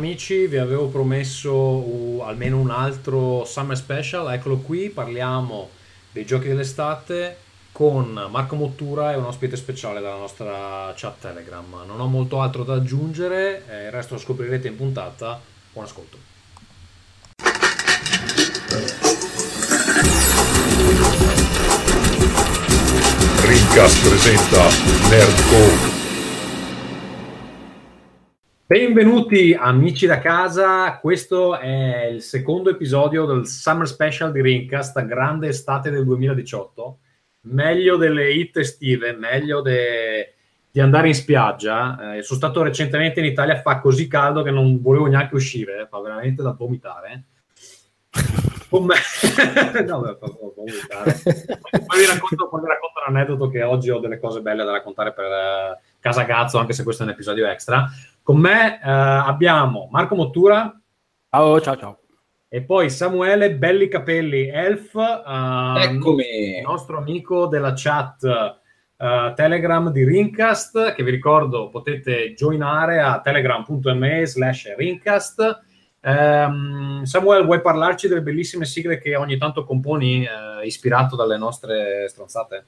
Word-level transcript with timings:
Amici, 0.00 0.46
vi 0.46 0.56
avevo 0.56 0.86
promesso 0.86 1.52
uh, 1.52 2.22
almeno 2.24 2.58
un 2.58 2.70
altro 2.70 3.44
Summer 3.44 3.76
Special, 3.76 4.32
eccolo 4.32 4.56
qui, 4.56 4.88
parliamo 4.88 5.68
dei 6.10 6.24
giochi 6.24 6.48
dell'estate 6.48 7.36
con 7.70 8.28
Marco 8.30 8.56
Mottura 8.56 9.12
e 9.12 9.16
un 9.16 9.24
ospite 9.24 9.56
speciale 9.56 10.00
dalla 10.00 10.16
nostra 10.16 10.90
chat 10.96 11.20
Telegram. 11.20 11.82
Non 11.86 12.00
ho 12.00 12.06
molto 12.06 12.40
altro 12.40 12.64
da 12.64 12.76
aggiungere, 12.76 13.62
eh, 13.68 13.84
il 13.84 13.90
resto 13.90 14.14
lo 14.14 14.20
scoprirete 14.20 14.68
in 14.68 14.76
puntata. 14.76 15.38
Buon 15.70 15.84
ascolto. 15.84 16.16
Rincast 23.42 24.08
presenta 24.08 24.62
Nerdcore. 25.10 25.89
Benvenuti 28.70 29.52
amici 29.52 30.06
da 30.06 30.20
casa, 30.20 30.96
questo 31.00 31.58
è 31.58 32.04
il 32.04 32.22
secondo 32.22 32.70
episodio 32.70 33.26
del 33.26 33.44
Summer 33.44 33.84
Special 33.84 34.30
di 34.30 34.40
Rincast, 34.40 35.04
grande 35.06 35.48
estate 35.48 35.90
del 35.90 36.04
2018, 36.04 36.98
meglio 37.46 37.96
delle 37.96 38.32
hit 38.32 38.58
estive, 38.58 39.12
meglio 39.12 39.60
de... 39.60 40.34
di 40.70 40.78
andare 40.78 41.08
in 41.08 41.16
spiaggia. 41.16 42.14
Eh, 42.14 42.22
sono 42.22 42.38
stato 42.38 42.62
recentemente 42.62 43.18
in 43.18 43.26
Italia, 43.26 43.60
fa 43.60 43.80
così 43.80 44.06
caldo 44.06 44.44
che 44.44 44.52
non 44.52 44.80
volevo 44.80 45.06
neanche 45.06 45.34
uscire, 45.34 45.88
fa 45.90 45.98
veramente 45.98 46.40
da 46.40 46.52
vomitare. 46.52 47.24
Con 48.70 48.84
me... 48.84 48.94
no, 49.84 50.00
beh, 50.00 50.16
fa 50.16 50.32
vomitare. 50.54 51.20
Poi 51.24 51.98
vi, 51.98 52.06
racconto, 52.06 52.48
poi 52.48 52.60
vi 52.60 52.68
racconto 52.68 53.00
un 53.04 53.16
aneddoto 53.16 53.48
che 53.48 53.64
oggi 53.64 53.90
ho 53.90 53.98
delle 53.98 54.20
cose 54.20 54.40
belle 54.42 54.62
da 54.62 54.70
raccontare 54.70 55.12
per 55.12 55.26
eh, 56.00 56.08
Casa 56.08 56.22
Gazzo, 56.22 56.58
anche 56.58 56.72
se 56.72 56.82
questo 56.82 57.02
è 57.02 57.06
un 57.06 57.12
episodio 57.12 57.46
extra. 57.46 57.88
Con 58.22 58.38
me 58.38 58.76
eh, 58.76 58.90
abbiamo 58.90 59.88
Marco 59.90 60.14
Mottura. 60.14 60.80
Ciao, 61.30 61.60
ciao, 61.60 61.76
ciao. 61.76 61.98
E 62.48 62.62
poi 62.62 62.90
Samuele 62.90 63.54
Belli 63.54 63.86
Capelli, 63.86 64.48
Elf, 64.48 64.94
eh, 64.96 65.82
Eccomi. 65.82 66.56
il 66.56 66.62
nostro 66.62 66.98
amico 66.98 67.46
della 67.46 67.74
chat 67.76 68.24
eh, 68.96 69.32
Telegram 69.36 69.90
di 69.90 70.04
Rincast, 70.04 70.94
che 70.94 71.02
vi 71.04 71.10
ricordo 71.10 71.68
potete 71.68 72.34
joinare 72.34 73.00
a 73.00 73.20
telegram.me 73.20 74.26
slash 74.26 74.74
Rincast. 74.76 75.62
Ehm, 76.00 77.04
Samuele, 77.04 77.44
vuoi 77.44 77.60
parlarci 77.60 78.08
delle 78.08 78.22
bellissime 78.22 78.64
sigle 78.64 78.98
che 78.98 79.16
ogni 79.16 79.38
tanto 79.38 79.64
componi, 79.64 80.24
eh, 80.24 80.66
ispirato 80.66 81.14
dalle 81.14 81.38
nostre 81.38 82.08
stronzate? 82.08 82.66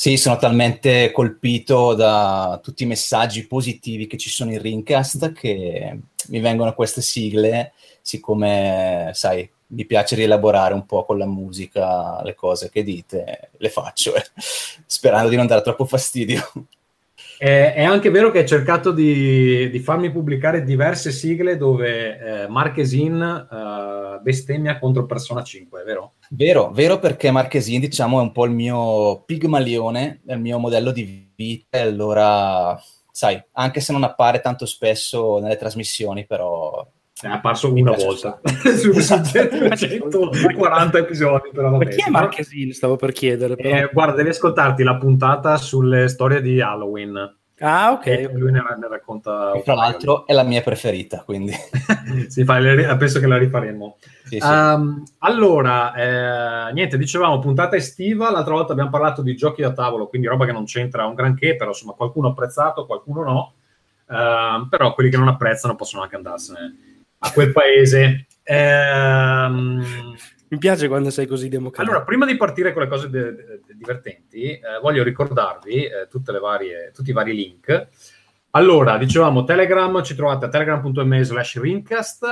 Sì, 0.00 0.16
sono 0.16 0.36
talmente 0.36 1.10
colpito 1.10 1.92
da 1.92 2.60
tutti 2.62 2.84
i 2.84 2.86
messaggi 2.86 3.48
positivi 3.48 4.06
che 4.06 4.16
ci 4.16 4.30
sono 4.30 4.52
in 4.52 4.62
Rincast 4.62 5.32
che 5.32 5.98
mi 6.28 6.38
vengono 6.38 6.72
queste 6.72 7.02
sigle, 7.02 7.72
siccome, 8.00 9.10
sai, 9.14 9.50
mi 9.70 9.84
piace 9.86 10.14
rielaborare 10.14 10.72
un 10.72 10.86
po' 10.86 11.04
con 11.04 11.18
la 11.18 11.26
musica 11.26 12.22
le 12.22 12.36
cose 12.36 12.70
che 12.70 12.84
dite, 12.84 13.50
le 13.56 13.70
faccio, 13.70 14.14
eh, 14.14 14.24
sperando 14.86 15.30
di 15.30 15.36
non 15.36 15.48
dare 15.48 15.62
troppo 15.62 15.84
fastidio. 15.84 16.48
È, 17.38 17.72
è 17.76 17.84
anche 17.84 18.10
vero 18.10 18.32
che 18.32 18.40
hai 18.40 18.46
cercato 18.48 18.90
di, 18.90 19.70
di 19.70 19.78
farmi 19.78 20.10
pubblicare 20.10 20.64
diverse 20.64 21.12
sigle 21.12 21.56
dove 21.56 22.18
eh, 22.18 22.48
Marchesin 22.48 23.46
eh, 23.48 24.20
bestemmia 24.20 24.80
contro 24.80 25.06
Persona 25.06 25.44
5, 25.44 25.82
è 25.82 25.84
vero? 25.84 26.14
Vero, 26.30 26.72
vero 26.72 26.98
perché 26.98 27.30
Marchesin, 27.30 27.78
diciamo, 27.78 28.18
è 28.18 28.22
un 28.22 28.32
po' 28.32 28.44
il 28.44 28.50
mio 28.50 29.22
pigmalione, 29.22 30.22
il 30.26 30.40
mio 30.40 30.58
modello 30.58 30.90
di 30.90 31.30
vita, 31.36 31.78
e 31.78 31.82
allora, 31.82 32.76
sai, 33.12 33.40
anche 33.52 33.78
se 33.78 33.92
non 33.92 34.02
appare 34.02 34.40
tanto 34.40 34.66
spesso 34.66 35.38
nelle 35.38 35.56
trasmissioni, 35.56 36.26
però... 36.26 36.84
È 37.20 37.26
apparso 37.26 37.72
una 37.72 37.90
volta 37.90 38.38
su, 38.78 38.92
su 38.92 39.22
140 39.74 40.98
episodi. 40.98 41.50
Però 41.52 41.76
Ma 41.76 41.84
chi 41.84 42.00
è 42.06 42.10
Marchesin? 42.10 42.72
Stavo 42.72 42.94
per 42.94 43.10
chiedere. 43.10 43.56
Però. 43.56 43.76
Eh, 43.76 43.90
guarda, 43.92 44.14
devi 44.14 44.28
ascoltarti 44.28 44.84
la 44.84 44.96
puntata 44.96 45.56
sulle 45.56 46.06
storie 46.06 46.40
di 46.40 46.60
Halloween. 46.60 47.36
Ah, 47.58 47.90
ok. 47.90 48.06
E 48.06 48.30
lui 48.32 48.52
ne, 48.52 48.60
ne 48.60 48.88
racconta. 48.88 49.50
E 49.50 49.62
tra 49.64 49.74
l'altro 49.74 50.26
è 50.26 50.32
la 50.32 50.44
mia 50.44 50.62
preferita, 50.62 51.24
quindi. 51.24 51.52
sì, 52.28 52.44
fa, 52.44 52.60
penso 52.96 53.18
che 53.18 53.26
la 53.26 53.36
rifaremo. 53.36 53.96
Sì, 54.22 54.38
sì. 54.38 54.46
Um, 54.46 55.02
allora, 55.18 56.68
eh, 56.68 56.72
niente, 56.72 56.96
dicevamo 56.96 57.40
puntata 57.40 57.74
estiva. 57.74 58.30
L'altra 58.30 58.54
volta 58.54 58.70
abbiamo 58.70 58.90
parlato 58.90 59.22
di 59.22 59.34
giochi 59.34 59.60
da 59.60 59.72
tavolo, 59.72 60.06
quindi 60.06 60.28
roba 60.28 60.46
che 60.46 60.52
non 60.52 60.66
c'entra 60.66 61.06
un 61.06 61.14
granché, 61.14 61.56
però 61.56 61.70
insomma 61.70 61.94
qualcuno 61.94 62.28
ha 62.28 62.30
apprezzato, 62.30 62.86
qualcuno 62.86 63.24
no. 63.24 63.52
Uh, 64.06 64.68
però 64.68 64.94
quelli 64.94 65.10
che 65.10 65.18
non 65.18 65.28
apprezzano 65.28 65.74
possono 65.74 66.02
anche 66.02 66.16
andarsene 66.16 66.86
a 67.18 67.32
quel 67.32 67.52
paese. 67.52 68.26
Ehm, 68.42 69.82
Mi 70.50 70.58
piace 70.58 70.88
quando 70.88 71.10
sei 71.10 71.26
così 71.26 71.48
democratico. 71.48 71.90
allora, 71.90 72.04
prima 72.06 72.24
di 72.24 72.36
partire 72.36 72.72
con 72.72 72.82
le 72.82 72.88
cose 72.88 73.10
de- 73.10 73.34
de- 73.34 73.60
divertenti, 73.74 74.44
eh, 74.52 74.60
voglio 74.80 75.02
ricordarvi 75.02 75.84
eh, 75.84 76.06
tutte 76.08 76.32
le 76.32 76.38
varie, 76.38 76.90
tutti 76.94 77.10
i 77.10 77.12
vari 77.12 77.34
link. 77.34 77.88
Allora, 78.52 78.96
dicevamo 78.96 79.44
Telegram, 79.44 80.02
ci 80.02 80.14
trovate 80.14 80.46
a 80.46 80.48
telegram.me 80.48 81.22
slash 81.22 81.60
rincast. 81.60 82.24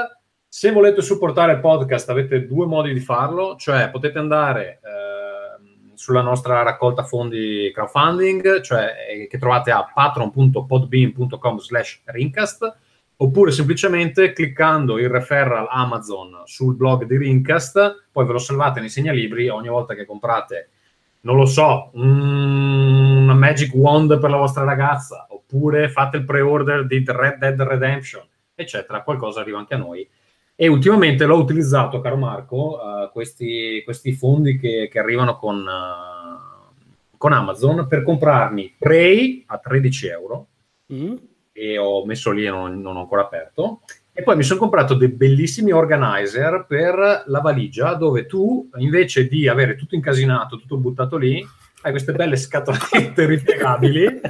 Se 0.49 0.73
volete 0.73 1.03
supportare 1.03 1.53
il 1.53 1.61
podcast 1.61 2.09
avete 2.09 2.47
due 2.47 2.65
modi 2.65 2.95
di 2.95 3.01
farlo, 3.01 3.57
cioè 3.57 3.91
potete 3.91 4.19
andare 4.19 4.81
eh, 4.83 5.93
sulla 5.95 6.23
nostra 6.23 6.63
raccolta 6.63 7.03
fondi 7.03 7.71
crowdfunding, 7.75 8.61
cioè 8.63 8.95
eh, 9.11 9.27
che 9.27 9.37
trovate 9.39 9.71
a 9.71 9.85
patron.podbean.com 9.93 11.59
slash 11.59 12.01
rincast, 12.07 12.75
oppure 13.19 13.51
semplicemente 13.51 14.33
cliccando 14.33 14.99
il 14.99 15.09
referral 15.09 15.67
Amazon 15.71 16.43
sul 16.45 16.75
blog 16.77 17.05
di 17.05 17.17
Rincast, 17.17 18.09
poi 18.13 18.27
ve 18.27 18.33
lo 18.33 18.39
salvate 18.39 18.81
nei 18.81 18.91
segnalibri 18.91 19.49
ogni 19.49 19.69
volta 19.69 19.95
che 19.95 20.05
comprate, 20.05 20.69
non 21.23 21.37
lo 21.37 21.47
so, 21.47 21.91
un- 21.95 23.23
una 23.23 23.35
Magic 23.35 23.75
Wand 23.75 24.19
per 24.21 24.31
la 24.31 24.37
vostra 24.37 24.65
ragazza, 24.65 25.27
oppure 25.31 25.89
fate 25.89 26.19
il 26.19 26.25
pre-order 26.25 26.87
di 26.87 27.03
Red 27.07 27.39
Dead 27.39 27.61
Redemption, 27.61 28.23
eccetera, 28.55 29.03
qualcosa 29.03 29.41
arriva 29.41 29.59
anche 29.59 29.75
a 29.75 29.79
noi. 29.79 30.09
E 30.55 30.69
ultimamente 30.69 31.27
l'ho 31.27 31.37
utilizzato, 31.37 32.01
caro 32.01 32.17
Marco, 32.17 32.79
eh, 32.81 33.11
questi, 33.13 33.83
questi 33.85 34.13
fondi 34.13 34.59
che, 34.59 34.89
che 34.91 34.99
arrivano 34.99 35.37
con, 35.37 35.59
eh, 35.59 37.17
con 37.17 37.33
Amazon 37.33 37.87
per 37.89 38.03
comprarmi 38.03 38.77
Prey 38.79 39.45
a 39.47 39.59
13 39.59 40.07
euro, 40.09 40.47
Mm? 40.93 41.15
E 41.57 41.79
ho 41.79 42.05
messo 42.05 42.31
lì 42.31 42.45
e 42.45 42.51
non, 42.51 42.81
non 42.81 42.97
ho 42.97 43.01
ancora 43.01 43.23
aperto. 43.23 43.81
E 44.13 44.23
poi 44.23 44.37
mi 44.37 44.43
sono 44.43 44.59
comprato 44.61 44.95
dei 44.95 45.09
bellissimi 45.09 45.73
organizer 45.73 46.65
per 46.67 47.25
la 47.27 47.41
valigia, 47.41 47.95
dove 47.95 48.27
tu 48.27 48.69
invece 48.77 49.27
di 49.29 49.47
avere 49.49 49.75
tutto 49.75 49.95
incasinato, 49.95 50.59
tutto 50.59 50.77
buttato 50.79 51.17
lì, 51.19 51.47
hai 51.83 51.91
queste 51.91 52.13
belle 52.13 52.37
scatolette 52.37 53.25
ripiegabili. 53.27 54.21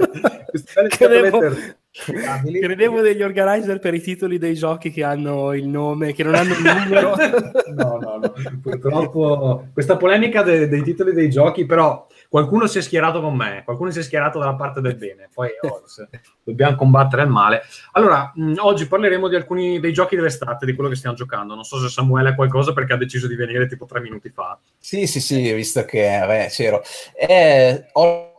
queste 0.48 0.72
belle 0.74 0.88
Credevo- 0.88 1.38
scatolette 1.38 1.78
ripiegabili. 2.06 2.60
Credevo 2.60 3.00
degli 3.00 3.22
organizer 3.22 3.78
per 3.78 3.94
i 3.94 4.00
titoli 4.00 4.38
dei 4.38 4.54
giochi 4.54 4.90
che 4.90 5.04
hanno 5.04 5.54
il 5.54 5.68
nome, 5.68 6.12
che 6.12 6.24
non 6.24 6.34
hanno 6.34 6.52
il 6.52 6.62
numero. 6.62 7.14
No, 7.76 7.98
no, 8.00 8.18
no. 8.18 8.32
Purtroppo 8.62 9.68
questa 9.72 9.96
polemica 9.96 10.42
de- 10.42 10.66
dei 10.68 10.82
titoli 10.82 11.12
dei 11.12 11.28
giochi, 11.30 11.64
però 11.66 12.06
qualcuno 12.28 12.66
si 12.66 12.78
è 12.78 12.80
schierato 12.80 13.20
con 13.20 13.34
me, 13.34 13.62
qualcuno 13.64 13.90
si 13.90 13.98
è 13.98 14.02
schierato 14.02 14.38
dalla 14.38 14.54
parte 14.54 14.80
del 14.80 14.96
bene, 14.96 15.28
poi 15.32 15.50
oh, 15.60 15.82
dobbiamo 16.42 16.76
combattere 16.76 17.22
il 17.22 17.28
male. 17.28 17.62
Allora, 17.92 18.32
mh, 18.34 18.54
oggi 18.58 18.86
parleremo 18.86 19.28
di 19.28 19.36
alcuni 19.36 19.80
dei 19.80 19.92
giochi 19.92 20.16
dell'estate, 20.16 20.66
di 20.66 20.74
quello 20.74 20.90
che 20.90 20.96
stiamo 20.96 21.16
giocando. 21.16 21.54
Non 21.54 21.64
so 21.64 21.78
se 21.78 21.88
Samuele 21.88 22.30
ha 22.30 22.34
qualcosa 22.34 22.72
perché 22.72 22.92
ha 22.92 22.96
deciso 22.96 23.26
di 23.26 23.36
venire 23.36 23.66
tipo 23.66 23.86
tre 23.86 24.00
minuti 24.00 24.30
fa. 24.30 24.58
Sì, 24.78 25.06
sì, 25.06 25.20
sì, 25.20 25.52
visto 25.52 25.84
che 25.84 26.18
vabbè, 26.20 26.48
c'ero. 26.48 26.82
Eh, 27.14 27.86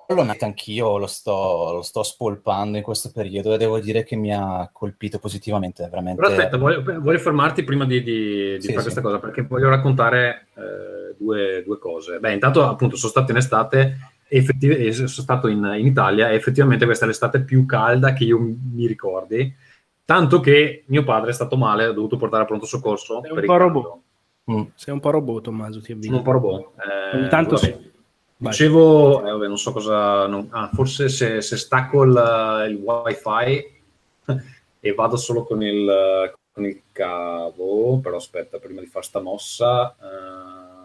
Hollow 0.09 0.24
Knight 0.24 0.44
anch'io 0.44 0.98
lo 0.98 1.07
sto, 1.07 1.71
lo 1.74 1.81
sto 1.81 2.01
spolpando 2.01 2.77
in 2.77 2.83
questo 2.83 3.12
periodo 3.13 3.54
e 3.54 3.57
devo 3.57 3.80
dire 3.80 4.04
che 4.04 4.15
mi 4.15 4.33
ha 4.33 4.69
colpito 4.71 5.19
positivamente, 5.19 5.88
veramente. 5.89 6.21
Però 6.21 6.33
aspetta, 6.33 6.57
voglio, 6.57 6.81
voglio 7.01 7.19
fermarti 7.19 7.63
prima 7.63 7.86
di, 7.86 8.01
di- 8.04 8.54
di 8.56 8.62
Sì, 8.62 8.68
fare 8.68 8.77
sì. 8.77 8.83
questa 8.83 9.01
cosa 9.01 9.19
perché 9.19 9.42
voglio 9.42 9.68
raccontare 9.69 10.48
eh, 10.56 11.15
due, 11.18 11.62
due 11.65 11.77
cose. 11.77 12.19
Beh, 12.19 12.33
intanto 12.33 12.63
appunto 12.65 12.95
sono 12.95 13.12
stato 13.12 13.31
in 13.31 13.38
estate, 13.38 13.98
effettiv- 14.30 14.80
e 14.80 14.94
sono 14.94 15.07
stato 15.07 15.50
in, 15.50 15.75
in 15.77 15.86
Italia 15.86 16.30
e 16.30 16.36
effettivamente 16.36 16.86
questa 16.86 17.03
è 17.03 17.07
l'estate 17.10 17.42
più 17.42 17.65
calda 17.65 18.13
che 18.13 18.24
io 18.24 18.39
mi 18.39 18.88
ricordi, 18.88 19.53
tanto 20.06 20.39
che 20.39 20.83
mio 20.88 21.03
padre 21.03 21.31
è 21.31 21.33
stato 21.33 21.57
male, 21.57 21.83
ha 21.83 21.92
dovuto 21.92 22.15
portare 22.15 22.44
a 22.44 22.45
pronto 22.45 22.65
soccorso. 22.65 23.21
Sei 23.24 23.31
un 23.38 23.45
po' 23.45 23.57
robot. 23.57 23.98
Mm. 24.50 24.62
Sei 24.75 24.94
un 24.94 25.01
po' 25.01 25.10
robot, 25.10 25.44
Tommaso, 25.44 25.81
ti 25.81 25.92
avviso. 25.92 26.07
Sono 26.07 26.18
un 26.19 26.24
po' 26.24 26.31
robot. 26.31 26.71
Eh, 27.12 27.18
Ogni 27.18 27.27
tanto 27.27 27.56
vabbè. 27.56 27.65
sì. 27.65 27.95
Dicevo, 28.39 29.25
eh, 29.25 29.31
vabbè, 29.31 29.48
non 29.48 29.57
so 29.57 29.72
cosa. 29.72 30.28
non- 30.28 30.48
ah, 30.51 30.69
forse 30.74 31.10
se, 31.10 31.42
se 31.42 31.57
stacco 31.57 32.04
il, 32.04 32.66
il 32.69 32.75
wifi 32.75 33.81
e 34.80 34.94
vado 34.94 35.18
solo 35.18 35.44
con 35.44 35.63
il, 35.63 36.34
con 36.51 36.66
il 36.66 36.81
cavo, 36.92 38.00
però 38.00 38.18
aspetta, 38.18 38.60
prima 38.60 38.81
di 38.81 38.88
fare 38.88 39.06
sta 39.06 39.19
mossa. 39.19 39.95
eh, 40.01 40.75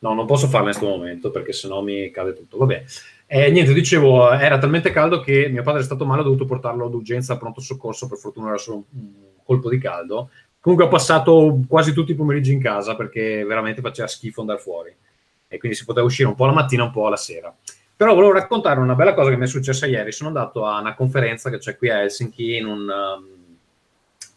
No, 0.00 0.12
non 0.12 0.26
posso 0.26 0.48
farlo 0.48 0.68
in 0.68 0.76
questo 0.76 0.94
momento 0.94 1.30
perché 1.30 1.52
sennò 1.52 1.80
mi 1.80 2.10
cade 2.10 2.34
tutto. 2.34 2.58
Vabbè. 2.58 2.84
Eh, 3.26 3.50
niente, 3.50 3.72
dicevo, 3.72 4.30
era 4.32 4.58
talmente 4.58 4.90
caldo 4.90 5.20
che 5.20 5.48
mio 5.48 5.62
padre 5.62 5.80
è 5.80 5.84
stato 5.84 6.04
male, 6.04 6.20
ho 6.20 6.24
dovuto 6.24 6.44
portarlo 6.44 6.88
d'urgenza 6.88 7.32
a 7.32 7.36
pronto 7.38 7.60
soccorso, 7.62 8.06
per 8.06 8.18
fortuna 8.18 8.48
era 8.48 8.58
solo 8.58 8.84
un 8.90 9.12
colpo 9.42 9.70
di 9.70 9.78
caldo. 9.78 10.28
Comunque 10.60 10.86
ho 10.86 10.90
passato 10.90 11.58
quasi 11.66 11.92
tutti 11.94 12.12
i 12.12 12.14
pomeriggi 12.14 12.52
in 12.52 12.60
casa 12.60 12.94
perché 12.96 13.44
veramente 13.44 13.80
faceva 13.80 14.06
schifo 14.06 14.42
andare 14.42 14.58
fuori 14.60 14.94
e 15.54 15.58
quindi 15.58 15.76
si 15.76 15.84
poteva 15.84 16.06
uscire 16.06 16.28
un 16.28 16.34
po' 16.34 16.46
la 16.46 16.52
mattina, 16.52 16.84
un 16.84 16.90
po' 16.90 17.08
la 17.08 17.16
sera. 17.16 17.54
Però 17.96 18.12
volevo 18.14 18.32
raccontare 18.32 18.80
una 18.80 18.94
bella 18.94 19.14
cosa 19.14 19.30
che 19.30 19.36
mi 19.36 19.44
è 19.44 19.48
successa 19.48 19.86
ieri. 19.86 20.12
Sono 20.12 20.28
andato 20.28 20.66
a 20.66 20.80
una 20.80 20.94
conferenza 20.94 21.48
che 21.48 21.58
c'è 21.58 21.76
qui 21.76 21.90
a 21.90 22.00
Helsinki 22.00 22.56
in 22.56 22.66
un... 22.66 22.80
Um, 22.80 23.28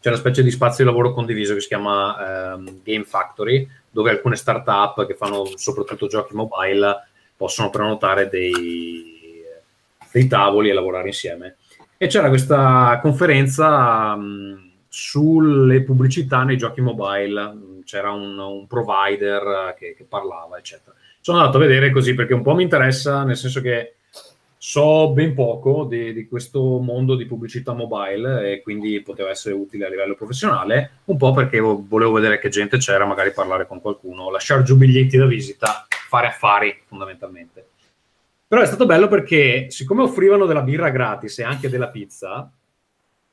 c'è 0.00 0.10
una 0.10 0.18
specie 0.18 0.44
di 0.44 0.50
spazio 0.52 0.84
di 0.84 0.90
lavoro 0.90 1.12
condiviso 1.12 1.54
che 1.54 1.60
si 1.60 1.66
chiama 1.66 2.54
um, 2.54 2.82
Game 2.84 3.02
Factory, 3.02 3.68
dove 3.90 4.10
alcune 4.10 4.36
start-up 4.36 5.04
che 5.06 5.14
fanno 5.14 5.44
soprattutto 5.56 6.06
giochi 6.06 6.34
mobile 6.34 7.08
possono 7.36 7.68
prenotare 7.70 8.28
dei, 8.28 9.42
dei 10.12 10.26
tavoli 10.28 10.70
e 10.70 10.72
lavorare 10.72 11.08
insieme. 11.08 11.56
E 11.96 12.06
c'era 12.06 12.28
questa 12.28 13.00
conferenza 13.02 14.14
um, 14.16 14.70
sulle 14.88 15.82
pubblicità 15.82 16.44
nei 16.44 16.56
giochi 16.56 16.80
mobile, 16.80 17.82
c'era 17.84 18.12
un, 18.12 18.38
un 18.38 18.66
provider 18.66 19.74
che, 19.76 19.94
che, 19.96 20.04
parlava, 20.04 20.58
eccetera. 20.58 20.94
Sono 21.20 21.38
andato 21.38 21.58
a 21.58 21.60
vedere 21.60 21.90
così 21.90 22.14
perché 22.14 22.34
un 22.34 22.42
po' 22.42 22.54
mi 22.54 22.62
interessa, 22.62 23.24
nel 23.24 23.36
senso 23.36 23.60
che 23.60 23.94
so 24.56 25.10
ben 25.12 25.34
poco 25.34 25.84
di, 25.84 26.12
di, 26.12 26.26
questo 26.26 26.78
mondo 26.78 27.14
di 27.14 27.26
pubblicità 27.26 27.72
mobile 27.72 28.52
e 28.52 28.60
quindi 28.60 29.00
poteva 29.02 29.30
essere 29.30 29.54
utile 29.54 29.86
a 29.86 29.88
livello 29.88 30.14
professionale, 30.14 30.90
un 31.04 31.16
po' 31.16 31.32
perché 31.32 31.60
volevo 31.60 32.12
vedere 32.12 32.38
che 32.38 32.48
gente 32.48 32.76
c'era, 32.78 33.06
magari 33.06 33.32
parlare 33.32 33.66
con 33.66 33.80
qualcuno, 33.80 34.30
lasciare 34.30 34.64
giù 34.64 34.76
biglietti 34.76 35.16
da 35.16 35.26
visita, 35.26 35.86
fare 36.08 36.26
affari 36.26 36.76
fondamentalmente. 36.86 37.66
Però 38.48 38.60
è 38.60 38.66
stato 38.66 38.86
bello 38.86 39.08
perché 39.08 39.66
siccome 39.70 40.02
offrivano 40.02 40.46
della 40.46 40.62
birra 40.62 40.90
gratis 40.90 41.38
e 41.38 41.44
anche 41.44 41.68
della 41.68 41.88
pizza, 41.88 42.50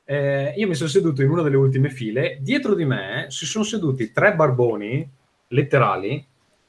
eh, 0.04 0.54
io 0.56 0.68
mi 0.68 0.74
sono 0.74 0.88
seduto 0.88 1.22
in 1.22 1.30
una 1.30 1.42
delle 1.42 1.56
ultime 1.56 1.90
file, 1.90 2.38
dietro 2.40 2.74
di 2.74 2.84
me 2.84 3.26
si 3.28 3.46
sono 3.46 3.64
seduti 3.64 4.12
tre 4.12 4.34
barboni 4.34 5.08
letterali, 5.48 6.24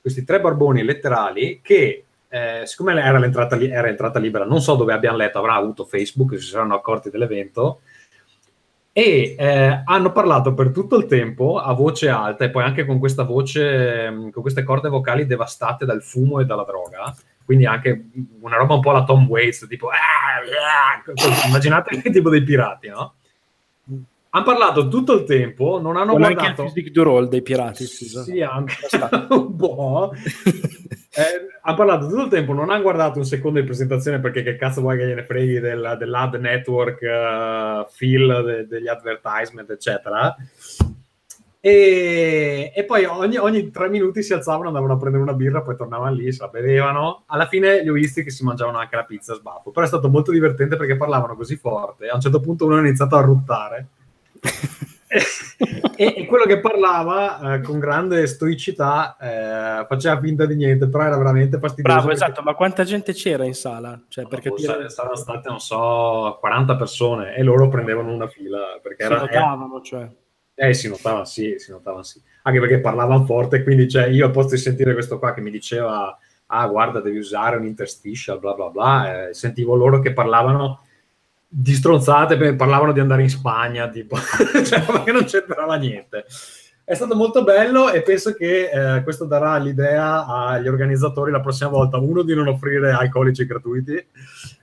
questi 0.08 0.24
tre 0.24 0.40
barboni 0.40 0.84
letterali 0.84 1.60
che 1.62 2.04
eh, 2.30 2.62
siccome 2.66 3.02
era 3.02 3.24
entrata, 3.24 3.60
era 3.60 3.88
entrata 3.88 4.20
libera, 4.20 4.46
non 4.46 4.62
so 4.62 4.76
dove 4.76 4.94
abbiamo 4.94 5.18
letto, 5.18 5.40
avrà 5.40 5.54
avuto 5.54 5.86
Facebook, 5.86 6.38
si 6.38 6.48
saranno 6.48 6.76
accorti 6.76 7.10
dell'evento, 7.10 7.82
e 8.92 9.36
eh, 9.38 9.82
hanno 9.86 10.12
parlato 10.12 10.54
per 10.54 10.72
tutto 10.72 10.98
il 10.98 11.06
tempo 11.06 11.60
a 11.60 11.72
voce 11.74 12.10
alta 12.10 12.46
e 12.46 12.50
poi 12.50 12.64
anche 12.64 12.86
con 12.86 12.98
questa 12.98 13.24
voce, 13.24 14.10
mm, 14.10 14.30
con 14.30 14.42
queste 14.42 14.64
corde 14.64 14.90
vocali 14.90 15.26
devastate 15.26 15.86
dal 15.86 16.02
fumo 16.02 16.40
e 16.40 16.46
dalla 16.46 16.64
droga, 16.64 17.16
quindi 17.46 17.66
anche 17.66 18.10
una 18.42 18.58
roba 18.58 18.74
un 18.74 18.82
po' 18.82 18.90
alla 18.90 19.04
Tom 19.04 19.28
Waits, 19.28 19.68
tipo 19.68 19.90
ah, 19.90 19.94
ah, 19.94 21.48
immaginate 21.48 21.96
che 22.02 22.10
tipo 22.10 22.30
dei 22.30 22.44
pirati, 22.44 22.90
no? 22.90 23.17
Hanno 24.38 24.46
parlato 24.46 24.88
tutto 24.88 25.14
il 25.14 25.24
tempo, 25.24 25.80
non 25.82 25.98
hanno 25.98 26.12
Con 26.12 26.22
guardato... 26.22 26.48
anche 26.48 26.62
il 26.62 26.68
physique 26.68 26.92
du 26.92 27.04
roll 27.04 27.28
dei 27.28 27.42
pirati. 27.42 27.86
Sì, 27.86 28.42
anche 28.42 28.76
un 29.30 29.56
po'. 29.56 30.14
eh, 30.14 31.48
hanno 31.62 31.76
parlato 31.76 32.08
tutto 32.08 32.24
il 32.24 32.30
tempo, 32.30 32.54
non 32.54 32.70
hanno 32.70 32.84
guardato 32.84 33.18
un 33.18 33.26
secondo 33.26 33.60
di 33.60 33.66
presentazione 33.66 34.20
perché 34.20 34.44
che 34.44 34.56
cazzo 34.56 34.82
vuoi 34.82 34.98
che 34.98 35.08
gliene 35.08 35.24
freghi 35.24 35.60
del, 35.60 35.96
dell'ad 35.98 36.36
network 36.36 37.02
uh, 37.02 37.90
feel 37.90 38.44
de, 38.46 38.68
degli 38.68 38.88
advertisement, 38.88 39.70
eccetera. 39.72 40.36
E, 41.60 42.72
e 42.74 42.84
poi 42.86 43.04
ogni, 43.06 43.38
ogni, 43.38 43.72
tre 43.72 43.90
minuti 43.90 44.22
si 44.22 44.32
alzavano, 44.32 44.68
andavano 44.68 44.94
a 44.94 44.98
prendere 44.98 45.24
una 45.24 45.34
birra, 45.34 45.64
poi 45.64 45.76
tornavano 45.76 46.14
lì, 46.16 46.32
se 46.32 46.44
la 46.44 46.50
bevevano. 46.50 47.24
Alla 47.26 47.48
fine 47.48 47.82
li 47.82 47.90
ho 47.90 47.94
visti 47.94 48.24
che 48.24 48.30
si 48.30 48.46
mangiavano 48.46 48.78
anche 48.78 48.96
la 48.96 49.04
pizza 49.04 49.34
sbaffo. 49.34 49.72
Però 49.72 49.84
è 49.84 49.90
stato 49.90 50.08
molto 50.10 50.32
divertente 50.32 50.78
perché 50.78 50.96
parlavano 50.96 51.36
così 51.36 51.58
forte. 51.58 52.08
A 52.08 52.16
un 52.16 52.22
certo 52.22 52.40
punto 52.40 52.66
uno 52.66 52.78
ha 52.78 52.80
iniziato 52.80 53.16
a 53.16 53.22
ruttare 53.22 53.88
e, 55.96 56.14
e, 56.18 56.26
quello 56.26 56.46
che 56.46 56.60
parlava 56.60 57.56
eh, 57.56 57.62
con 57.62 57.80
grande 57.80 58.28
stoicità 58.28 59.16
eh, 59.20 59.86
faceva 59.88 60.20
finta 60.20 60.46
di 60.46 60.56
niente, 60.56 60.88
però 60.88 61.06
era 61.06 61.18
veramente 61.18 61.60
fastidioso. 61.60 61.96
Bravo, 61.96 62.08
perché... 62.10 62.24
esatto, 62.24 62.42
ma 62.44 62.54
quanta 62.54 62.84
gente 62.84 63.14
c'era 63.14 63.46
in 63.46 63.54
sala? 63.54 64.00
Cioè, 64.08 64.28
perché 64.28 64.52
dire... 64.56 64.90
Saranno 64.90 65.16
state, 65.16 65.50
non 65.50 65.60
so, 65.60 66.38
40 66.40 66.76
persone 66.76 67.36
e 67.36 67.44
loro 67.44 67.68
prendevano 67.70 68.12
una 68.12 68.28
fila. 68.28 68.80
Perché 68.82 69.06
si 69.06 69.12
era, 69.12 69.22
notavano, 69.22 69.82
cioè. 69.82 70.10
Eh, 70.54 70.74
si 70.74 70.90
notava, 70.90 71.24
sì, 71.26 71.56
si 71.58 71.72
notava, 71.72 72.04
sì. 72.04 72.22
Anche 72.44 72.60
perché 72.60 72.80
parlavano 72.80 73.26
forte, 73.26 73.64
quindi 73.64 73.88
cioè, 73.88 74.08
io 74.08 74.26
a 74.26 74.32
posto 74.32 74.56
di 74.56 74.62
sentire 74.62 74.94
questo 74.94 75.20
qua 75.20 75.34
che 75.34 75.42
mi 75.42 75.52
diceva 75.52 76.18
ah, 76.48 76.68
guarda, 76.68 77.00
devi 77.00 77.18
usare 77.18 77.58
un 77.58 77.66
interstitial, 77.66 78.40
bla 78.40 78.54
bla 78.54 78.70
bla, 78.70 79.28
eh, 79.28 79.34
sentivo 79.34 79.76
loro 79.76 80.00
che 80.00 80.14
parlavano 80.14 80.82
di 81.60 81.74
stronzate, 81.74 82.54
parlavano 82.54 82.92
di 82.92 83.00
andare 83.00 83.24
in 83.24 83.32
Spagna, 83.32 83.90
tipo, 83.90 84.16
cioè, 84.64 84.86
perché 84.86 85.12
non 85.12 85.24
c'entrava 85.24 85.76
niente. 85.76 86.26
È 86.84 86.94
stato 86.94 87.16
molto 87.16 87.44
bello 87.44 87.90
e 87.90 88.04
penso 88.04 88.34
che 88.34 88.70
eh, 88.70 89.04
questo 89.04 89.26
darà 89.26 89.58
l'idea 89.58 90.26
agli 90.28 90.68
organizzatori 90.68 91.32
la 91.32 91.42
prossima 91.42 91.72
volta, 91.72 91.98
uno, 91.98 92.22
di 92.22 92.36
non 92.36 92.48
offrire 92.48 92.92
alcolici 92.92 93.46
gratuiti 93.46 94.06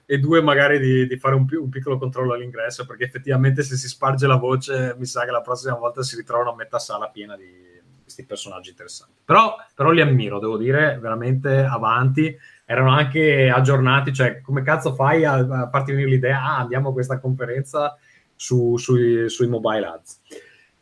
e 0.05 0.17
due, 0.19 0.41
magari 0.41 0.79
di, 0.79 1.05
di 1.05 1.17
fare 1.17 1.35
un, 1.35 1.45
un, 1.51 1.69
piccolo 1.69 1.97
controllo 1.97 2.33
all'ingresso, 2.33 2.85
perché 2.85 3.03
effettivamente 3.03 3.61
se 3.61 3.75
si 3.75 3.89
sparge 3.89 4.25
la 4.25 4.37
voce 4.37 4.95
mi 4.97 5.05
sa 5.05 5.25
che 5.25 5.31
la 5.31 5.41
prossima 5.41 5.75
volta 5.75 6.01
si 6.01 6.15
ritrovano 6.15 6.51
a 6.51 6.55
metà 6.55 6.79
sala 6.79 7.09
piena 7.09 7.35
di 7.35 7.63
questi 8.01 8.23
personaggi 8.23 8.69
interessanti. 8.69 9.15
Però, 9.25 9.55
però 9.75 9.91
li 9.91 9.99
ammiro, 9.99 10.39
devo 10.39 10.57
dire, 10.57 10.97
veramente 11.01 11.63
avanti 11.63 12.35
erano 12.65 12.89
anche 12.89 13.49
aggiornati, 13.49 14.11
cioè 14.11 14.41
come 14.41 14.63
cazzo 14.63 14.93
fai 14.93 15.23
a, 15.23 15.35
a 15.35 15.69
farti 15.69 15.91
venire 15.91 16.09
l'idea, 16.09 16.41
ah, 16.41 16.57
andiamo 16.57 16.89
a 16.89 16.93
questa 16.93 17.19
conferenza 17.19 17.95
su, 18.35 18.75
sui, 18.77 19.29
sui 19.29 19.47
mobile 19.47 19.85
ads. 19.85 20.19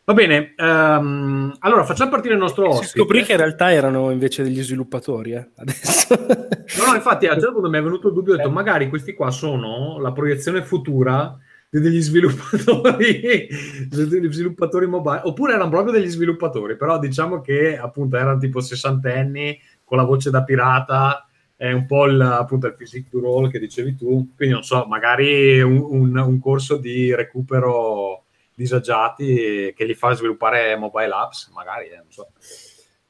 Va 0.06 0.14
bene, 0.14 0.54
um, 0.58 1.54
allora 1.60 1.86
facciamo 1.86 2.12
partire 2.12 2.34
il 2.34 2.40
nostro 2.40 2.68
ospite. 2.68 3.00
Scoprì 3.00 3.24
che 3.24 3.34
in 3.34 3.38
realtà 3.38 3.72
erano 3.72 4.12
invece 4.12 4.44
degli 4.44 4.62
sviluppatori, 4.62 5.32
eh, 5.32 5.50
adesso. 5.56 6.16
no, 6.20 6.86
no, 6.88 6.96
infatti 6.96 7.26
a 7.26 7.34
un 7.34 7.40
certo 7.40 7.54
punto 7.54 7.70
mi 7.70 7.78
è 7.78 7.84
venuto 7.84 8.10
il 8.10 8.14
dubbio, 8.14 8.34
ho 8.34 8.36
detto 8.36 8.50
magari 8.52 8.90
questi 8.90 9.14
qua 9.14 9.32
sono 9.32 10.00
la 10.00 10.12
proiezione 10.12 10.62
futura 10.62 11.38
degli 11.70 12.02
sviluppatori, 12.02 13.48
degli 13.88 14.32
sviluppatori 14.32 14.88
mobile, 14.88 15.22
oppure 15.24 15.54
erano 15.54 15.70
proprio 15.70 15.94
degli 15.94 16.10
sviluppatori, 16.10 16.76
però 16.76 17.00
diciamo 17.00 17.40
che 17.40 17.78
appunto 17.78 18.18
erano 18.18 18.40
tipo 18.40 18.60
sessantenni 18.60 19.58
con 19.86 19.98
la 19.98 20.04
voce 20.04 20.30
da 20.30 20.44
pirata 20.44 21.26
è 21.64 21.72
un 21.72 21.86
po' 21.86 22.08
il, 22.08 22.20
appunto 22.20 22.68
il 22.68 22.76
physique 22.76 23.08
du 23.10 23.22
role 23.22 23.50
che 23.50 23.58
dicevi 23.58 23.96
tu, 23.96 24.34
quindi 24.36 24.54
non 24.54 24.64
so, 24.64 24.84
magari 24.86 25.62
un, 25.62 25.78
un, 25.78 26.18
un 26.18 26.40
corso 26.42 26.76
di 26.76 27.16
recupero 27.16 28.26
disagiati 28.54 29.74
che 29.74 29.86
li 29.86 29.94
fa 29.94 30.12
sviluppare 30.12 30.76
mobile 30.76 31.14
apps, 31.14 31.50
magari, 31.54 31.88
eh, 31.88 31.96
non 31.96 32.12
so. 32.12 32.32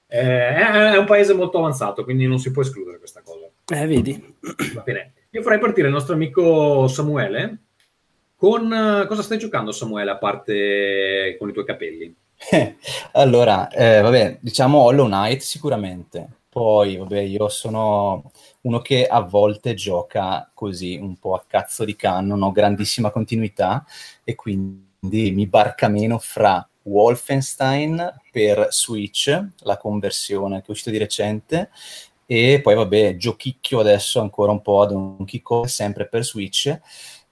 Eh, 0.06 0.54
è, 0.56 0.96
un 0.96 1.06
paese 1.06 1.34
molto 1.34 1.58
avanzato, 1.58 2.04
quindi 2.04 2.28
non 2.28 2.38
si 2.38 2.52
può 2.52 2.62
escludere 2.62 3.00
questa 3.00 3.24
cosa. 3.24 3.50
Eh, 3.74 3.88
vedi. 3.88 4.36
Va 4.76 4.82
bene. 4.82 5.14
Io 5.32 5.42
farei 5.42 5.58
partire 5.58 5.88
il 5.88 5.94
nostro 5.94 6.14
amico 6.14 6.88
Samuele 6.88 7.58
con... 8.36 9.06
Cosa 9.08 9.24
stai 9.24 9.40
giocando 9.40 9.72
Samuele, 9.72 10.12
a 10.12 10.18
parte 10.18 11.38
con 11.40 11.50
i 11.50 11.54
tuoi 11.54 11.66
capelli? 11.66 12.16
allora, 13.14 13.68
eh, 13.70 14.02
vabbè, 14.02 14.38
diciamo 14.42 14.78
Hollow 14.78 15.08
Knight 15.08 15.42
sicuramente 15.42 16.42
poi, 16.54 16.98
vabbè, 16.98 17.20
io 17.20 17.50
sono 17.50 18.32
uno 18.62 18.80
che 18.82 19.08
a 19.08 19.22
volte 19.22 19.74
gioca 19.74 20.52
così, 20.54 20.96
un 20.98 21.18
po' 21.18 21.34
a 21.34 21.44
cazzo 21.48 21.84
di 21.84 21.96
canno, 21.96 22.36
non 22.36 22.44
ho 22.44 22.52
grandissima 22.52 23.10
continuità 23.10 23.84
e 24.24 24.36
quindi 24.36 25.32
mi 25.32 25.48
barca 25.48 25.88
meno 25.88 26.20
fra 26.20 26.66
Wolfenstein 26.84 28.22
per 28.32 28.68
Switch, 28.70 29.48
la 29.62 29.78
conversione 29.78 30.62
che 30.62 30.68
è 30.68 30.72
uscita 30.72 30.92
di 30.92 31.00
recente, 31.00 31.72
e 32.28 32.60
poi 32.62 32.76
vabbè, 32.76 33.16
giochicchio 33.16 33.80
adesso 33.80 34.22
ancora 34.22 34.52
un 34.52 34.62
po' 34.62 34.82
ad 34.82 34.92
un 34.92 35.26
Kong 35.42 35.66
sempre 35.66 36.08
per 36.08 36.24
Switch, 36.24 36.80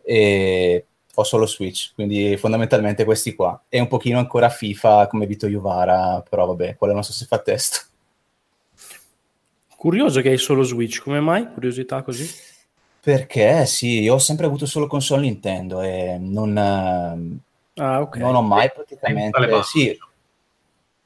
e 0.04 0.86
ho 1.14 1.24
solo 1.24 1.46
Switch, 1.46 1.94
quindi 1.94 2.36
fondamentalmente 2.38 3.06
questi 3.06 3.36
qua. 3.36 3.64
E 3.70 3.80
un 3.80 3.88
pochino 3.88 4.18
ancora 4.18 4.50
FIFA 4.50 5.06
come 5.08 5.28
Vito 5.28 5.48
Juvara, 5.48 6.24
però 6.28 6.48
vabbè, 6.48 6.76
quello 6.76 6.94
non 6.94 7.04
so 7.04 7.14
se 7.14 7.26
fa 7.26 7.38
testo. 7.38 7.91
Curioso 9.82 10.22
che 10.22 10.30
hai 10.30 10.38
solo 10.38 10.62
Switch, 10.62 11.02
come 11.02 11.20
mai? 11.20 11.52
Curiosità 11.52 12.04
così? 12.04 12.30
Perché 13.02 13.66
sì, 13.66 14.02
io 14.02 14.14
ho 14.14 14.20
sempre 14.20 14.46
avuto 14.46 14.68
solo 14.68 14.86
console 14.86 15.24
Nintendo 15.24 15.82
e 15.82 16.18
non, 16.20 16.56
ah, 16.56 18.00
okay. 18.00 18.22
non 18.22 18.36
ho 18.36 18.44
mai 18.44 18.72
praticamente... 18.72 19.64
Sì, 19.64 19.98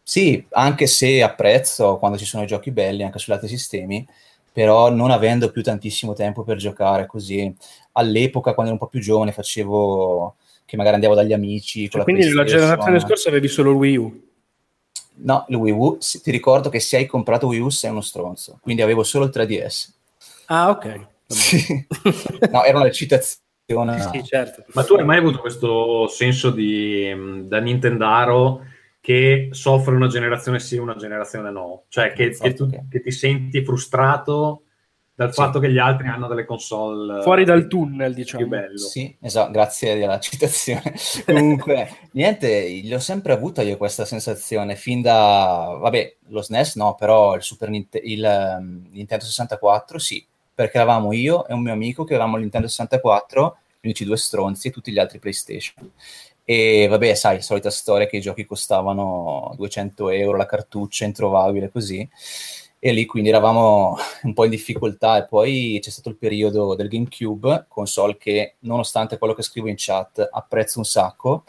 sì, 0.04 0.46
anche 0.50 0.88
se 0.88 1.24
apprezzo 1.24 1.96
quando 2.00 2.18
ci 2.18 2.26
sono 2.26 2.44
giochi 2.44 2.72
belli 2.72 3.04
anche 3.04 3.18
sugli 3.18 3.34
altri 3.34 3.48
sistemi, 3.48 4.06
però 4.52 4.90
non 4.90 5.10
avendo 5.10 5.52
più 5.52 5.64
tantissimo 5.64 6.12
tempo 6.12 6.44
per 6.44 6.58
giocare 6.58 7.06
così. 7.06 7.56
All'epoca, 7.94 8.54
quando 8.54 8.74
ero 8.74 8.82
un 8.82 8.86
po' 8.86 8.92
più 8.92 9.00
giovane, 9.00 9.32
facevo 9.32 10.36
che 10.66 10.76
magari 10.76 10.96
andavo 10.96 11.16
dagli 11.16 11.32
amici. 11.32 11.90
Cioè, 11.90 12.04
quindi 12.04 12.26
nella 12.26 12.44
generazione 12.44 13.00
scorsa 13.00 13.30
avevi 13.30 13.48
solo 13.48 13.74
Wii 13.74 13.96
U? 13.96 14.24
No, 15.18 15.46
il 15.50 15.56
Wii 15.56 15.72
U, 15.74 15.98
ti 15.98 16.32
ricordo 16.32 16.70
che 16.70 16.80
se 16.80 16.98
hai 16.98 17.06
comprato 17.06 17.48
Wii 17.48 17.60
U 17.60 17.70
sei 17.70 17.92
uno 17.92 18.02
stronzo, 18.02 18.60
quindi 18.62 18.82
avevo 18.82 19.04
solo 19.04 19.26
il 19.26 19.32
3DS. 19.34 19.94
Ah, 20.48 20.70
ok. 20.70 21.08
Sì. 21.28 21.86
no, 22.52 22.64
era 22.64 22.80
una 22.80 22.92
citazione. 22.92 24.00
Sì, 24.12 24.24
certo. 24.24 24.66
Ma 24.74 24.84
tu 24.84 24.94
hai 24.96 25.06
mai 25.06 25.18
avuto 25.18 25.40
questo 25.40 26.08
senso 26.08 26.52
di, 26.52 27.12
mh, 27.14 27.48
da 27.48 27.60
Nintendaro 27.60 28.62
che 29.00 29.50
soffre 29.52 29.96
una 29.96 30.08
generazione 30.08 30.60
sì, 30.60 30.78
una 30.78 30.96
generazione 30.96 31.52
no? 31.52 31.84
Cioè 31.88 32.14
che, 32.14 32.32
che 32.32 32.54
tu, 32.54 32.68
che 32.68 33.02
ti 33.02 33.12
senti 33.12 33.64
frustrato 33.64 34.64
dal 35.16 35.34
Sì. 35.34 35.42
fatto 35.42 35.60
che 35.60 35.72
gli 35.72 35.78
altri 35.78 36.08
hanno 36.08 36.28
delle 36.28 36.44
console 36.44 37.22
Fuori 37.24 37.44
eh, 37.44 37.46
dal 37.46 37.68
tunnel, 37.68 38.14
diciamo. 38.14 38.44
più 38.44 38.52
bello. 38.52 38.78
Sì, 38.78 39.16
esatto, 39.22 39.52
grazie 39.52 39.98
della 39.98 40.20
citazione. 40.20 40.94
Comunque, 41.26 41.90
niente, 42.12 42.82
l'ho 42.84 43.00
sempre 43.00 43.32
avuta 43.34 43.62
io 43.62 43.78
questa 43.78 44.04
sensazione, 44.04 44.76
fin 44.76 45.02
da, 45.02 45.78
vabbè, 45.80 46.16
lo 46.28 46.42
SNES 46.42 46.76
no, 46.76 46.96
però 46.96 47.36
il 47.36 47.44
Super 47.44 47.70
Ninte- 47.70 48.02
il 48.04 48.24
ehm, 48.24 48.88
Nintendo 48.92 49.24
64 49.24 49.98
sì, 50.00 50.26
perché 50.54 50.78
eravamo 50.78 51.14
io 51.14 51.48
e 51.48 51.54
un 51.54 51.62
mio 51.62 51.74
amico 51.74 52.04
che 52.04 52.14
avevamo 52.14 52.36
il 52.36 52.42
Nintendo 52.42 52.68
64, 52.68 53.58
gli 53.80 53.86
unici 53.88 54.04
due 54.04 54.18
stronzi 54.18 54.68
e 54.68 54.72
tutti 54.72 54.92
gli 54.92 55.00
altri 55.00 55.20
PlayStation. 55.20 55.92
E 56.44 56.88
vabbè, 56.90 57.14
sai, 57.16 57.42
solita 57.42 57.70
storia 57.72 58.06
che 58.06 58.18
i 58.18 58.22
giochi 58.22 58.46
costavano 58.46 59.54
200 59.56 60.10
euro 60.10 60.38
la 60.38 60.46
cartuccia, 60.46 61.06
introvabile 61.06 61.70
così. 61.72 62.08
E 62.86 62.94
lì 62.94 63.08
quindi 63.08 63.30
eravamo 63.30 63.98
un 64.22 64.34
po' 64.34 64.44
in 64.44 64.52
difficoltà 64.52 65.18
e 65.18 65.26
poi 65.26 65.80
c'è 65.82 65.90
stato 65.90 66.10
il 66.10 66.18
periodo 66.18 66.76
del 66.76 66.88
GameCube, 66.88 67.66
console 67.68 68.16
che 68.16 68.58
nonostante 68.60 69.18
quello 69.18 69.34
che 69.34 69.42
scrivo 69.42 69.70
in 69.70 69.74
chat 69.76 70.30
apprezzo 70.32 70.78
un 70.78 70.86
sacco. 70.86 71.46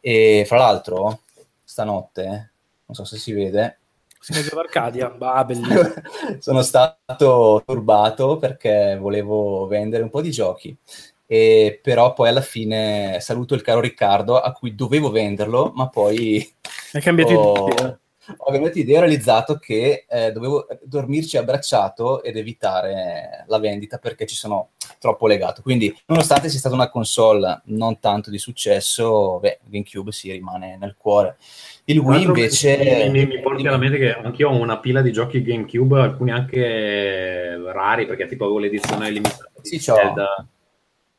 E 0.00 0.42
fra 0.48 0.58
l'altro, 0.58 1.20
stanotte, 1.62 2.50
non 2.86 2.96
so 2.96 3.04
se 3.04 3.18
si 3.18 3.32
vede, 3.32 3.78
Scherzo 4.18 4.56
d'Arcadia, 4.56 5.10
bah, 5.16 5.44
bellissimo. 5.44 5.92
sono 6.40 6.62
stato 6.62 7.62
turbato 7.64 8.38
perché 8.38 8.98
volevo 9.00 9.68
vendere 9.68 10.02
un 10.02 10.10
po' 10.10 10.22
di 10.22 10.32
giochi. 10.32 10.76
E 11.24 11.78
però 11.80 12.14
poi 12.14 12.30
alla 12.30 12.40
fine 12.40 13.18
saluto 13.20 13.54
il 13.54 13.62
caro 13.62 13.78
Riccardo 13.78 14.40
a 14.40 14.50
cui 14.50 14.74
dovevo 14.74 15.12
venderlo, 15.12 15.70
ma 15.72 15.88
poi 15.88 16.52
Hai 16.94 17.00
cambiato 17.00 17.32
ho, 17.32 17.68
idea. 17.68 17.98
Ho 18.36 18.50
cambiato 18.52 18.78
idea 18.78 18.94
e 18.94 18.98
ho 18.98 19.00
realizzato 19.02 19.56
che 19.56 20.06
eh, 20.08 20.32
dovevo 20.32 20.66
dormirci 20.82 21.36
abbracciato 21.36 22.22
ed 22.22 22.36
evitare 22.36 23.44
la 23.48 23.58
vendita 23.58 23.98
perché 23.98 24.26
ci 24.26 24.34
sono 24.34 24.70
troppo 24.98 25.26
legato. 25.26 25.62
Quindi, 25.62 25.94
nonostante 26.06 26.48
sia 26.48 26.58
stata 26.58 26.74
una 26.74 26.88
console 26.88 27.60
non 27.66 27.98
tanto 28.00 28.30
di 28.30 28.38
successo, 28.38 29.38
beh, 29.40 29.60
GameCube 29.64 30.12
si 30.12 30.30
rimane 30.32 30.76
nel 30.76 30.94
cuore. 30.96 31.36
Il 31.84 31.98
Wii 31.98 32.22
invece... 32.22 33.08
mi, 33.10 33.10
mi, 33.10 33.26
mi 33.26 33.40
porti 33.40 33.66
alla 33.66 33.76
mente 33.76 33.98
che 33.98 34.14
anch'io 34.14 34.48
ho 34.50 34.54
una 34.58 34.78
pila 34.78 35.02
di 35.02 35.12
giochi 35.12 35.42
GameCube, 35.42 36.00
alcuni 36.00 36.30
anche 36.30 37.56
rari, 37.72 38.06
perché 38.06 38.26
tipo 38.26 38.44
avevo 38.44 38.58
l'edizione 38.58 39.10
limitata 39.10 39.50
di 39.60 39.68
Sì, 39.68 39.78
c'ho. 39.78 39.94
Zelda, 39.96 40.46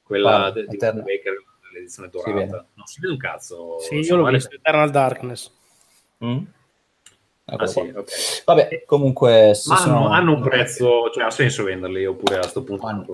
quella 0.03 0.29
Guarda, 0.37 0.51
de- 0.61 0.67
di 0.67 0.75
Eterna. 0.75 1.01
Waker, 1.03 1.33
l'edizione 1.73 2.09
Si 2.11 2.31
vede. 2.31 2.45
dorata. 2.47 2.67
non 2.73 2.85
si 2.85 2.99
vede 3.01 3.13
un 3.13 3.19
cazzo. 3.19 3.79
Sì, 3.79 3.95
io 3.99 4.15
l'ho 4.15 4.25
visto, 4.29 4.55
Eternal 4.55 4.89
Darkness. 4.91 5.51
Mm? 6.23 6.43
Ah, 7.47 7.53
Eccolo 7.53 7.67
sì, 7.69 7.91
qua. 7.91 7.99
ok. 8.01 8.43
Vabbè, 8.45 8.83
comunque... 8.85 9.51
se 9.53 9.69
Ma 9.69 9.75
sono- 9.77 9.97
hanno, 9.97 10.09
hanno 10.09 10.33
un 10.33 10.41
prezzo, 10.41 11.09
cioè 11.13 11.25
ha 11.25 11.29
senso 11.31 11.63
venderli 11.63 12.05
oppure 12.05 12.35
a 12.37 12.39
questo 12.39 12.63
punto 12.63 12.87
Hanno. 12.87 13.05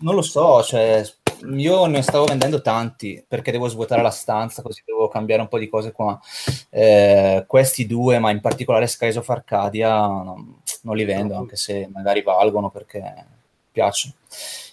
Non 0.00 0.14
lo 0.16 0.22
so, 0.22 0.62
cioè, 0.62 1.02
io 1.52 1.86
ne 1.86 2.02
stavo 2.02 2.24
vendendo 2.24 2.60
tanti 2.60 3.24
perché 3.26 3.52
devo 3.52 3.68
svuotare 3.68 4.02
la 4.02 4.10
stanza, 4.10 4.62
così 4.62 4.82
devo 4.84 5.06
cambiare 5.08 5.42
un 5.42 5.48
po' 5.48 5.58
di 5.58 5.68
cose 5.68 5.92
qua. 5.92 6.18
Eh, 6.70 7.44
questi 7.46 7.86
due, 7.86 8.18
ma 8.18 8.30
in 8.32 8.40
particolare 8.40 8.88
Skies 8.88 9.16
of 9.16 9.28
Arcadia, 9.28 9.96
non, 10.06 10.60
non 10.82 10.96
li 10.96 11.04
vendo, 11.04 11.36
anche 11.36 11.54
se 11.56 11.88
magari 11.92 12.22
valgono 12.22 12.70
perché 12.70 13.02
piacciono. 13.70 14.14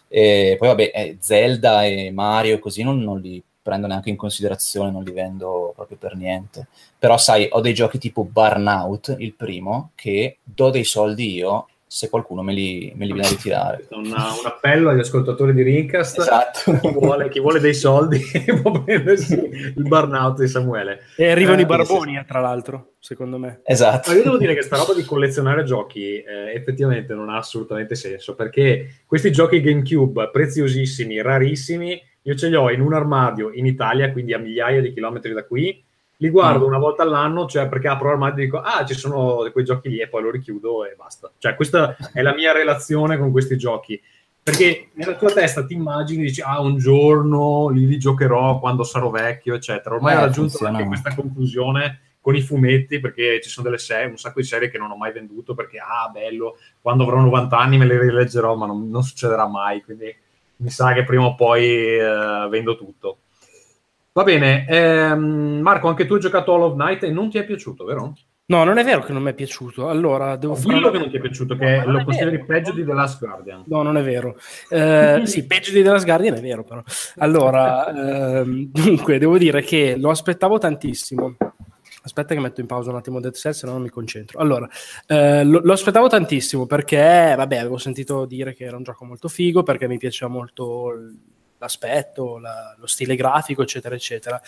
E 0.07 0.55
poi 0.57 0.67
vabbè, 0.69 0.91
eh, 0.93 1.17
Zelda 1.19 1.83
e 1.85 2.09
Mario 2.11 2.57
così 2.59 2.81
non, 2.83 2.99
non 2.99 3.19
li 3.19 3.41
prendo 3.65 3.87
neanche 3.87 4.11
in 4.11 4.15
considerazione, 4.15 4.91
non 4.91 5.03
li 5.03 5.11
vendo 5.11 5.73
proprio 5.75 5.97
per 5.97 6.15
niente. 6.15 6.67
Però 6.99 7.17
sai, 7.17 7.47
ho 7.49 7.61
dei 7.61 7.73
giochi 7.73 7.97
tipo 7.97 8.23
Burnout, 8.23 9.15
il 9.17 9.33
primo, 9.33 9.89
che 9.95 10.37
do 10.43 10.69
dei 10.69 10.83
soldi 10.83 11.33
io 11.33 11.65
se 11.87 12.09
qualcuno 12.09 12.43
me 12.43 12.53
li, 12.53 12.91
me 12.95 13.05
li 13.05 13.13
viene 13.13 13.27
a 13.27 13.31
ritirare. 13.31 13.87
Una- 13.91 14.33
un 14.37 14.45
appello 14.45 14.89
agli 14.89 14.99
ascoltatori 14.99 15.53
di 15.53 15.63
Rincast. 15.63 16.19
Esatto. 16.19 16.77
Chi 16.81 16.91
vuole, 16.91 17.29
chi 17.29 17.39
vuole 17.39 17.59
dei 17.59 17.73
soldi 17.73 18.19
può 18.61 18.83
prendersi 18.83 19.33
il 19.33 19.81
burnout 19.81 20.41
di 20.41 20.47
Samuele. 20.47 20.99
E 21.15 21.31
arrivano 21.31 21.59
Eh, 21.59 21.61
i 21.61 21.65
barboni, 21.65 22.17
eh, 22.17 22.25
tra 22.25 22.41
l'altro, 22.41 22.95
secondo 22.99 23.39
me. 23.39 23.61
Esatto. 23.63 24.11
Ma 24.11 24.17
io 24.17 24.23
devo 24.23 24.37
dire 24.37 24.53
che 24.53 24.61
sta 24.61 24.77
roba 24.77 24.93
di 24.93 25.03
collezionare 25.03 25.63
giochi 25.63 26.21
eh, 26.21 26.53
effettivamente 26.53 27.13
non 27.15 27.29
ha 27.29 27.37
assolutamente 27.37 27.95
senso 27.95 28.35
perché 28.35 29.03
questi 29.07 29.31
giochi 29.31 29.61
GameCube 29.61 30.29
preziosissimi, 30.31 31.21
rarissimi, 31.21 31.99
io 32.27 32.35
ce 32.35 32.49
li 32.49 32.55
ho 32.55 32.69
in 32.71 32.81
un 32.81 32.93
armadio 32.93 33.51
in 33.53 33.65
Italia, 33.67 34.11
quindi 34.11 34.33
a 34.33 34.39
migliaia 34.39 34.81
di 34.81 34.93
chilometri 34.93 35.31
da 35.33 35.45
qui. 35.45 35.83
Li 36.19 36.29
guardo 36.29 36.63
Mm. 36.63 36.67
una 36.69 36.77
volta 36.77 37.03
all'anno, 37.03 37.45
cioè 37.45 37.67
perché 37.67 37.87
apro 37.89 38.07
l'armadio 38.09 38.41
e 38.41 38.45
dico 38.45 38.59
ah 38.59 38.85
ci 38.85 38.93
sono 38.93 39.47
quei 39.51 39.65
giochi 39.65 39.89
lì 39.89 39.99
e 39.99 40.07
poi 40.07 40.23
lo 40.23 40.31
richiudo 40.31 40.85
e 40.85 40.95
basta. 40.97 41.29
Cioè 41.37 41.55
questa 41.55 41.95
è 42.13 42.21
la 42.21 42.33
mia 42.33 42.51
relazione 42.53 43.17
con 43.17 43.31
questi 43.31 43.57
giochi. 43.57 44.01
Perché 44.41 44.89
nella 44.93 45.15
tua 45.15 45.31
testa 45.31 45.65
ti 45.65 45.73
immagini, 45.73 46.21
dici, 46.23 46.39
ah, 46.41 46.61
un 46.61 46.77
giorno 46.77 47.69
li, 47.69 47.85
li 47.87 47.97
giocherò 47.97 48.59
quando 48.59 48.83
sarò 48.83 49.09
vecchio, 49.09 49.55
eccetera. 49.55 49.95
Ormai 49.95 50.13
Eh, 50.13 50.17
ho 50.17 50.21
raggiunto 50.21 50.65
anche 50.65 50.85
questa 50.85 51.13
conclusione 51.15 51.99
con 52.21 52.35
i 52.35 52.41
fumetti, 52.41 52.99
perché 52.99 53.39
ci 53.41 53.49
sono 53.49 53.65
delle 53.65 53.79
serie, 53.79 54.07
un 54.09 54.17
sacco 54.17 54.39
di 54.39 54.45
serie 54.45 54.69
che 54.69 54.77
non 54.77 54.91
ho 54.91 54.95
mai 54.97 55.11
venduto, 55.11 55.53
perché, 55.55 55.79
ah, 55.79 56.09
bello, 56.13 56.57
quando 56.79 57.03
avrò 57.03 57.19
90 57.21 57.57
anni 57.57 57.77
me 57.77 57.85
le 57.85 57.99
rileggerò, 57.99 58.55
ma 58.55 58.65
non, 58.67 58.87
non 58.89 59.01
succederà 59.03 59.47
mai, 59.47 59.81
quindi 59.83 60.15
mi 60.57 60.69
sa 60.69 60.93
che 60.93 61.03
prima 61.03 61.25
o 61.25 61.35
poi 61.35 61.63
eh, 61.97 62.47
vendo 62.49 62.75
tutto. 62.77 63.19
Va 64.13 64.23
bene, 64.23 64.65
ehm, 64.67 65.59
Marco, 65.61 65.87
anche 65.89 66.05
tu 66.05 66.13
hai 66.13 66.19
giocato 66.21 66.53
All 66.53 66.61
of 66.63 66.75
Night 66.75 67.03
e 67.03 67.11
non 67.11 67.29
ti 67.29 67.37
è 67.37 67.43
piaciuto, 67.45 67.83
vero? 67.83 68.13
No, 68.47 68.63
non 68.63 68.77
è 68.77 68.83
vero 68.83 69.01
che 69.01 69.11
non 69.11 69.23
mi 69.23 69.31
è 69.31 69.33
piaciuto. 69.33 69.89
Allora, 69.89 70.35
devo 70.35 70.53
fare 70.55 70.75
Dillo 70.75 70.91
che 70.91 70.99
non 70.99 71.09
ti 71.09 71.17
è 71.17 71.19
piaciuto, 71.19 71.55
No, 71.55 71.59
che 71.59 71.77
non 71.83 71.93
lo 71.93 72.03
consideri 72.03 72.35
vero. 72.35 72.45
peggio 72.45 72.71
di 72.73 72.85
The 72.85 72.93
Last 72.93 73.19
Guardian. 73.19 73.63
No, 73.65 73.81
non 73.81 73.97
è 73.97 74.03
vero. 74.03 74.37
Eh, 74.69 75.21
sì, 75.25 75.45
peggio 75.47 75.71
di 75.71 75.81
The 75.81 75.89
Last 75.89 76.05
Guardian 76.05 76.35
è 76.35 76.41
vero, 76.41 76.63
però. 76.63 76.81
Allora, 77.17 77.87
ehm, 78.41 78.69
dunque, 78.71 79.17
devo 79.17 79.37
dire 79.39 79.61
che 79.63 79.95
lo 79.97 80.11
aspettavo 80.11 80.59
tantissimo. 80.59 81.35
Aspetta 82.05 82.35
che 82.35 82.39
metto 82.39 82.61
in 82.61 82.67
pausa 82.67 82.91
un 82.91 82.97
attimo 82.97 83.19
Dead 83.19 83.33
Cell, 83.33 83.53
se 83.53 83.65
no 83.65 83.73
non 83.73 83.81
mi 83.81 83.89
concentro. 83.89 84.39
Allora, 84.39 84.69
eh, 85.07 85.43
lo, 85.43 85.59
lo 85.63 85.73
aspettavo 85.73 86.07
tantissimo 86.07 86.67
perché, 86.67 87.33
vabbè, 87.35 87.57
avevo 87.57 87.79
sentito 87.79 88.25
dire 88.25 88.53
che 88.53 88.63
era 88.65 88.77
un 88.77 88.83
gioco 88.83 89.05
molto 89.05 89.27
figo, 89.27 89.63
perché 89.63 89.87
mi 89.87 89.97
piaceva 89.97 90.29
molto 90.31 90.91
l'aspetto, 91.57 92.37
la- 92.37 92.75
lo 92.77 92.85
stile 92.85 93.15
grafico, 93.15 93.63
eccetera, 93.63 93.95
eccetera. 93.95 94.39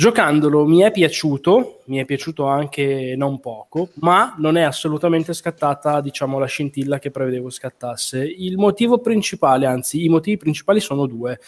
Giocandolo 0.00 0.64
mi 0.64 0.80
è 0.80 0.90
piaciuto, 0.90 1.82
mi 1.88 1.98
è 1.98 2.06
piaciuto 2.06 2.46
anche 2.46 3.12
non 3.18 3.38
poco, 3.38 3.90
ma 3.96 4.34
non 4.38 4.56
è 4.56 4.62
assolutamente 4.62 5.34
scattata, 5.34 6.00
diciamo, 6.00 6.38
la 6.38 6.46
scintilla 6.46 6.98
che 6.98 7.10
prevedevo 7.10 7.50
scattasse. 7.50 8.24
Il 8.24 8.56
motivo 8.56 9.00
principale, 9.00 9.66
anzi, 9.66 10.02
i 10.02 10.08
motivi 10.08 10.38
principali 10.38 10.80
sono 10.80 11.04
due. 11.04 11.38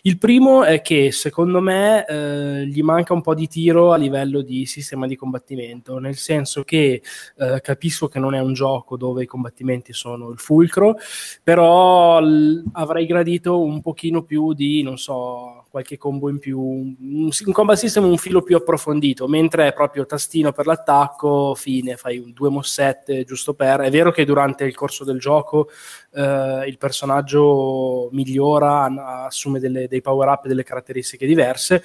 Il 0.00 0.16
primo 0.16 0.64
è 0.64 0.80
che 0.80 1.12
secondo 1.12 1.60
me 1.60 2.06
eh, 2.06 2.66
gli 2.66 2.80
manca 2.80 3.12
un 3.12 3.20
po' 3.20 3.34
di 3.34 3.46
tiro 3.46 3.92
a 3.92 3.98
livello 3.98 4.40
di 4.40 4.64
sistema 4.64 5.06
di 5.06 5.14
combattimento, 5.14 5.98
nel 5.98 6.16
senso 6.16 6.64
che 6.64 7.02
eh, 7.36 7.60
capisco 7.60 8.08
che 8.08 8.18
non 8.18 8.34
è 8.34 8.40
un 8.40 8.54
gioco 8.54 8.96
dove 8.96 9.24
i 9.24 9.26
combattimenti 9.26 9.92
sono 9.92 10.30
il 10.30 10.38
fulcro, 10.38 10.96
però 11.42 12.20
l- 12.20 12.64
avrei 12.72 13.04
gradito 13.04 13.60
un 13.60 13.82
pochino 13.82 14.22
più 14.22 14.54
di, 14.54 14.82
non 14.82 14.96
so, 14.96 15.57
qualche 15.70 15.96
combo 15.98 16.28
in 16.28 16.38
più, 16.38 16.58
un, 16.60 16.96
un 16.98 17.52
combat 17.52 17.76
system 17.76 18.04
un 18.04 18.16
filo 18.16 18.42
più 18.42 18.56
approfondito, 18.56 19.28
mentre 19.28 19.68
è 19.68 19.72
proprio 19.72 20.06
tastino 20.06 20.52
per 20.52 20.66
l'attacco, 20.66 21.54
fine, 21.54 21.96
fai 21.96 22.18
un- 22.18 22.32
due 22.32 22.48
mossette 22.50 23.24
giusto 23.24 23.54
per. 23.54 23.80
È 23.80 23.90
vero 23.90 24.10
che 24.10 24.24
durante 24.24 24.64
il 24.64 24.74
corso 24.74 25.04
del 25.04 25.18
gioco 25.18 25.68
eh, 26.12 26.64
il 26.66 26.78
personaggio 26.78 28.08
migliora, 28.12 29.24
assume 29.26 29.60
delle- 29.60 29.88
dei 29.88 30.00
power 30.00 30.28
up 30.28 30.44
e 30.44 30.48
delle 30.48 30.64
caratteristiche 30.64 31.26
diverse. 31.26 31.82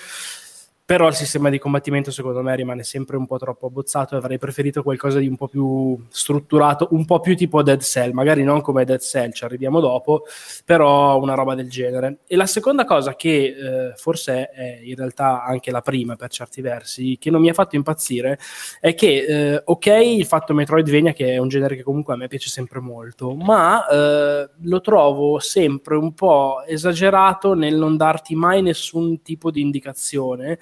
Però 0.85 1.07
il 1.07 1.13
sistema 1.13 1.49
di 1.49 1.59
combattimento 1.59 2.11
secondo 2.11 2.41
me 2.41 2.53
rimane 2.57 2.83
sempre 2.83 3.15
un 3.15 3.25
po' 3.25 3.37
troppo 3.37 3.67
abbozzato 3.67 4.15
e 4.15 4.17
avrei 4.17 4.37
preferito 4.37 4.83
qualcosa 4.83 5.17
di 5.17 5.27
un 5.27 5.37
po' 5.37 5.47
più 5.47 5.97
strutturato, 6.09 6.89
un 6.91 7.05
po' 7.05 7.21
più 7.21 7.37
tipo 7.37 7.63
Dead 7.63 7.79
Cell, 7.79 8.11
magari 8.11 8.43
non 8.43 8.59
come 8.59 8.83
Dead 8.83 8.99
Cell, 8.99 9.31
ci 9.31 9.45
arriviamo 9.45 9.79
dopo, 9.79 10.25
però 10.65 11.17
una 11.21 11.35
roba 11.35 11.55
del 11.55 11.69
genere. 11.69 12.17
E 12.27 12.35
la 12.35 12.45
seconda 12.45 12.83
cosa 12.83 13.15
che 13.15 13.45
eh, 13.45 13.93
forse 13.95 14.49
è 14.49 14.81
in 14.83 14.95
realtà 14.95 15.45
anche 15.45 15.71
la 15.71 15.79
prima 15.79 16.17
per 16.17 16.29
certi 16.31 16.59
versi, 16.59 17.17
che 17.17 17.31
non 17.31 17.39
mi 17.39 17.47
ha 17.47 17.53
fatto 17.53 17.77
impazzire, 17.77 18.37
è 18.81 18.93
che 18.93 19.53
eh, 19.53 19.61
ok 19.63 19.85
il 19.85 20.25
fatto 20.25 20.53
Metroidvania, 20.53 21.13
che 21.13 21.31
è 21.31 21.37
un 21.37 21.47
genere 21.47 21.77
che 21.77 21.83
comunque 21.83 22.13
a 22.13 22.17
me 22.17 22.27
piace 22.27 22.49
sempre 22.49 22.81
molto, 22.81 23.33
ma 23.35 23.87
eh, 23.87 24.49
lo 24.61 24.81
trovo 24.81 25.39
sempre 25.39 25.95
un 25.95 26.13
po' 26.13 26.61
esagerato 26.67 27.53
nel 27.53 27.77
non 27.77 27.95
darti 27.95 28.35
mai 28.35 28.61
nessun 28.61 29.21
tipo 29.21 29.49
di 29.49 29.61
indicazione 29.61 30.59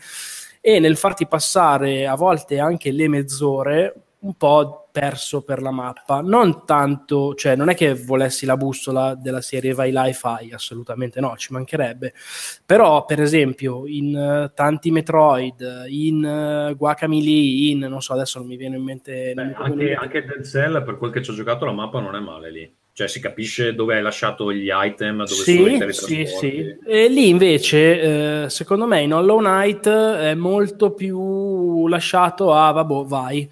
e 0.59 0.79
nel 0.79 0.97
farti 0.97 1.27
passare 1.27 2.07
a 2.07 2.15
volte 2.15 2.59
anche 2.59 2.91
le 2.91 3.07
mezz'ore 3.07 3.95
un 4.21 4.35
po' 4.35 4.89
perso 4.91 5.41
per 5.43 5.61
la 5.61 5.71
mappa. 5.71 6.21
Non 6.21 6.65
tanto, 6.65 7.33
cioè 7.33 7.55
non 7.55 7.69
è 7.69 7.75
che 7.75 7.95
volessi 7.95 8.45
la 8.45 8.57
bussola 8.57 9.15
della 9.15 9.41
serie 9.41 9.73
vai 9.73 9.91
là 9.91 10.05
e 10.05 10.13
fai, 10.13 10.51
assolutamente 10.51 11.19
no, 11.19 11.35
ci 11.37 11.53
mancherebbe. 11.53 12.13
Però, 12.65 13.05
per 13.05 13.21
esempio, 13.21 13.87
in 13.87 14.15
uh, 14.15 14.53
tanti 14.53 14.91
Metroid, 14.91 15.85
in 15.87 16.69
uh, 16.71 16.75
Guacamole, 16.75 17.29
in 17.29 17.79
non 17.79 18.01
so, 18.01 18.13
adesso 18.13 18.39
non 18.39 18.47
mi 18.47 18.57
viene 18.57 18.75
in 18.75 18.83
mente. 18.83 19.33
Beh, 19.33 19.53
anche, 19.55 19.93
anche 19.95 20.25
Dead 20.25 20.45
Cell, 20.45 20.83
per 20.83 20.97
quel 20.97 21.11
che 21.11 21.23
ci 21.23 21.31
ho 21.31 21.33
giocato, 21.33 21.65
la 21.65 21.71
mappa 21.71 21.99
non 21.99 22.15
è 22.15 22.19
male 22.19 22.51
lì. 22.51 22.75
Cioè 22.93 23.07
si 23.07 23.19
capisce 23.19 23.73
dove 23.73 23.95
hai 23.95 24.01
lasciato 24.01 24.51
gli 24.51 24.69
item, 24.71 25.17
dove 25.17 25.27
sì, 25.27 25.55
sono 25.55 25.67
i 25.67 25.77
teletrasporti. 25.77 26.27
Sì, 26.27 26.37
sì. 26.37 26.75
E 26.85 27.07
lì 27.07 27.29
invece, 27.29 28.43
eh, 28.43 28.49
secondo 28.49 28.85
me, 28.85 29.01
in 29.01 29.13
Hollow 29.13 29.39
Knight 29.39 29.87
è 29.87 30.33
molto 30.33 30.91
più 30.91 31.87
lasciato 31.87 32.53
a, 32.53 32.71
vabbè, 32.71 33.03
vai 33.05 33.49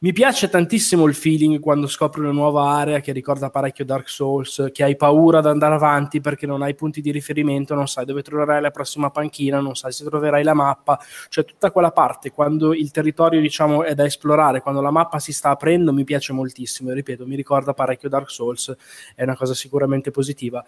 mi 0.00 0.12
piace 0.12 0.48
tantissimo 0.48 1.06
il 1.06 1.14
feeling 1.14 1.58
quando 1.58 1.88
scopri 1.88 2.20
una 2.20 2.30
nuova 2.30 2.70
area 2.70 3.00
che 3.00 3.10
ricorda 3.10 3.50
parecchio 3.50 3.84
Dark 3.84 4.08
Souls, 4.08 4.68
che 4.72 4.84
hai 4.84 4.94
paura 4.94 5.40
di 5.40 5.48
andare 5.48 5.74
avanti 5.74 6.20
perché 6.20 6.46
non 6.46 6.62
hai 6.62 6.76
punti 6.76 7.00
di 7.00 7.10
riferimento, 7.10 7.74
non 7.74 7.88
sai 7.88 8.04
dove 8.04 8.22
troverai 8.22 8.60
la 8.60 8.70
prossima 8.70 9.10
panchina, 9.10 9.58
non 9.58 9.74
sai 9.74 9.90
se 9.90 10.04
troverai 10.04 10.44
la 10.44 10.54
mappa, 10.54 11.00
cioè 11.28 11.44
tutta 11.44 11.72
quella 11.72 11.90
parte 11.90 12.30
quando 12.30 12.74
il 12.74 12.92
territorio 12.92 13.40
diciamo 13.40 13.82
è 13.82 13.96
da 13.96 14.04
esplorare, 14.04 14.60
quando 14.60 14.80
la 14.80 14.92
mappa 14.92 15.18
si 15.18 15.32
sta 15.32 15.50
aprendo 15.50 15.92
mi 15.92 16.04
piace 16.04 16.32
moltissimo, 16.32 16.92
ripeto, 16.92 17.26
mi 17.26 17.34
ricorda 17.34 17.74
parecchio 17.74 18.08
Dark 18.08 18.30
Souls, 18.30 18.72
è 19.16 19.24
una 19.24 19.34
cosa 19.34 19.54
sicuramente 19.54 20.12
positiva 20.12 20.64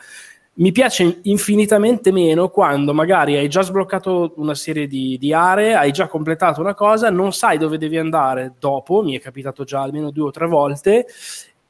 mi 0.60 0.72
piace 0.72 1.20
infinitamente 1.22 2.12
meno 2.12 2.50
quando 2.50 2.92
magari 2.92 3.36
hai 3.36 3.48
già 3.48 3.62
sbloccato 3.62 4.34
una 4.36 4.54
serie 4.54 4.86
di, 4.86 5.16
di, 5.18 5.32
aree, 5.32 5.74
hai 5.74 5.90
già 5.90 6.06
completato 6.06 6.60
una 6.60 6.74
cosa, 6.74 7.08
non 7.08 7.32
sai 7.32 7.56
dove 7.56 7.78
devi 7.78 7.96
andare 7.96 8.54
dopo, 8.58 9.02
mi 9.02 9.16
è 9.16 9.20
capitato 9.20 9.64
già 9.64 9.80
almeno 9.80 10.10
due 10.10 10.28
o 10.28 10.30
tre 10.30 10.46
volte 10.46 11.06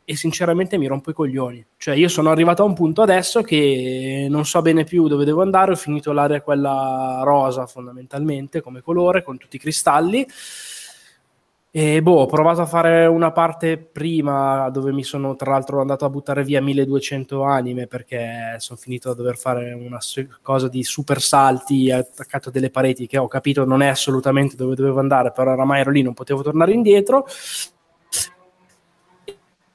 e 0.04 0.16
sinceramente 0.16 0.76
mi 0.76 0.88
rompo 0.88 1.10
i 1.10 1.14
coglioni. 1.14 1.64
Cioè 1.76 1.94
io 1.94 2.08
sono 2.08 2.30
arrivato 2.30 2.62
a 2.62 2.66
un 2.66 2.74
punto 2.74 3.02
adesso 3.02 3.42
che 3.42 4.26
non 4.28 4.44
so 4.44 4.60
bene 4.60 4.82
più 4.82 5.06
dove 5.06 5.24
devo 5.24 5.42
andare, 5.42 5.70
ho 5.70 5.76
finito 5.76 6.10
l'area 6.10 6.42
quella 6.42 7.20
rosa 7.22 7.66
fondamentalmente 7.66 8.60
come 8.60 8.80
colore, 8.80 9.22
con 9.22 9.38
tutti 9.38 9.54
i 9.54 9.60
cristalli 9.60 10.26
e 11.72 12.02
boh, 12.02 12.22
ho 12.22 12.26
provato 12.26 12.62
a 12.62 12.66
fare 12.66 13.06
una 13.06 13.30
parte 13.30 13.78
prima 13.78 14.68
dove 14.70 14.90
mi 14.90 15.04
sono 15.04 15.36
tra 15.36 15.52
l'altro 15.52 15.80
andato 15.80 16.04
a 16.04 16.10
buttare 16.10 16.42
via 16.42 16.60
1200 16.60 17.42
anime 17.44 17.86
perché 17.86 18.56
sono 18.58 18.76
finito 18.76 19.10
a 19.10 19.14
dover 19.14 19.36
fare 19.36 19.72
una 19.72 20.00
cosa 20.42 20.66
di 20.66 20.82
super 20.82 21.20
salti 21.20 21.92
attaccato 21.92 22.48
a 22.48 22.52
delle 22.52 22.70
pareti 22.70 23.06
che 23.06 23.18
ho 23.18 23.28
capito 23.28 23.64
non 23.64 23.82
è 23.82 23.86
assolutamente 23.86 24.56
dove 24.56 24.74
dovevo 24.74 24.98
andare, 24.98 25.30
però 25.30 25.52
oramai 25.52 25.80
ero 25.80 25.92
lì, 25.92 26.02
non 26.02 26.12
potevo 26.12 26.42
tornare 26.42 26.72
indietro. 26.72 27.24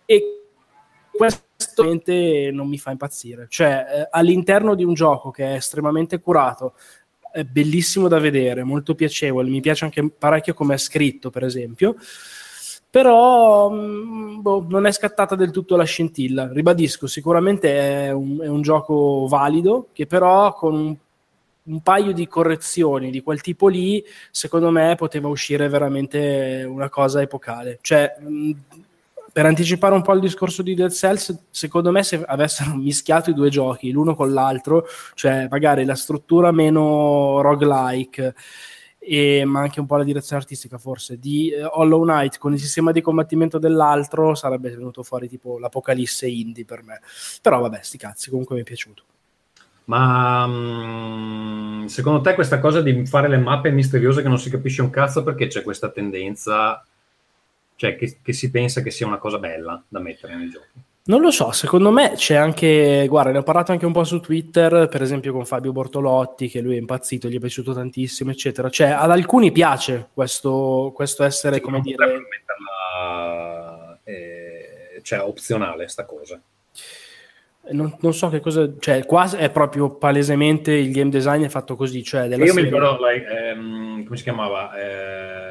E 0.06 0.42
questo 1.12 1.44
non 2.52 2.68
mi 2.68 2.78
fa 2.78 2.92
impazzire. 2.92 3.48
Cioè, 3.50 3.86
eh, 3.90 4.08
all'interno 4.12 4.76
di 4.76 4.84
un 4.84 4.94
gioco 4.94 5.32
che 5.32 5.46
è 5.46 5.56
estremamente 5.56 6.20
curato, 6.20 6.74
bellissimo 7.44 8.08
da 8.08 8.20
vedere, 8.20 8.64
molto 8.64 8.96
piacevole, 8.96 9.50
mi 9.50 9.62
piace 9.62 9.84
anche 9.84 10.10
parecchio 10.10 10.54
come 10.54 10.76
è 10.76 10.78
scritto, 10.78 11.30
per 11.30 11.44
esempio. 11.44 11.96
Però 12.90 13.70
mm, 13.70 14.40
boh, 14.40 14.66
non 14.70 14.86
è 14.86 14.92
scattata 14.94 15.36
del 15.36 15.52
tutto 15.52 15.76
la 15.76 15.84
scintilla. 15.84 16.50
Ribadisco, 16.50 17.08
sicuramente 17.08 18.06
è 18.06 18.12
un, 18.12 18.40
è 18.42 18.48
un 18.48 18.62
gioco 18.62 19.28
valido, 19.28 19.90
che 19.92 20.06
però 20.08 20.54
con 20.54 20.74
un, 20.74 20.96
un 21.64 21.82
paio 21.82 22.14
di 22.14 22.26
correzioni 22.28 23.12
di 23.12 23.22
quel 23.22 23.42
tipo 23.42 23.68
lì, 23.68 24.02
secondo 24.32 24.72
me 24.72 24.96
poteva 24.96 25.28
uscire 25.28 25.68
veramente 25.68 26.66
una 26.66 26.88
cosa 26.90 27.22
epocale. 27.22 27.80
Cioè, 27.82 28.16
mm, 28.22 28.52
per 29.36 29.46
anticipare 29.46 29.94
un 29.94 30.02
po' 30.02 30.14
il 30.14 30.22
discorso 30.22 30.62
di 30.62 30.76
Dead 30.76 30.90
Cells, 30.90 31.48
secondo 31.50 31.92
me 31.92 32.04
se 32.04 32.24
avessero 32.26 32.74
mischiato 32.74 33.32
i 33.32 33.34
due 33.34 33.50
giochi 33.50 33.92
l'uno 33.92 34.16
con 34.16 34.32
l'altro, 34.32 34.86
cioè 35.14 35.50
magari 35.50 35.84
la 35.84 35.96
struttura 35.96 36.54
meno 36.54 37.42
roguelike, 37.42 38.34
e, 38.98 39.44
ma 39.44 39.60
anche 39.60 39.82
un 39.82 39.88
po' 39.88 39.98
la 39.98 40.06
direzione 40.06 40.42
artistica 40.42 40.78
forse, 40.78 41.20
di 41.20 41.52
uh, 41.54 41.68
Hollow 41.70 42.04
Knight 42.04 42.38
con 42.38 42.54
il 42.54 42.60
sistema 42.62 42.94
di 42.94 43.02
combattimento 43.02 43.60
dell'altro, 43.60 44.36
sarebbe 44.36 44.70
venuto 44.70 45.04
fuori 45.04 45.28
tipo 45.28 45.60
l'apocalisse 45.60 46.28
indie 46.28 46.64
per 46.64 46.84
me. 46.84 47.02
Però 47.42 47.60
vabbè, 47.60 47.80
sti 47.82 47.98
cazzi, 47.98 48.30
comunque 48.30 48.56
mi 48.56 48.62
è 48.62 48.64
piaciuto. 48.64 49.04
Ma 49.84 50.46
um, 50.46 51.86
secondo 51.88 52.22
te 52.22 52.36
questa 52.36 52.60
cosa 52.60 52.82
di 52.82 53.06
fare 53.06 53.28
le 53.28 53.38
mappe 53.38 53.70
misteriose 53.70 54.22
che 54.22 54.30
non 54.30 54.40
si 54.40 54.50
capisce 54.50 54.82
un 54.82 54.92
cazzo 54.92 55.24
perché 55.24 55.48
c'è 55.48 55.62
questa 55.62 55.90
tendenza 55.90 56.82
cioè 57.76 57.96
che, 57.96 58.18
che, 58.22 58.34
si 58.34 58.50
pensa 58.52 58.82
che 58.82 58.92
sia 58.92 59.08
una 59.08 59.18
cosa 59.18 59.38
bella 59.38 59.84
da 59.88 60.00
mettere 60.00 60.36
nei 60.36 60.50
giochi. 60.50 60.68
Non 61.08 61.22
lo 61.22 61.30
so, 61.30 61.52
secondo 61.52 61.92
me 61.92 62.14
c'è 62.16 62.34
anche, 62.34 63.06
guarda, 63.08 63.32
ne 63.32 63.38
ho 63.38 63.44
parlato 63.44 63.72
anche 63.72 63.86
un 63.86 63.92
po' 63.92 64.04
su 64.04 64.20
Twitter, 64.22 64.88
per 64.88 65.04
esempio 65.04 65.34
con 65.34 65.46
Fabio 65.46 65.72
Bortolotti, 65.72 66.48
che 66.48 66.62
lui 66.62 66.76
è 66.76 66.80
impazzito, 66.80 67.28
gli 67.28 67.36
è 67.36 67.40
piaciuto 67.40 67.74
tantissimo, 67.74 68.32
eccetera. 68.32 68.72
Cioè, 68.72 68.88
ad 68.88 69.12
alcuni 69.12 69.52
piace 69.52 70.08
questo, 70.12 70.92
questo 70.96 71.24
essere, 71.24 71.56
sì, 71.56 71.62
come 71.62 71.82
dire... 71.82 72.06
Metterla, 72.08 74.00
eh, 74.04 75.00
cioè, 75.04 75.22
opzionale 75.22 75.88
sta 75.90 76.06
cosa. 76.06 76.42
Non, 77.70 77.96
non, 78.00 78.14
so 78.14 78.30
che 78.30 78.40
cosa, 78.40 78.68
cioè, 78.80 79.06
qua 79.06 79.30
è 79.30 79.52
proprio 79.52 79.92
palesemente 79.92 80.72
il 80.74 80.92
game 80.92 81.12
design 81.12 81.44
è 81.44 81.50
fatto 81.50 81.76
così. 81.76 82.04
Cioè 82.04 82.26
Io 82.26 82.36
serie... 82.36 82.54
mi 82.54 82.62
ricordo, 82.64 82.98
like, 83.08 83.28
ehm, 83.28 84.06
come 84.06 84.18
si 84.18 84.24
chiamava? 84.24 84.72
Ehm 84.76 85.45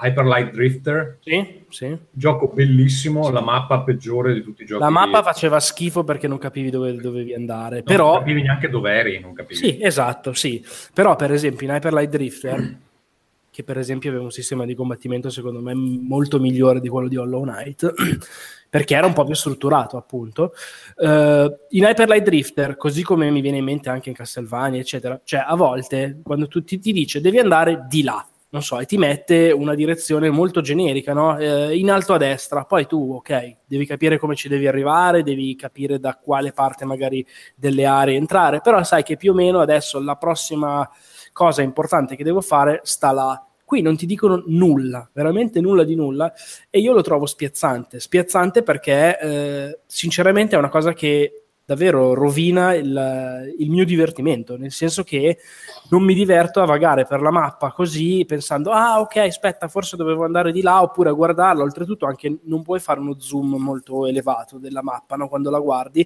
Hyper 0.00 0.24
Light 0.24 0.50
Drifter. 0.52 1.18
Sì, 1.20 1.62
sì. 1.68 1.96
Gioco 2.10 2.48
bellissimo, 2.48 3.24
sì. 3.24 3.32
la 3.32 3.40
mappa 3.40 3.80
peggiore 3.80 4.34
di 4.34 4.42
tutti 4.42 4.62
i 4.62 4.66
giochi. 4.66 4.82
La 4.82 4.90
mappa 4.90 5.22
faceva 5.22 5.60
schifo 5.60 6.04
perché 6.04 6.28
non 6.28 6.38
capivi 6.38 6.70
dove 6.70 6.94
dovevi 6.94 7.34
andare. 7.34 7.78
No, 7.78 7.82
però... 7.84 8.12
Non 8.12 8.18
capivi 8.20 8.42
neanche 8.42 8.68
dove 8.68 8.92
eri, 8.92 9.20
non 9.20 9.32
capivi. 9.32 9.56
Sì, 9.56 9.78
esatto, 9.80 10.32
sì. 10.32 10.64
Però 10.94 11.16
per 11.16 11.32
esempio 11.32 11.66
in 11.66 11.74
Hyper 11.74 11.92
Light 11.92 12.10
Drifter, 12.10 12.78
che 13.50 13.64
per 13.64 13.78
esempio 13.78 14.10
aveva 14.10 14.24
un 14.24 14.30
sistema 14.30 14.64
di 14.64 14.74
combattimento 14.74 15.28
secondo 15.28 15.60
me 15.60 15.74
molto 15.74 16.38
migliore 16.38 16.80
di 16.80 16.88
quello 16.88 17.08
di 17.08 17.16
Hollow 17.16 17.42
Knight, 17.42 17.92
perché 18.70 18.94
era 18.94 19.06
un 19.06 19.12
po' 19.12 19.24
più 19.24 19.34
strutturato 19.34 19.96
appunto. 19.96 20.52
Uh, 20.96 21.52
in 21.70 21.84
Hyper 21.84 22.08
Light 22.08 22.24
Drifter, 22.24 22.76
così 22.76 23.02
come 23.02 23.28
mi 23.30 23.40
viene 23.40 23.58
in 23.58 23.64
mente 23.64 23.90
anche 23.90 24.08
in 24.08 24.14
Castlevania, 24.14 24.80
eccetera, 24.80 25.20
cioè 25.24 25.44
a 25.46 25.54
volte 25.56 26.20
quando 26.22 26.46
tu 26.46 26.62
ti, 26.62 26.78
ti 26.78 26.92
dice 26.92 27.20
devi 27.20 27.38
andare 27.38 27.86
di 27.88 28.02
là, 28.02 28.24
non 28.50 28.62
so, 28.62 28.80
e 28.80 28.86
ti 28.86 28.98
mette 28.98 29.52
una 29.52 29.74
direzione 29.74 30.28
molto 30.28 30.60
generica, 30.60 31.12
no? 31.12 31.38
eh, 31.38 31.76
in 31.76 31.90
alto 31.90 32.14
a 32.14 32.18
destra, 32.18 32.64
poi 32.64 32.86
tu, 32.86 33.14
ok, 33.14 33.58
devi 33.64 33.86
capire 33.86 34.18
come 34.18 34.34
ci 34.34 34.48
devi 34.48 34.66
arrivare, 34.66 35.22
devi 35.22 35.54
capire 35.54 36.00
da 36.00 36.16
quale 36.16 36.52
parte 36.52 36.84
magari 36.84 37.24
delle 37.54 37.86
aree 37.86 38.16
entrare, 38.16 38.60
però 38.60 38.82
sai 38.82 39.04
che 39.04 39.16
più 39.16 39.30
o 39.30 39.34
meno 39.34 39.60
adesso 39.60 40.00
la 40.00 40.16
prossima 40.16 40.88
cosa 41.32 41.62
importante 41.62 42.16
che 42.16 42.24
devo 42.24 42.40
fare 42.40 42.80
sta 42.82 43.12
là. 43.12 43.44
Qui 43.64 43.82
non 43.82 43.96
ti 43.96 44.04
dicono 44.04 44.42
nulla, 44.46 45.08
veramente 45.12 45.60
nulla 45.60 45.84
di 45.84 45.94
nulla, 45.94 46.32
e 46.68 46.80
io 46.80 46.92
lo 46.92 47.02
trovo 47.02 47.26
spiazzante, 47.26 48.00
spiazzante 48.00 48.64
perché 48.64 49.16
eh, 49.20 49.78
sinceramente 49.86 50.56
è 50.56 50.58
una 50.58 50.68
cosa 50.68 50.92
che 50.92 51.49
davvero 51.70 52.14
rovina 52.14 52.74
il, 52.74 53.54
il, 53.58 53.70
mio 53.70 53.84
divertimento, 53.84 54.56
nel 54.56 54.72
senso 54.72 55.04
che 55.04 55.38
non 55.90 56.02
mi 56.02 56.14
diverto 56.14 56.60
a 56.60 56.64
vagare 56.64 57.06
per 57.06 57.20
la 57.20 57.30
mappa 57.30 57.70
così 57.70 58.24
pensando 58.26 58.72
ah 58.72 58.98
ok 58.98 59.18
aspetta 59.18 59.68
forse 59.68 59.96
dovevo 59.96 60.24
andare 60.24 60.50
di 60.50 60.62
là 60.62 60.82
oppure 60.82 61.10
a 61.10 61.12
guardarla, 61.12 61.62
oltretutto 61.62 62.06
anche 62.06 62.38
non 62.42 62.62
puoi 62.62 62.80
fare 62.80 62.98
uno 62.98 63.20
zoom 63.20 63.54
molto 63.54 64.06
elevato 64.06 64.58
della 64.58 64.82
mappa 64.82 65.14
no? 65.14 65.28
quando 65.28 65.48
la 65.48 65.60
guardi 65.60 66.04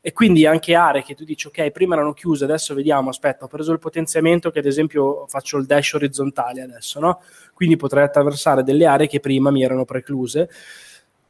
e 0.00 0.12
quindi 0.12 0.44
anche 0.44 0.74
aree 0.74 1.04
che 1.04 1.14
tu 1.14 1.22
dici 1.22 1.46
ok 1.46 1.70
prima 1.70 1.94
erano 1.94 2.12
chiuse 2.12 2.42
adesso 2.42 2.74
vediamo 2.74 3.10
aspetta 3.10 3.44
ho 3.44 3.48
preso 3.48 3.70
il 3.70 3.78
potenziamento 3.78 4.50
che 4.50 4.58
ad 4.58 4.66
esempio 4.66 5.26
faccio 5.28 5.56
il 5.56 5.66
dash 5.66 5.94
orizzontale 5.94 6.62
adesso 6.62 6.98
no? 6.98 7.20
quindi 7.54 7.76
potrei 7.76 8.02
attraversare 8.02 8.64
delle 8.64 8.86
aree 8.86 9.06
che 9.06 9.20
prima 9.20 9.52
mi 9.52 9.62
erano 9.62 9.84
precluse 9.84 10.48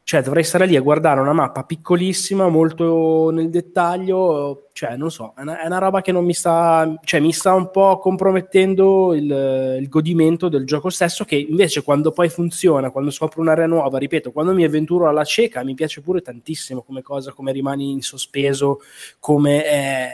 cioè, 0.08 0.22
dovrei 0.22 0.44
stare 0.44 0.66
lì 0.66 0.76
a 0.76 0.80
guardare 0.82 1.18
una 1.18 1.32
mappa 1.32 1.64
piccolissima, 1.64 2.48
molto 2.48 3.30
nel 3.32 3.50
dettaglio. 3.50 4.68
Cioè, 4.72 4.96
non 4.96 5.10
so, 5.10 5.34
è 5.36 5.40
una, 5.40 5.60
è 5.60 5.66
una 5.66 5.78
roba 5.78 6.00
che 6.00 6.12
non 6.12 6.24
mi 6.24 6.32
sta. 6.32 6.96
Cioè, 7.02 7.18
mi 7.18 7.32
sta 7.32 7.54
un 7.54 7.72
po' 7.72 7.98
compromettendo 7.98 9.14
il, 9.14 9.78
il, 9.80 9.88
godimento 9.88 10.48
del 10.48 10.64
gioco 10.64 10.90
stesso. 10.90 11.24
Che 11.24 11.34
invece, 11.34 11.82
quando 11.82 12.12
poi 12.12 12.28
funziona, 12.28 12.92
quando 12.92 13.10
scopro 13.10 13.40
un'area 13.40 13.66
nuova, 13.66 13.98
ripeto, 13.98 14.30
quando 14.30 14.54
mi 14.54 14.62
avventuro 14.62 15.08
alla 15.08 15.24
cieca, 15.24 15.64
mi 15.64 15.74
piace 15.74 16.00
pure 16.02 16.20
tantissimo 16.20 16.82
come 16.82 17.02
cosa, 17.02 17.32
come 17.32 17.50
rimani 17.50 17.90
in 17.90 18.00
sospeso, 18.00 18.78
come. 19.18 19.66
Eh, 19.66 20.08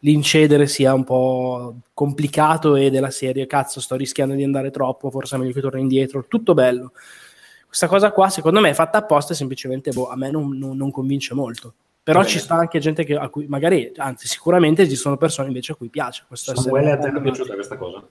l'incedere 0.00 0.66
sia 0.66 0.94
un 0.94 1.04
po' 1.04 1.74
complicato 1.92 2.76
e 2.76 2.90
della 2.90 3.10
serie 3.10 3.46
cazzo 3.46 3.80
sto 3.80 3.96
rischiando 3.96 4.34
di 4.34 4.44
andare 4.44 4.70
troppo 4.70 5.10
forse 5.10 5.34
è 5.34 5.38
meglio 5.38 5.54
che 5.54 5.60
torni 5.62 5.80
indietro 5.80 6.26
tutto 6.28 6.52
bello 6.52 6.92
questa 7.76 7.88
cosa 7.88 8.10
qua, 8.10 8.30
secondo 8.30 8.60
me, 8.60 8.70
è 8.70 8.74
fatta 8.74 8.96
apposta 8.96 9.34
e 9.34 9.36
semplicemente 9.36 9.90
boh, 9.90 10.08
a 10.08 10.16
me 10.16 10.30
non, 10.30 10.56
non, 10.56 10.78
non 10.78 10.90
convince 10.90 11.34
molto. 11.34 11.74
Però 12.02 12.20
Bene. 12.20 12.30
ci 12.30 12.38
sta 12.38 12.54
anche 12.54 12.78
gente 12.78 13.04
che, 13.04 13.14
a 13.14 13.28
cui 13.28 13.46
magari, 13.48 13.92
anzi, 13.96 14.26
sicuramente 14.28 14.80
esistono 14.80 15.18
persone 15.18 15.48
invece 15.48 15.72
a 15.72 15.74
cui 15.74 15.90
piace. 15.90 16.24
Questo 16.26 16.58
Samuele, 16.58 16.92
a 16.92 16.98
te 16.98 17.08
è 17.08 17.20
piaciuta 17.20 17.52
questa 17.52 17.76
cosa? 17.76 18.02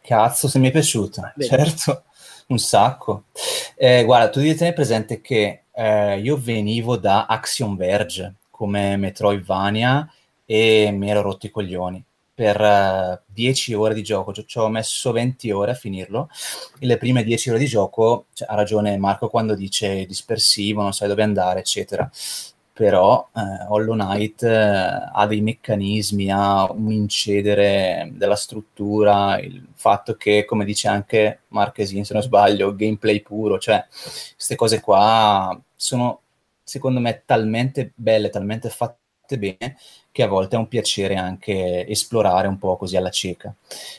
Cazzo, 0.00 0.48
se 0.48 0.58
mi 0.58 0.66
è 0.66 0.72
piaciuta, 0.72 1.32
Vedi. 1.36 1.48
certo, 1.48 2.02
un 2.48 2.58
sacco. 2.58 3.26
Eh, 3.76 4.02
guarda, 4.04 4.30
tu 4.30 4.40
devi 4.40 4.56
tenere 4.56 4.74
presente 4.74 5.20
che 5.20 5.62
eh, 5.70 6.18
io 6.18 6.36
venivo 6.36 6.96
da 6.96 7.26
Axiom 7.26 7.76
Verge 7.76 8.34
come 8.50 8.96
Metroidvania 8.96 10.12
e 10.44 10.90
mi 10.92 11.08
ero 11.08 11.22
rotto 11.22 11.46
i 11.46 11.50
coglioni. 11.50 12.04
Per 12.42 12.60
eh, 12.60 13.22
10 13.26 13.74
ore 13.74 13.94
di 13.94 14.02
gioco, 14.02 14.32
ci 14.32 14.58
ho 14.58 14.68
messo 14.68 15.12
20 15.12 15.52
ore 15.52 15.70
a 15.70 15.74
finirlo. 15.74 16.28
E 16.80 16.86
le 16.86 16.96
prime 16.96 17.22
10 17.22 17.50
ore 17.50 17.58
di 17.60 17.66
gioco, 17.66 18.26
cioè, 18.32 18.48
ha 18.50 18.56
ragione 18.56 18.96
Marco 18.96 19.28
quando 19.28 19.54
dice 19.54 20.04
dispersivo, 20.06 20.82
non 20.82 20.92
sai 20.92 21.06
dove 21.06 21.22
andare, 21.22 21.60
eccetera. 21.60 22.10
Però 22.72 23.28
eh, 23.32 23.66
Hollow 23.68 23.94
Knight 23.94 24.42
eh, 24.42 25.08
ha 25.12 25.26
dei 25.28 25.40
meccanismi, 25.40 26.32
ha 26.32 26.68
un 26.72 26.90
incedere 26.90 28.10
della 28.12 28.34
struttura, 28.34 29.38
il 29.38 29.64
fatto 29.74 30.16
che, 30.16 30.44
come 30.44 30.64
dice 30.64 30.88
anche 30.88 31.42
Marchesin, 31.48 32.04
se 32.04 32.12
non 32.12 32.22
sbaglio, 32.24 32.74
gameplay 32.74 33.20
puro, 33.22 33.58
cioè 33.60 33.86
queste 34.34 34.56
cose 34.56 34.80
qua 34.80 35.56
sono 35.76 36.22
secondo 36.64 36.98
me 36.98 37.22
talmente 37.24 37.92
belle, 37.94 38.30
talmente 38.30 38.68
fatte 38.68 39.38
bene 39.38 39.76
che 40.12 40.22
a 40.22 40.28
volte 40.28 40.56
è 40.56 40.58
un 40.58 40.68
piacere 40.68 41.16
anche 41.16 41.86
esplorare 41.88 42.46
un 42.46 42.58
po' 42.58 42.76
così 42.76 42.96
alla 42.96 43.10
cieca. 43.10 43.52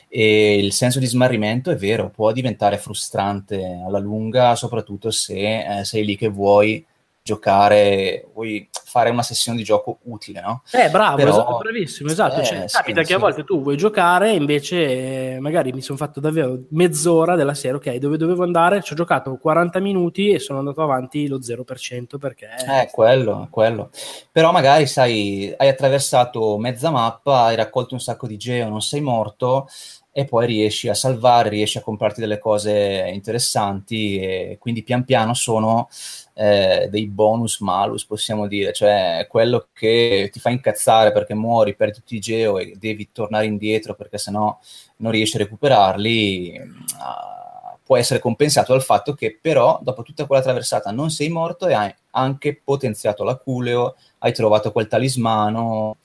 E 0.08 0.56
il 0.56 0.72
senso 0.72 1.00
di 1.00 1.06
smarrimento 1.06 1.70
è 1.70 1.76
vero, 1.76 2.08
può 2.08 2.32
diventare 2.32 2.78
frustrante 2.78 3.82
alla 3.84 3.98
lunga, 3.98 4.54
soprattutto 4.54 5.10
se 5.10 5.80
eh, 5.80 5.84
sei 5.84 6.04
lì 6.04 6.16
che 6.16 6.28
vuoi 6.28 6.84
giocare, 7.24 8.28
vuoi 8.34 8.68
fare 8.70 9.08
una 9.08 9.22
sessione 9.22 9.56
di 9.56 9.64
gioco 9.64 9.98
utile, 10.02 10.42
no? 10.42 10.62
Eh, 10.72 10.90
bravo, 10.90 11.16
Però- 11.16 11.30
esatto, 11.30 11.56
bravissimo, 11.56 12.10
esatto. 12.10 12.40
Eh, 12.40 12.44
Cioè, 12.44 12.68
sì, 12.68 12.76
capita 12.76 13.02
che 13.02 13.14
a 13.14 13.16
sì. 13.16 13.22
volte 13.22 13.44
tu 13.44 13.62
vuoi 13.62 13.78
giocare 13.78 14.30
e 14.30 14.34
invece 14.34 15.32
eh, 15.36 15.40
magari 15.40 15.72
mi 15.72 15.80
sono 15.80 15.96
fatto 15.96 16.20
davvero 16.20 16.64
mezz'ora 16.72 17.34
della 17.34 17.54
sera, 17.54 17.76
ok, 17.76 17.94
dove 17.94 18.18
dovevo 18.18 18.42
andare? 18.42 18.82
Ci 18.82 18.92
ho 18.92 18.96
giocato 18.96 19.38
40 19.38 19.80
minuti 19.80 20.32
e 20.32 20.38
sono 20.38 20.58
andato 20.58 20.82
avanti 20.82 21.26
lo 21.26 21.38
0% 21.38 22.18
perché... 22.18 22.48
Eh, 22.68 22.90
quello, 22.92 23.48
quello. 23.50 23.88
Però 24.30 24.52
magari, 24.52 24.86
sai, 24.86 25.52
hai 25.56 25.68
attraversato 25.68 26.58
mezza 26.58 26.90
mappa, 26.90 27.44
hai 27.44 27.56
raccolto 27.56 27.94
un 27.94 28.00
sacco 28.00 28.26
di 28.26 28.36
geo, 28.36 28.68
non 28.68 28.82
sei 28.82 29.00
morto 29.00 29.66
e 30.12 30.26
poi 30.26 30.46
riesci 30.46 30.88
a 30.88 30.94
salvare, 30.94 31.48
riesci 31.48 31.78
a 31.78 31.82
comprarti 31.82 32.20
delle 32.20 32.38
cose 32.38 33.10
interessanti 33.12 34.20
e 34.20 34.58
quindi 34.60 34.84
pian 34.84 35.04
piano 35.04 35.34
sono 35.34 35.88
eh, 36.34 36.88
dei 36.90 37.06
bonus 37.06 37.60
malus, 37.60 38.04
possiamo 38.04 38.46
dire, 38.46 38.72
cioè 38.72 39.26
quello 39.28 39.68
che 39.72 40.28
ti 40.32 40.40
fa 40.40 40.50
incazzare 40.50 41.12
perché 41.12 41.34
muori, 41.34 41.76
perdi 41.76 41.94
tutti 41.94 42.16
i 42.16 42.20
geo 42.20 42.58
e 42.58 42.74
devi 42.76 43.10
tornare 43.12 43.46
indietro 43.46 43.94
perché 43.94 44.18
sennò 44.18 44.58
non 44.96 45.12
riesci 45.12 45.36
a 45.36 45.40
recuperarli, 45.40 46.60
ah, 46.98 47.78
può 47.82 47.96
essere 47.96 48.18
compensato 48.18 48.72
dal 48.72 48.82
fatto 48.82 49.14
che 49.14 49.38
però 49.40 49.78
dopo 49.82 50.02
tutta 50.02 50.26
quella 50.26 50.42
traversata 50.42 50.90
non 50.90 51.10
sei 51.10 51.28
morto 51.28 51.66
e 51.68 51.74
hai 51.74 51.94
anche 52.12 52.60
potenziato 52.62 53.24
l'aculeo, 53.24 53.96
hai 54.18 54.32
trovato 54.32 54.72
quel 54.72 54.88
talismano. 54.88 55.98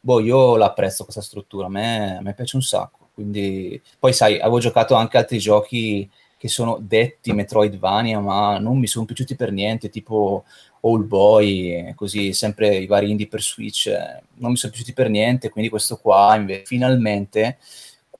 Boh, 0.00 0.20
io 0.20 0.56
l'apprezzo 0.56 1.04
questa 1.04 1.22
struttura, 1.22 1.66
a 1.66 1.70
me, 1.70 2.18
a 2.18 2.20
me 2.20 2.34
piace 2.34 2.56
un 2.56 2.62
sacco. 2.62 3.08
Quindi, 3.14 3.80
poi 3.98 4.12
sai, 4.12 4.38
avevo 4.40 4.58
giocato 4.58 4.94
anche 4.94 5.16
altri 5.16 5.38
giochi 5.38 6.08
che 6.44 6.50
sono 6.50 6.76
detti 6.78 7.32
Metroidvania, 7.32 8.20
ma 8.20 8.58
non 8.58 8.78
mi 8.78 8.86
sono 8.86 9.06
piaciuti 9.06 9.34
per 9.34 9.50
niente, 9.50 9.88
tipo 9.88 10.44
All 10.82 11.06
Boy, 11.06 11.94
così 11.94 12.34
sempre 12.34 12.76
i 12.76 12.86
vari 12.86 13.10
indie 13.10 13.28
per 13.28 13.40
Switch, 13.40 13.86
eh, 13.86 14.22
non 14.34 14.50
mi 14.50 14.56
sono 14.58 14.70
piaciuti 14.70 14.92
per 14.92 15.08
niente, 15.08 15.48
quindi 15.48 15.70
questo 15.70 15.96
qua 15.96 16.36
invece 16.36 16.66
finalmente 16.66 17.56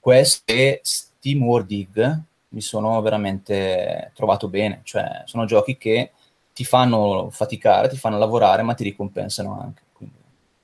queste 0.01 0.81
Steam 0.83 1.43
War 1.43 1.67
Dig 1.67 2.21
mi 2.49 2.63
sono 2.63 2.99
veramente 3.03 4.11
trovato 4.15 4.49
bene, 4.49 4.81
cioè 4.85 5.25
sono 5.27 5.45
giochi 5.45 5.77
che 5.77 6.13
ti 6.55 6.65
fanno 6.65 7.29
faticare, 7.31 7.91
ti 7.91 7.99
fanno 7.99 8.17
lavorare, 8.17 8.63
ma 8.63 8.73
ti 8.73 8.85
ricompensano 8.85 9.61
anche, 9.61 9.83
quindi 9.93 10.17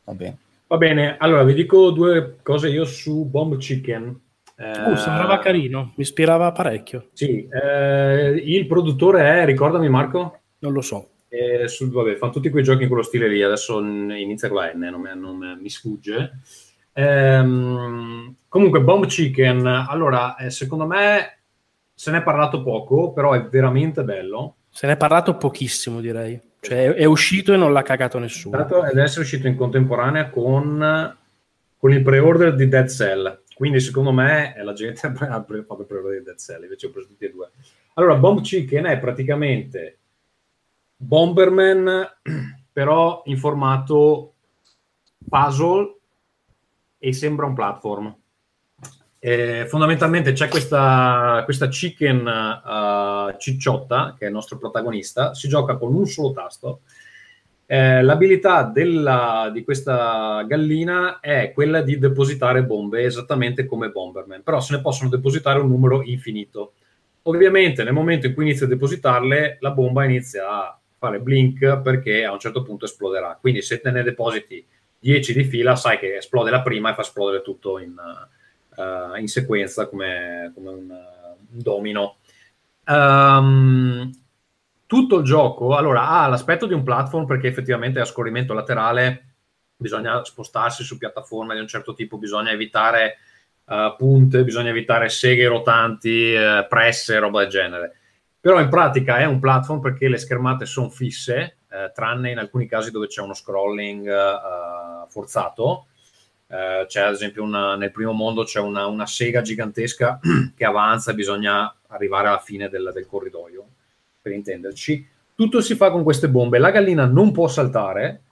va 0.05 0.15
bene. 0.15 0.39
Va 0.67 0.79
bene, 0.79 1.19
allora 1.19 1.43
vi 1.43 1.53
dico 1.53 1.91
due 1.91 2.39
cose 2.43 2.71
io 2.71 2.87
su 2.87 3.27
Bomb 3.27 3.59
Chicken. 3.59 4.19
Eh, 4.63 4.91
Uh, 4.91 4.95
sembrava 4.97 5.39
carino, 5.39 5.95
mi 5.97 6.03
ispirava 6.03 6.53
parecchio, 6.53 7.09
Sì, 7.15 7.49
eh, 7.49 8.43
il 8.45 8.67
produttore 8.67 9.41
è, 9.41 9.45
ricordami 9.47 9.89
Marco? 9.89 10.41
non 10.59 10.73
lo 10.75 10.83
so. 10.83 11.09
Eh, 11.29 11.67
sul- 11.67 11.91
vabbè, 11.91 12.17
fanno 12.17 12.33
tutti 12.33 12.51
quei 12.51 12.63
giochi 12.63 12.83
in 12.83 12.89
quello 12.89 13.03
stile 13.03 13.27
lì, 13.29 13.43
adesso 13.43 13.81
inizia 13.81 14.49
con 14.49 14.59
la 14.59 14.71
N, 14.75 14.81
non, 14.81 15.01
mi- 15.01 15.19
non 15.19 15.59
mi- 15.63 15.69
sfugge. 15.71 16.41
Ehm, 16.93 18.35
comunque, 18.49 18.81
Bomb 18.83 19.07
Chicken, 19.07 19.65
allora, 19.67 20.37
eh, 20.37 20.51
secondo 20.51 20.87
me 20.87 21.39
se 21.95 22.11
ne 22.11 22.19
è 22.19 22.23
parlato 22.23 22.63
poco, 22.63 23.13
però 23.13 23.33
è 23.33 23.43
veramente 23.45 24.03
bello. 24.05 24.57
Se 24.69 24.87
ne 24.87 24.93
è 24.95 24.97
parlato 24.99 25.37
pochissimo, 25.37 26.01
direi. 26.01 26.39
Cioè, 26.61 26.89
è, 26.89 26.95
è 26.97 27.05
uscito 27.05 27.55
e 27.55 27.57
non 27.57 27.73
l'ha 27.73 27.83
cagato 27.83 28.19
nessuno. 28.19 28.57
Tanto 28.59 28.83
deve 28.83 29.03
essere 29.03 29.23
uscito 29.23 29.47
in 29.47 29.57
contemporanea 29.57 30.29
con, 30.29 31.17
con 31.79 31.93
il 31.93 32.03
pre-order 32.03 32.55
di 32.55 32.69
Dead 32.69 32.89
Cell. 32.89 33.40
Quindi, 33.61 33.79
secondo 33.81 34.11
me, 34.11 34.55
la 34.63 34.73
gente 34.73 35.05
ha 35.07 35.13
fatto 35.13 35.53
di 35.53 36.23
Dead 36.23 36.39
Cell, 36.39 36.63
invece 36.63 36.87
ho 36.87 36.91
preso 36.91 37.09
tutti 37.09 37.27
e 37.27 37.31
due. 37.31 37.51
Allora, 37.93 38.15
Bomb 38.15 38.41
Chicken 38.41 38.87
è 38.87 38.99
praticamente 38.99 39.99
Bomberman, 40.97 42.21
però 42.73 43.21
in 43.27 43.37
formato 43.37 44.33
puzzle 45.29 45.95
e 46.97 47.13
sembra 47.13 47.45
un 47.45 47.53
platform. 47.53 48.17
Eh, 49.19 49.67
fondamentalmente 49.69 50.33
c'è 50.33 50.49
questa, 50.49 51.43
questa 51.45 51.69
chicken 51.69 52.27
eh, 52.27 53.37
cicciotta, 53.39 54.15
che 54.19 54.25
è 54.25 54.29
il 54.29 54.35
nostro 54.35 54.57
protagonista, 54.57 55.35
si 55.35 55.49
gioca 55.49 55.77
con 55.77 55.95
un 55.95 56.07
solo 56.07 56.33
tasto. 56.33 56.81
Eh, 57.73 58.03
l'abilità 58.03 58.65
della- 58.65 59.49
di 59.53 59.63
questa 59.63 60.43
gallina 60.45 61.21
è 61.21 61.53
quella 61.55 61.83
di 61.83 61.99
depositare 61.99 62.65
bombe, 62.65 63.05
esattamente 63.05 63.65
come 63.65 63.91
Bomberman, 63.91 64.43
però 64.43 64.59
se 64.59 64.75
ne 64.75 64.83
possono 64.83 65.09
depositare 65.09 65.61
un 65.61 65.69
numero 65.69 66.03
infinito. 66.03 66.73
Ovviamente 67.23 67.85
nel 67.85 67.93
momento 67.93 68.27
in 68.27 68.35
cui 68.35 68.43
inizia 68.43 68.67
a 68.67 68.69
depositarle, 68.69 69.59
la 69.61 69.71
bomba 69.71 70.05
inizia 70.05 70.49
a 70.49 70.81
fare 70.99 71.21
blink 71.21 71.79
perché 71.81 72.25
a 72.25 72.33
un 72.33 72.41
certo 72.41 72.65
punto 72.65 72.87
esploderà. 72.87 73.39
Quindi 73.41 73.63
se 73.63 73.81
te 73.81 73.93
ne 73.93 74.03
depositi 74.03 74.67
10 74.99 75.33
di 75.33 75.45
fila, 75.45 75.77
sai 75.77 75.97
che 76.01 76.17
esplode 76.17 76.51
la 76.51 76.63
prima 76.63 76.91
e 76.91 76.95
fa 76.95 77.03
esplodere 77.03 77.41
tutto 77.43 77.79
in, 77.79 77.95
eh, 78.77 79.21
in 79.21 79.29
sequenza 79.29 79.87
come, 79.87 80.51
come 80.57 80.71
un, 80.71 80.91
un 80.91 81.63
domino. 81.63 82.17
Ehm, 82.85 84.11
tutto 84.91 85.19
il 85.19 85.25
gioco 85.25 85.77
allora 85.77 86.09
ha 86.09 86.27
l'aspetto 86.27 86.67
di 86.67 86.75
un 86.75 86.83
platform 86.83 87.25
perché 87.25 87.47
effettivamente 87.47 88.01
a 88.01 88.05
scorrimento 88.05 88.55
laterale 88.55 89.35
bisogna 89.77 90.25
spostarsi 90.25 90.83
su 90.83 90.99
piattaforme 90.99 91.55
di 91.55 91.61
un 91.61 91.69
certo 91.69 91.95
tipo, 91.95 92.19
bisogna 92.19 92.51
evitare 92.51 93.19
eh, 93.69 93.95
punte, 93.97 94.43
bisogna 94.43 94.71
evitare 94.71 95.09
seghe 95.09 95.47
rotanti, 95.47 96.35
eh, 96.35 96.67
presse, 96.69 97.21
roba 97.21 97.43
del 97.43 97.51
genere. 97.51 97.99
Però 98.41 98.59
in 98.59 98.69
pratica 98.69 99.19
è 99.19 99.27
un 99.27 99.39
platform 99.39 99.79
perché 99.79 100.09
le 100.09 100.19
schermate 100.19 100.67
sono 100.67 100.91
fisse, 100.91 101.59
eh, 101.71 101.93
tranne 101.95 102.33
in 102.33 102.39
alcuni 102.39 102.67
casi 102.67 102.91
dove 102.91 103.07
c'è 103.07 103.23
uno 103.23 103.35
scrolling 103.35 104.13
forzato. 105.09 105.87
C'è 106.49 107.01
ad 107.01 107.13
esempio 107.13 107.45
una- 107.45 107.77
nel 107.77 107.93
primo 107.93 108.11
mondo 108.11 108.43
c'è 108.43 108.59
una, 108.59 108.87
una 108.87 109.07
sega 109.07 109.41
gigantesca 109.41 110.19
che 110.57 110.65
avanza 110.65 111.13
e 111.13 111.15
bisogna 111.15 111.73
arrivare 111.87 112.27
alla 112.27 112.41
fine 112.41 112.69
del, 112.69 112.91
del 112.93 113.07
corridoio, 113.07 113.69
per 114.31 114.35
intenderci. 114.35 115.09
Tutto 115.35 115.61
si 115.61 115.75
fa 115.75 115.91
con 115.91 116.03
queste 116.03 116.29
bombe. 116.29 116.59
La 116.59 116.71
gallina 116.71 117.07
non 117.07 117.33
può 117.33 117.49
saltare, 117.49 118.23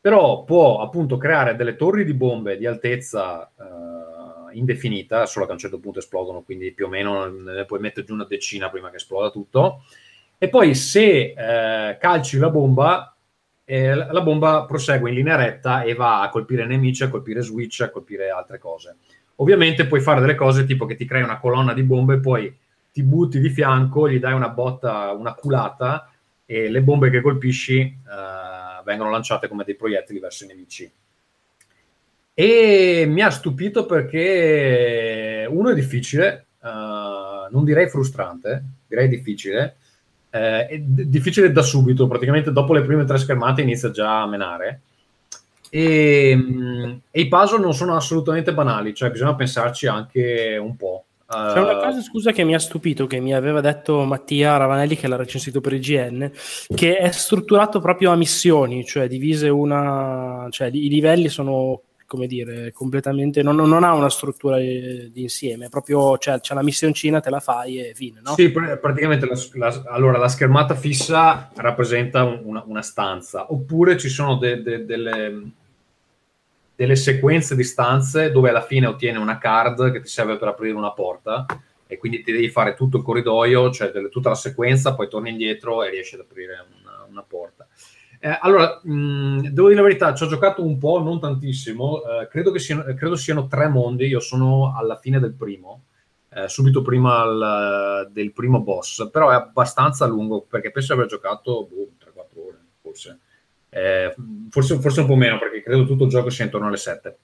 però 0.00 0.44
può 0.44 0.80
appunto 0.80 1.16
creare 1.16 1.56
delle 1.56 1.76
torri 1.76 2.04
di 2.04 2.14
bombe 2.14 2.58
di 2.58 2.66
altezza 2.66 3.50
eh, 3.58 4.56
indefinita, 4.56 5.26
solo 5.26 5.44
che 5.44 5.52
a 5.52 5.54
un 5.54 5.60
certo 5.60 5.78
punto 5.78 6.00
esplodono, 6.00 6.42
quindi 6.42 6.72
più 6.72 6.86
o 6.86 6.88
meno 6.88 7.26
ne 7.26 7.64
puoi 7.64 7.80
mettere 7.80 8.04
giù 8.06 8.14
una 8.14 8.26
decina 8.28 8.68
prima 8.68 8.90
che 8.90 8.96
esploda 8.96 9.30
tutto. 9.30 9.84
E 10.36 10.48
poi 10.48 10.74
se 10.74 11.34
eh, 11.36 11.96
calci 11.98 12.38
la 12.38 12.50
bomba, 12.50 13.16
eh, 13.64 13.94
la 13.94 14.20
bomba 14.20 14.64
prosegue 14.66 15.08
in 15.08 15.16
linea 15.16 15.36
retta 15.36 15.82
e 15.84 15.94
va 15.94 16.20
a 16.20 16.28
colpire 16.28 16.66
nemici, 16.66 17.04
a 17.04 17.08
colpire 17.08 17.40
switch, 17.40 17.80
a 17.80 17.90
colpire 17.90 18.28
altre 18.28 18.58
cose. 18.58 18.96
Ovviamente 19.36 19.86
puoi 19.86 20.00
fare 20.00 20.20
delle 20.20 20.34
cose 20.34 20.64
tipo 20.64 20.84
che 20.84 20.96
ti 20.96 21.06
crei 21.06 21.22
una 21.22 21.38
colonna 21.38 21.72
di 21.72 21.82
bombe, 21.82 22.20
poi 22.20 22.54
ti 22.94 23.02
butti 23.02 23.40
di 23.40 23.50
fianco, 23.50 24.08
gli 24.08 24.20
dai 24.20 24.34
una 24.34 24.50
botta, 24.50 25.10
una 25.10 25.34
culata 25.34 26.08
e 26.46 26.70
le 26.70 26.80
bombe 26.80 27.10
che 27.10 27.20
colpisci 27.20 27.80
eh, 27.80 28.82
vengono 28.84 29.10
lanciate 29.10 29.48
come 29.48 29.64
dei 29.64 29.74
proiettili 29.74 30.20
verso 30.20 30.44
i 30.44 30.46
nemici. 30.46 30.88
E 32.32 33.04
mi 33.08 33.20
ha 33.20 33.30
stupito 33.30 33.84
perché 33.84 35.44
uno 35.50 35.70
è 35.70 35.74
difficile, 35.74 36.46
eh, 36.62 37.48
non 37.50 37.64
direi 37.64 37.88
frustrante, 37.88 38.62
direi 38.86 39.08
difficile. 39.08 39.74
Eh, 40.30 40.66
è 40.68 40.78
d- 40.78 41.02
difficile 41.06 41.50
da 41.50 41.62
subito, 41.62 42.06
praticamente 42.06 42.52
dopo 42.52 42.74
le 42.74 42.82
prime 42.82 43.04
tre 43.04 43.18
schermate 43.18 43.62
inizia 43.62 43.90
già 43.90 44.22
a 44.22 44.28
menare. 44.28 44.82
E, 45.68 46.36
mh, 46.36 47.00
e 47.10 47.20
i 47.22 47.26
puzzle 47.26 47.58
non 47.58 47.74
sono 47.74 47.96
assolutamente 47.96 48.54
banali, 48.54 48.94
cioè 48.94 49.10
bisogna 49.10 49.34
pensarci 49.34 49.88
anche 49.88 50.56
un 50.56 50.76
po'. 50.76 51.03
C'è 51.26 51.58
una 51.60 51.76
cosa, 51.76 52.00
scusa, 52.02 52.32
che 52.32 52.44
mi 52.44 52.54
ha 52.54 52.58
stupito, 52.58 53.06
che 53.06 53.18
mi 53.18 53.34
aveva 53.34 53.60
detto 53.60 54.04
Mattia 54.04 54.56
Ravanelli, 54.56 54.94
che 54.96 55.08
l'ha 55.08 55.16
recensito 55.16 55.60
per 55.60 55.72
IGN, 55.72 56.30
che 56.74 56.96
è 56.96 57.10
strutturato 57.10 57.80
proprio 57.80 58.10
a 58.12 58.16
missioni, 58.16 58.84
cioè 58.84 59.08
divise 59.08 59.48
una... 59.48 60.46
cioè 60.50 60.68
i 60.68 60.88
livelli 60.88 61.28
sono, 61.28 61.80
come 62.06 62.26
dire, 62.26 62.72
completamente... 62.72 63.42
non, 63.42 63.56
non 63.56 63.82
ha 63.84 63.94
una 63.94 64.10
struttura 64.10 64.58
di 64.58 65.10
insieme, 65.14 65.68
proprio, 65.70 66.18
cioè, 66.18 66.40
c'è 66.40 66.54
la 66.54 66.62
missioncina, 66.62 67.20
te 67.20 67.30
la 67.30 67.40
fai 67.40 67.78
e 67.78 67.94
fine, 67.94 68.20
no? 68.22 68.34
Sì, 68.34 68.50
pr- 68.50 68.78
praticamente 68.78 69.26
la, 69.26 69.36
la- 69.54 69.82
allora, 69.88 70.18
la 70.18 70.28
schermata 70.28 70.74
fissa 70.74 71.50
rappresenta 71.56 72.22
un- 72.22 72.42
una, 72.44 72.62
una 72.66 72.82
stanza, 72.82 73.50
oppure 73.50 73.96
ci 73.96 74.10
sono 74.10 74.36
de- 74.36 74.62
de- 74.62 74.84
delle, 74.84 75.42
delle 76.74 76.96
sequenze 76.96 77.54
di 77.54 77.64
stanze 77.64 78.30
dove 78.30 78.48
alla 78.50 78.62
fine 78.62 78.86
ottieni 78.86 79.18
una 79.18 79.38
card 79.38 79.92
che 79.92 80.00
ti 80.00 80.08
serve 80.08 80.36
per 80.36 80.48
aprire 80.48 80.74
una 80.74 80.92
porta 80.92 81.46
e 81.86 81.98
quindi 81.98 82.22
ti 82.22 82.32
devi 82.32 82.48
fare 82.48 82.74
tutto 82.74 82.96
il 82.96 83.02
corridoio, 83.02 83.70
cioè 83.70 83.90
delle- 83.90 84.08
tutta 84.08 84.30
la 84.30 84.34
sequenza, 84.34 84.94
poi 84.94 85.08
torni 85.08 85.30
indietro 85.30 85.82
e 85.84 85.90
riesci 85.90 86.14
ad 86.14 86.22
aprire 86.22 86.66
una, 86.80 87.06
una 87.08 87.22
porta. 87.22 87.66
Eh, 88.18 88.38
allora, 88.40 88.80
mh, 88.82 89.50
devo 89.50 89.68
dire 89.68 89.80
la 89.80 89.86
verità, 89.86 90.14
ci 90.14 90.24
ho 90.24 90.26
giocato 90.26 90.64
un 90.64 90.78
po', 90.78 91.02
non 91.02 91.20
tantissimo, 91.20 92.02
eh, 92.22 92.28
credo, 92.28 92.50
che 92.52 92.58
siano, 92.58 92.82
credo 92.94 93.16
siano 93.16 93.46
tre 93.46 93.68
mondi, 93.68 94.06
io 94.06 94.20
sono 94.20 94.74
alla 94.74 94.96
fine 94.96 95.20
del 95.20 95.34
primo, 95.34 95.84
eh, 96.30 96.48
subito 96.48 96.80
prima 96.82 97.20
al- 97.20 98.08
del 98.10 98.32
primo 98.32 98.60
boss, 98.62 99.10
però 99.10 99.30
è 99.30 99.34
abbastanza 99.34 100.06
lungo 100.06 100.40
perché 100.48 100.70
penso 100.70 100.94
di 100.94 101.00
aver 101.00 101.10
giocato 101.10 101.66
boh, 101.70 101.88
3-4 101.98 102.46
ore, 102.46 102.58
forse. 102.80 103.18
Eh, 103.74 104.14
forse, 104.50 104.78
forse 104.78 105.00
un 105.00 105.06
po' 105.08 105.16
meno 105.16 105.36
perché 105.38 105.60
credo 105.60 105.84
tutto 105.84 106.04
il 106.04 106.10
gioco 106.10 106.30
sia 106.30 106.44
intorno 106.44 106.68
alle 106.68 106.76
7. 106.76 107.16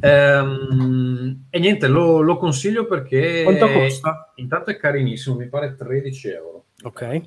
Ehm, 0.00 1.44
e 1.50 1.58
niente, 1.58 1.86
lo, 1.86 2.20
lo 2.20 2.38
consiglio 2.38 2.86
perché 2.86 3.42
Quanto 3.42 3.70
costa? 3.70 4.32
intanto 4.36 4.70
è 4.70 4.76
carinissimo, 4.76 5.36
mi 5.36 5.48
pare 5.48 5.74
13 5.76 6.28
euro. 6.28 6.64
Ok. 6.82 7.20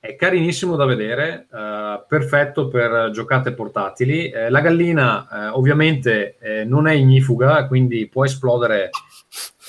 È 0.00 0.14
carinissimo 0.16 0.76
da 0.76 0.84
vedere, 0.84 1.46
eh, 1.52 2.04
perfetto 2.08 2.68
per 2.68 3.10
giocate 3.12 3.52
portatili. 3.52 4.30
Eh, 4.30 4.50
la 4.50 4.60
gallina 4.60 5.28
eh, 5.30 5.48
ovviamente 5.50 6.38
eh, 6.38 6.64
non 6.64 6.88
è 6.88 6.94
ignifuga, 6.94 7.66
quindi 7.66 8.08
può 8.08 8.24
esplodere, 8.24 8.90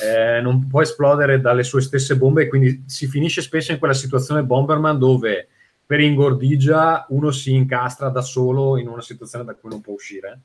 eh, 0.02 0.42
non 0.42 0.68
può 0.68 0.82
esplodere 0.82 1.40
dalle 1.40 1.64
sue 1.64 1.82
stesse 1.82 2.16
bombe, 2.16 2.48
quindi 2.48 2.84
si 2.88 3.08
finisce 3.08 3.42
spesso 3.42 3.72
in 3.72 3.80
quella 3.80 3.94
situazione 3.94 4.44
Bomberman 4.44 4.98
dove 4.98 5.48
per 5.90 6.02
ingordigia 6.02 7.08
uno 7.10 7.32
si 7.32 7.52
incastra 7.52 8.10
da 8.10 8.22
solo 8.22 8.78
in 8.78 8.88
una 8.88 9.02
situazione 9.02 9.44
da 9.44 9.56
cui 9.56 9.72
non 9.72 9.82
può 9.82 9.94
uscire. 9.94 10.42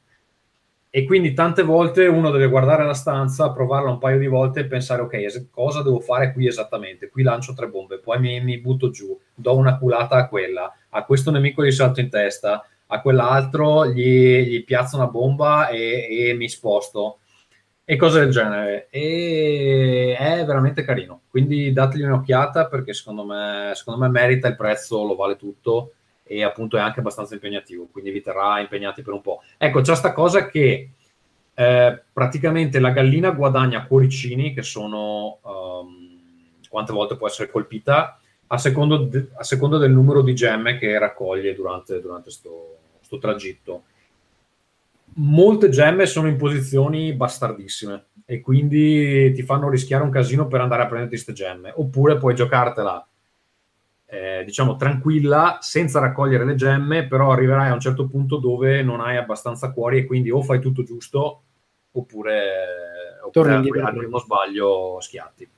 E 0.89 1.05
quindi 1.05 1.35
tante 1.35 1.63
volte 1.63 2.07
uno 2.07 2.31
deve 2.31 2.49
guardare 2.49 2.83
la 2.83 2.95
stanza, 2.95 3.53
provarla 3.53 3.91
un 3.91 3.99
paio 3.99 4.19
di 4.19 4.27
volte 4.27 4.61
e 4.61 4.65
pensare, 4.65 5.03
ok, 5.03 5.51
cosa 5.51 5.83
devo 5.83 6.01
fare 6.01 6.33
qui 6.33 6.47
esattamente? 6.47 7.11
Qui 7.11 7.23
lancio 7.23 7.53
tre 7.53 7.69
bombe, 7.69 7.99
poi 7.99 8.21
mi, 8.21 8.41
mi 8.41 8.57
butto 8.59 8.89
giù, 8.89 9.21
do 9.35 9.55
una 9.55 9.77
culata 9.77 10.17
a 10.17 10.29
quella, 10.29 10.75
a 10.89 11.05
questo 11.05 11.31
nemico 11.31 11.63
gli 11.63 11.71
salto 11.71 12.01
in 12.01 12.09
testa, 12.09 12.67
a 12.87 13.03
quell'altro 13.03 13.85
gli, 13.85 14.49
gli 14.49 14.65
piazzo 14.65 14.97
una 14.97 15.09
bomba 15.09 15.69
e, 15.69 16.07
e 16.09 16.33
mi 16.33 16.49
sposto. 16.49 17.19
E 17.87 17.97
cose 17.97 18.21
del 18.21 18.31
genere. 18.31 18.89
E 18.91 20.17
è 20.19 20.45
veramente 20.45 20.85
carino. 20.85 21.23
Quindi 21.29 21.73
dategli 21.73 22.03
un'occhiata 22.03 22.67
perché 22.67 22.95
secondo 22.95 23.25
me, 23.25 23.73
secondo 23.75 24.01
me 24.01 24.09
merita 24.09 24.49
il 24.49 24.57
prezzo, 24.57 25.05
lo 25.05 25.15
vale 25.15 25.37
tutto 25.37 25.93
e 26.27 26.43
appunto 26.43 26.77
è 26.77 26.81
anche 26.81 27.01
abbastanza 27.01 27.35
impegnativo, 27.35 27.87
quindi 27.93 28.11
vi 28.11 28.23
terrà 28.23 28.59
impegnati 28.59 29.03
per 29.03 29.13
un 29.13 29.21
po'. 29.21 29.43
Ecco, 29.59 29.83
c'è 29.83 29.95
sta 29.95 30.13
cosa 30.13 30.49
che 30.49 30.91
eh, 31.53 32.03
praticamente 32.13 32.81
la 32.81 32.91
gallina 32.91 33.31
guadagna 33.31 33.87
cuoricini 33.87 34.55
che 34.55 34.63
sono 34.63 35.39
ehm, 35.45 36.61
quante 36.69 36.93
volte 36.93 37.17
può 37.17 37.29
essere 37.29 37.51
colpita 37.51 38.19
a 38.49 38.59
secondo, 38.59 38.97
de- 38.97 39.29
a 39.37 39.45
secondo 39.45 39.79
del 39.79 39.93
numero 39.93 40.23
di 40.23 40.35
gemme 40.35 40.79
che 40.79 40.99
raccoglie 40.99 41.55
durante, 41.55 42.01
durante 42.01 42.31
sto, 42.31 42.79
sto 43.01 43.19
tragitto. 43.19 43.85
Molte 45.17 45.69
gemme 45.69 46.07
sono 46.07 46.29
in 46.29 46.37
posizioni 46.37 47.13
bastardissime 47.13 48.07
e 48.25 48.41
quindi 48.41 49.33
ti 49.33 49.43
fanno 49.43 49.69
rischiare 49.69 50.03
un 50.03 50.11
casino 50.11 50.47
per 50.49 50.61
andare 50.61 50.83
a 50.83 50.87
prenderti 50.87 51.15
queste 51.15 51.33
gemme. 51.33 51.73
Oppure 51.75 52.19
puoi 52.19 52.35
giocartela 52.35 53.07
eh, 54.07 54.45
diciamo 54.45 54.77
tranquilla 54.77 55.59
senza 55.61 55.99
raccogliere 55.99 56.45
le 56.45 56.55
gemme, 56.55 57.07
però 57.07 57.33
arriverai 57.33 57.71
a 57.71 57.75
un 57.75 57.81
certo 57.81 58.07
punto 58.07 58.37
dove 58.37 58.83
non 58.83 59.01
hai 59.01 59.17
abbastanza 59.17 59.73
cuori 59.73 59.99
e 59.99 60.05
quindi 60.07 60.31
o 60.31 60.43
fai 60.43 60.61
tutto 60.61 60.83
giusto 60.85 61.43
oppure, 61.93 63.21
oppure 63.25 63.53
al, 63.55 63.95
primo 63.97 64.19
sbaglio 64.19 64.99
schiatti. 65.01 65.49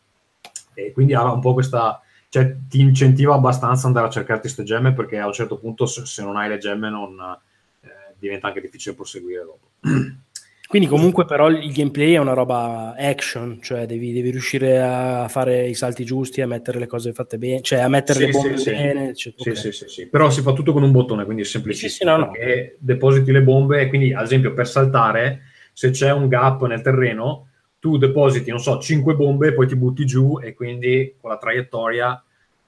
E 0.75 0.93
quindi 0.93 1.15
ha 1.15 1.31
un 1.31 1.41
po' 1.41 1.55
questa, 1.55 2.01
cioè 2.29 2.57
ti 2.69 2.81
incentiva 2.81 3.35
abbastanza 3.35 3.83
ad 3.83 3.89
andare 3.89 4.07
a 4.07 4.11
cercarti 4.11 4.43
queste 4.43 4.65
gemme 4.65 4.93
perché 4.93 5.19
a 5.19 5.27
un 5.27 5.33
certo 5.33 5.59
punto 5.59 5.87
se, 5.87 6.07
se 6.07 6.23
non 6.23 6.37
hai 6.37 6.49
le 6.49 6.59
gemme 6.59 6.89
non, 6.89 7.17
diventa 8.19 8.49
anche 8.49 8.61
difficile 8.61 8.95
proseguire 8.95 9.45
dopo. 9.45 9.71
Quindi 10.69 10.89
comunque 10.89 11.25
però 11.25 11.49
il 11.49 11.73
gameplay 11.73 12.15
è 12.15 12.19
una 12.19 12.33
roba 12.33 12.97
action, 12.99 13.63
cioè 13.63 13.87
devi, 13.87 14.13
devi 14.13 14.31
riuscire 14.31 14.83
a 14.83 15.29
fare 15.29 15.69
i 15.69 15.75
salti 15.75 16.05
giusti, 16.05 16.41
a 16.41 16.49
mettere 16.49 16.81
le 16.81 16.89
cose 16.89 17.13
fatte 17.13 17.39
bene, 17.39 17.61
cioè 17.61 17.79
a 17.79 17.89
mettere 17.89 18.19
Sì, 18.19 18.27
le 18.27 18.31
bombe 18.33 18.59
sì, 18.59 18.71
bene. 18.73 19.15
Sì, 19.15 19.33
Ok. 19.37 19.57
sì, 19.57 19.71
sì, 19.71 19.89
sì. 19.89 20.07
Però 20.09 20.29
si 20.29 20.43
fa 20.43 20.53
tutto 20.53 20.73
con 20.73 20.83
un 20.83 20.91
bottone, 20.91 21.25
quindi 21.25 21.43
è 21.43 21.45
semplicissimo. 21.47 22.11
Sì, 22.13 22.19
no, 22.19 22.25
no. 22.27 22.33
Depositi 22.79 23.31
le 23.31 23.43
bombe 23.43 23.87
quindi, 23.87 24.13
ad 24.13 24.25
esempio, 24.25 24.55
per 24.55 24.67
saltare, 24.67 25.43
se 25.73 25.91
c'è 25.91 26.11
un 26.13 26.27
gap 26.27 26.67
nel 26.67 26.83
terreno, 26.83 27.47
tu 27.79 27.97
depositi, 27.97 28.51
non 28.51 28.59
so, 28.59 28.81
5 28.81 29.15
bombe, 29.15 29.53
poi 29.53 29.69
ti 29.69 29.77
butti 29.77 30.05
giù 30.05 30.41
e 30.43 30.53
quindi 30.53 31.15
con 31.21 31.31
la 31.31 31.39
traiettoria 31.39 32.21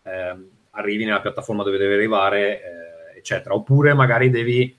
ehm, 0.04 0.48
arrivi 0.70 1.04
nella 1.04 1.20
piattaforma 1.20 1.64
dove 1.64 1.78
devi 1.78 1.94
arrivare, 1.94 2.62
eh, 2.62 3.18
eccetera. 3.18 3.56
Oppure 3.56 3.92
magari 3.92 4.30
devi 4.30 4.77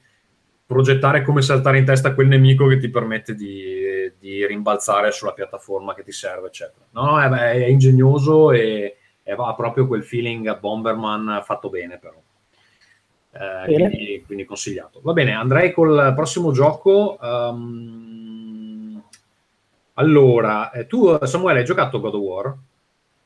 progettare 0.69 1.23
come 1.23 1.41
saltare 1.41 1.79
in 1.79 1.86
testa 1.86 2.13
quel 2.13 2.27
nemico 2.27 2.67
che 2.67 2.77
ti 2.77 2.91
permette 2.91 3.34
di, 3.34 4.13
di 4.19 4.45
rimbalzare 4.45 5.12
sulla 5.12 5.34
piattaforma 5.34 5.95
che 5.95 6.03
ti 6.03 6.12
serve, 6.12 6.45
eccetera. 6.45 6.86
No, 6.91 7.19
è, 7.19 7.27
è 7.27 7.65
ingegnoso 7.65 8.51
e, 8.51 8.95
ha 9.23 9.55
proprio 9.55 9.88
quel 9.88 10.03
feeling 10.03 10.60
Bomberman 10.60 11.41
fatto 11.43 11.69
bene, 11.69 11.97
però. 11.97 12.21
Eh, 13.32 13.65
Bene. 13.65 13.89
quindi, 13.89 14.23
quindi 14.27 14.45
consigliato. 14.45 14.99
Va 15.01 15.13
bene, 15.13 15.34
andrei 15.34 15.71
col 15.71 16.13
prossimo 16.15 16.51
gioco. 16.51 17.17
Ehm, 17.19 19.03
allora, 19.95 20.69
eh, 20.69 20.86
tu, 20.86 21.17
Samuele, 21.25 21.60
hai 21.60 21.65
giocato 21.65 21.99
God 21.99 22.13
of 22.13 22.21
War? 22.21 22.55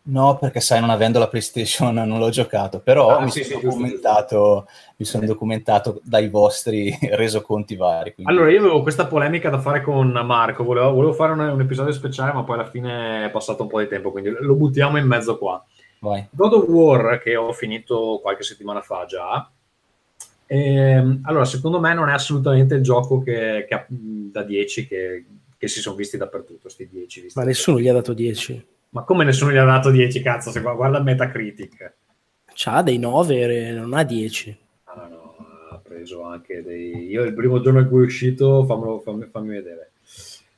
No, 0.05 0.37
perché 0.37 0.59
sai, 0.59 0.81
non 0.81 0.89
avendo 0.89 1.17
la 1.17 1.29
PlayStation 1.29 1.93
non 1.95 2.17
l'ho 2.19 2.29
giocato, 2.29 2.81
però 2.81 3.17
Ah, 3.17 3.21
mi, 3.21 3.31
sì, 3.31 3.43
sono 3.45 3.59
sì, 3.59 3.65
documentato, 3.65 4.67
mi 4.97 5.05
sono 5.05 5.25
documentato 5.25 6.01
dai 6.03 6.27
vostri 6.27 6.93
resoconti 7.11 7.77
vari. 7.77 8.13
quindi- 8.13 8.29
Allora, 8.31 8.51
io 8.51 8.59
avevo 8.59 8.81
questa 8.81 9.05
polemica 9.07 9.49
da 9.49 9.59
fare 9.59 9.81
con 9.81 10.09
Marco, 10.11 10.65
volevo, 10.65 10.91
volevo 10.91 11.13
fare 11.13 11.31
un, 11.31 11.39
un 11.39 11.61
episodio 11.61 11.93
speciale, 11.93 12.33
ma 12.33 12.43
poi 12.43 12.55
alla 12.59 12.69
fine 12.69 13.25
è 13.25 13.29
passato 13.31 13.63
un 13.63 13.69
po' 13.69 13.79
di 13.79 13.87
tempo, 13.87 14.11
quindi 14.11 14.29
lo 14.37 14.55
buttiamo 14.55 14.97
in 14.97 15.07
mezzo 15.07 15.37
qua. 15.37 15.63
Vai. 15.99 16.27
God 16.31 16.51
of 16.53 16.67
War, 16.67 17.19
che 17.19 17.37
ho 17.37 17.53
finito 17.53 18.19
qualche 18.21 18.43
settimana 18.43 18.81
fa 18.81 19.05
già, 19.05 19.49
ehm, 20.47 21.21
allora 21.23 21.45
secondo 21.45 21.79
me 21.79 21.93
non 21.93 22.09
è 22.09 22.13
assolutamente 22.13 22.75
il 22.75 22.81
gioco 22.83 23.21
che, 23.21 23.65
che 23.67 23.73
ha- 23.73 23.85
da 23.87 24.43
10 24.43 24.85
che, 24.85 25.25
che 25.57 25.67
si 25.69 25.79
sono 25.79 25.95
visti 25.95 26.17
dappertutto, 26.17 26.67
sti 26.67 26.89
10. 26.91 27.21
visti. 27.21 27.39
Ma 27.39 27.45
nessuno 27.45 27.79
gli 27.79 27.87
ha 27.87 27.93
dato 27.93 28.13
10. 28.13 28.65
Ma 28.93 29.03
come 29.03 29.23
nessuno 29.23 29.51
gli 29.51 29.57
ha 29.57 29.65
dato 29.65 29.89
10, 29.89 30.21
cazzo, 30.21 30.51
se 30.51 30.61
gu- 30.61 30.75
guarda 30.75 31.01
Metacritic. 31.01 31.95
C'ha 32.53 32.83
dei 32.83 32.99
9, 32.99 33.71
non 33.71 33.93
ha 33.93 34.03
10. 34.03 34.57
Ah, 34.83 34.95
no, 34.95 35.07
no, 35.09 35.35
ha 35.71 35.79
preso 35.79 36.21
anche 36.23 36.61
dei... 36.61 37.07
Io 37.07 37.23
il 37.23 37.33
primo 37.33 37.59
giorno 37.59 37.79
in 37.79 37.87
cui 37.87 38.03
è 38.03 38.05
uscito, 38.05 38.63
fammelo- 38.65 38.99
fammi, 38.99 39.25
fammi 39.31 39.49
vedere. 39.49 39.93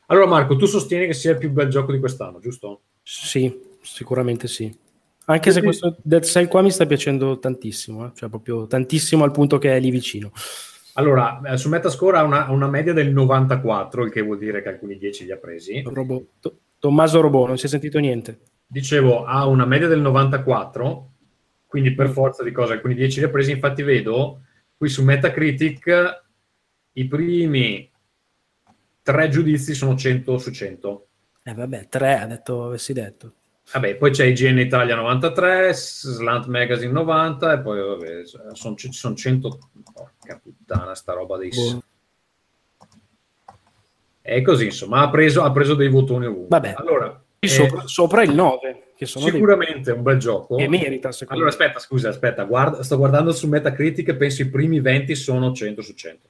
Allora 0.08 0.28
Marco, 0.28 0.58
tu 0.58 0.66
sostieni 0.66 1.06
che 1.06 1.14
sia 1.14 1.32
il 1.32 1.38
più 1.38 1.50
bel 1.50 1.70
gioco 1.70 1.94
di 1.94 2.00
quest'anno, 2.00 2.40
giusto? 2.40 2.82
Sì, 3.02 3.58
sicuramente 3.82 4.50
sì. 4.50 4.84
Anche 5.28 5.52
se 5.52 5.64
questo 5.64 5.96
Dead 6.02 6.24
Cell 6.24 6.48
qua 6.48 6.62
mi 6.62 6.72
sta 6.72 6.86
piacendo 6.86 7.40
tantissimo, 7.40 8.06
eh. 8.06 8.12
cioè 8.16 8.30
proprio 8.30 8.68
tantissimo 8.68 9.24
al 9.24 9.32
punto 9.32 9.58
che 9.58 9.76
è 9.76 9.80
lì 9.80 9.92
vicino. 9.92 10.32
Allora, 10.96 11.42
eh, 11.42 11.58
su 11.58 11.70
Metascore 11.70 12.18
ha 12.18 12.24
una, 12.24 12.52
una 12.52 12.68
media 12.68 12.94
del 12.94 13.12
94, 13.12 14.04
il 14.04 14.12
che 14.12 14.22
vuol 14.22 14.38
dire 14.38 14.62
che 14.62 14.70
alcuni 14.70 14.98
10 14.98 15.26
li 15.26 15.32
ha 15.32 15.38
presi. 15.38 15.82
Robò. 15.86 16.22
To- 16.80 16.88
Tommaso 16.88 17.22
Robò, 17.22 17.48
non 17.48 17.58
si 17.58 17.66
è 17.66 17.70
sentito 17.70 18.00
niente. 18.00 18.40
Dicevo, 18.68 19.26
ha 19.26 19.46
una 19.46 19.66
media 19.66 19.88
del 19.88 20.02
94, 20.02 21.12
quindi 21.68 21.94
per 21.94 22.10
forza 22.10 22.44
di 22.44 22.52
cose 22.52 22.74
alcuni 22.74 22.96
10 22.96 23.20
li 23.20 23.26
ha 23.26 23.30
presi. 23.30 23.52
Infatti 23.52 23.84
vedo 23.84 24.42
qui 24.78 24.90
su 24.90 25.04
Metacritic 25.04 26.24
i 26.94 27.08
primi 27.08 27.90
tre 29.02 29.30
giudizi 29.30 29.74
sono 29.74 29.96
100 29.96 30.38
su 30.38 30.52
100. 30.52 31.08
Eh 31.44 31.54
vabbè, 31.54 31.88
3 31.90 32.18
ha 32.18 32.26
detto, 32.26 32.66
avessi 32.66 32.92
detto. 32.94 33.34
Vabbè, 33.72 33.96
poi 33.96 34.12
c'è 34.12 34.26
IGN 34.26 34.60
Italia 34.60 34.96
93, 34.96 35.74
Slant 35.74 36.46
Magazine 36.48 36.92
90 36.92 37.54
e 37.54 37.60
poi 37.62 37.80
vabbè, 37.80 38.26
sono, 38.54 38.76
sono 38.78 39.16
100... 39.16 39.60
Porca 39.94 40.40
puttana, 40.42 40.94
sta 40.96 41.14
roba 41.14 41.38
dei... 41.38 41.50
Boh. 41.50 41.84
È 44.28 44.42
così, 44.42 44.66
insomma, 44.66 45.02
ha 45.02 45.10
preso, 45.12 45.44
ha 45.44 45.52
preso 45.52 45.76
dei 45.76 45.88
votoni 45.88 46.26
ovunque. 46.26 46.48
Vabbè. 46.50 46.74
Allora, 46.78 47.24
sopra, 47.40 47.84
sopra 47.86 48.24
il 48.24 48.34
9, 48.34 48.94
che 48.96 49.06
sono 49.06 49.26
dei- 49.26 49.34
Sicuramente 49.36 49.92
è 49.92 49.94
un 49.94 50.02
bel 50.02 50.18
gioco. 50.18 50.56
che 50.56 50.68
merita, 50.68 51.12
secondo 51.12 51.44
Allora, 51.44 51.56
me. 51.56 51.64
aspetta, 51.64 51.80
scusa, 51.80 52.10
aspetta, 52.10 52.44
guarda, 52.44 52.82
sto 52.82 52.98
guardando 52.98 53.32
su 53.32 53.48
Metacritic 53.48 54.08
e 54.08 54.16
penso 54.16 54.42
i 54.42 54.50
primi 54.50 54.80
20 54.80 55.14
sono 55.14 55.54
100 55.54 55.82
su 55.84 55.94
100. 55.94 56.28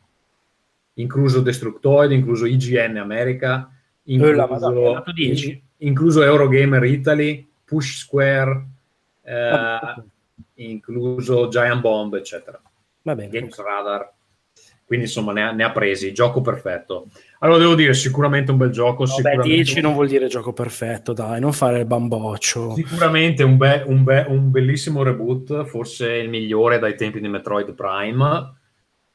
Incluso 0.95 1.39
Destructoid, 1.39 2.12
incluso 2.12 2.45
IGN 2.45 2.97
America, 2.97 3.69
Eh, 4.03 4.12
incluso, 4.12 5.03
10. 5.13 5.63
incluso 5.77 6.21
Eurogamer 6.21 6.84
Italy, 6.84 7.47
Push 7.63 7.99
Square, 7.99 8.65
eh, 9.23 9.34
Ah, 9.34 10.03
incluso 10.55 11.47
Giant 11.47 11.79
Bomb, 11.79 12.13
eccetera. 12.15 12.62
Va 13.03 13.15
bene. 13.15 13.29
Games 13.29 13.55
Radar. 13.58 14.12
Quindi 14.86 15.05
insomma 15.05 15.31
ne 15.31 15.43
ha, 15.43 15.51
ne 15.51 15.63
ha 15.63 15.71
presi, 15.71 16.12
gioco 16.13 16.41
perfetto. 16.41 17.08
Allora 17.39 17.60
devo 17.60 17.76
dire, 17.76 17.93
sicuramente 17.93 18.52
un 18.52 18.58
bel 18.58 18.71
gioco, 18.71 19.04
Vabbè, 19.04 19.15
sicuramente, 19.15 19.54
10 19.54 19.82
non 19.82 19.93
vuol 19.93 20.08
dire 20.08 20.28
gioco 20.28 20.54
perfetto, 20.54 21.13
dai, 21.13 21.39
non 21.39 21.52
fare 21.54 21.80
il 21.80 21.86
bamboccio. 21.86 22.74
sicuramente 22.76 23.43
un, 23.43 23.58
be- 23.58 23.84
un 23.86 24.04
be- 24.04 24.26
un 24.28 24.50
bellissimo 24.52 25.04
reboot, 25.04 25.65
forse 25.65 26.13
il 26.13 26.30
migliore 26.30 26.80
dai 26.80 26.95
tempi 26.95 27.19
di 27.19 27.28
Metroid 27.28 27.74
Prime, 27.74 28.54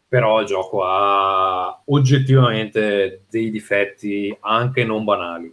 però 0.06 0.40
il 0.40 0.46
gioco 0.46 0.84
ha 0.84 1.82
oggettivamente 1.86 3.22
dei 3.30 3.50
difetti 3.50 4.36
anche 4.40 4.84
non 4.84 5.04
banali. 5.04 5.52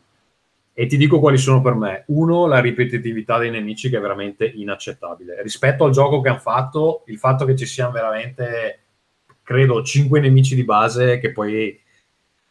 E 0.73 0.85
ti 0.85 0.97
dico 0.97 1.19
quali 1.19 1.37
sono 1.37 1.61
per 1.61 1.73
me. 1.73 2.03
Uno, 2.07 2.45
la 2.45 2.59
ripetitività 2.59 3.39
dei 3.39 3.49
nemici 3.49 3.89
che 3.89 3.97
è 3.97 3.99
veramente 3.99 4.45
inaccettabile. 4.45 5.41
Rispetto 5.41 5.85
al 5.85 5.91
gioco 5.91 6.21
che 6.21 6.29
hanno 6.29 6.37
fatto, 6.37 7.03
il 7.07 7.17
fatto 7.17 7.45
che 7.45 7.55
ci 7.55 7.65
siano 7.65 7.91
veramente, 7.91 8.79
credo, 9.41 9.81
5 9.81 10.19
nemici 10.19 10.53
di 10.53 10.63
base 10.63 11.17
che 11.17 11.31
poi 11.31 11.79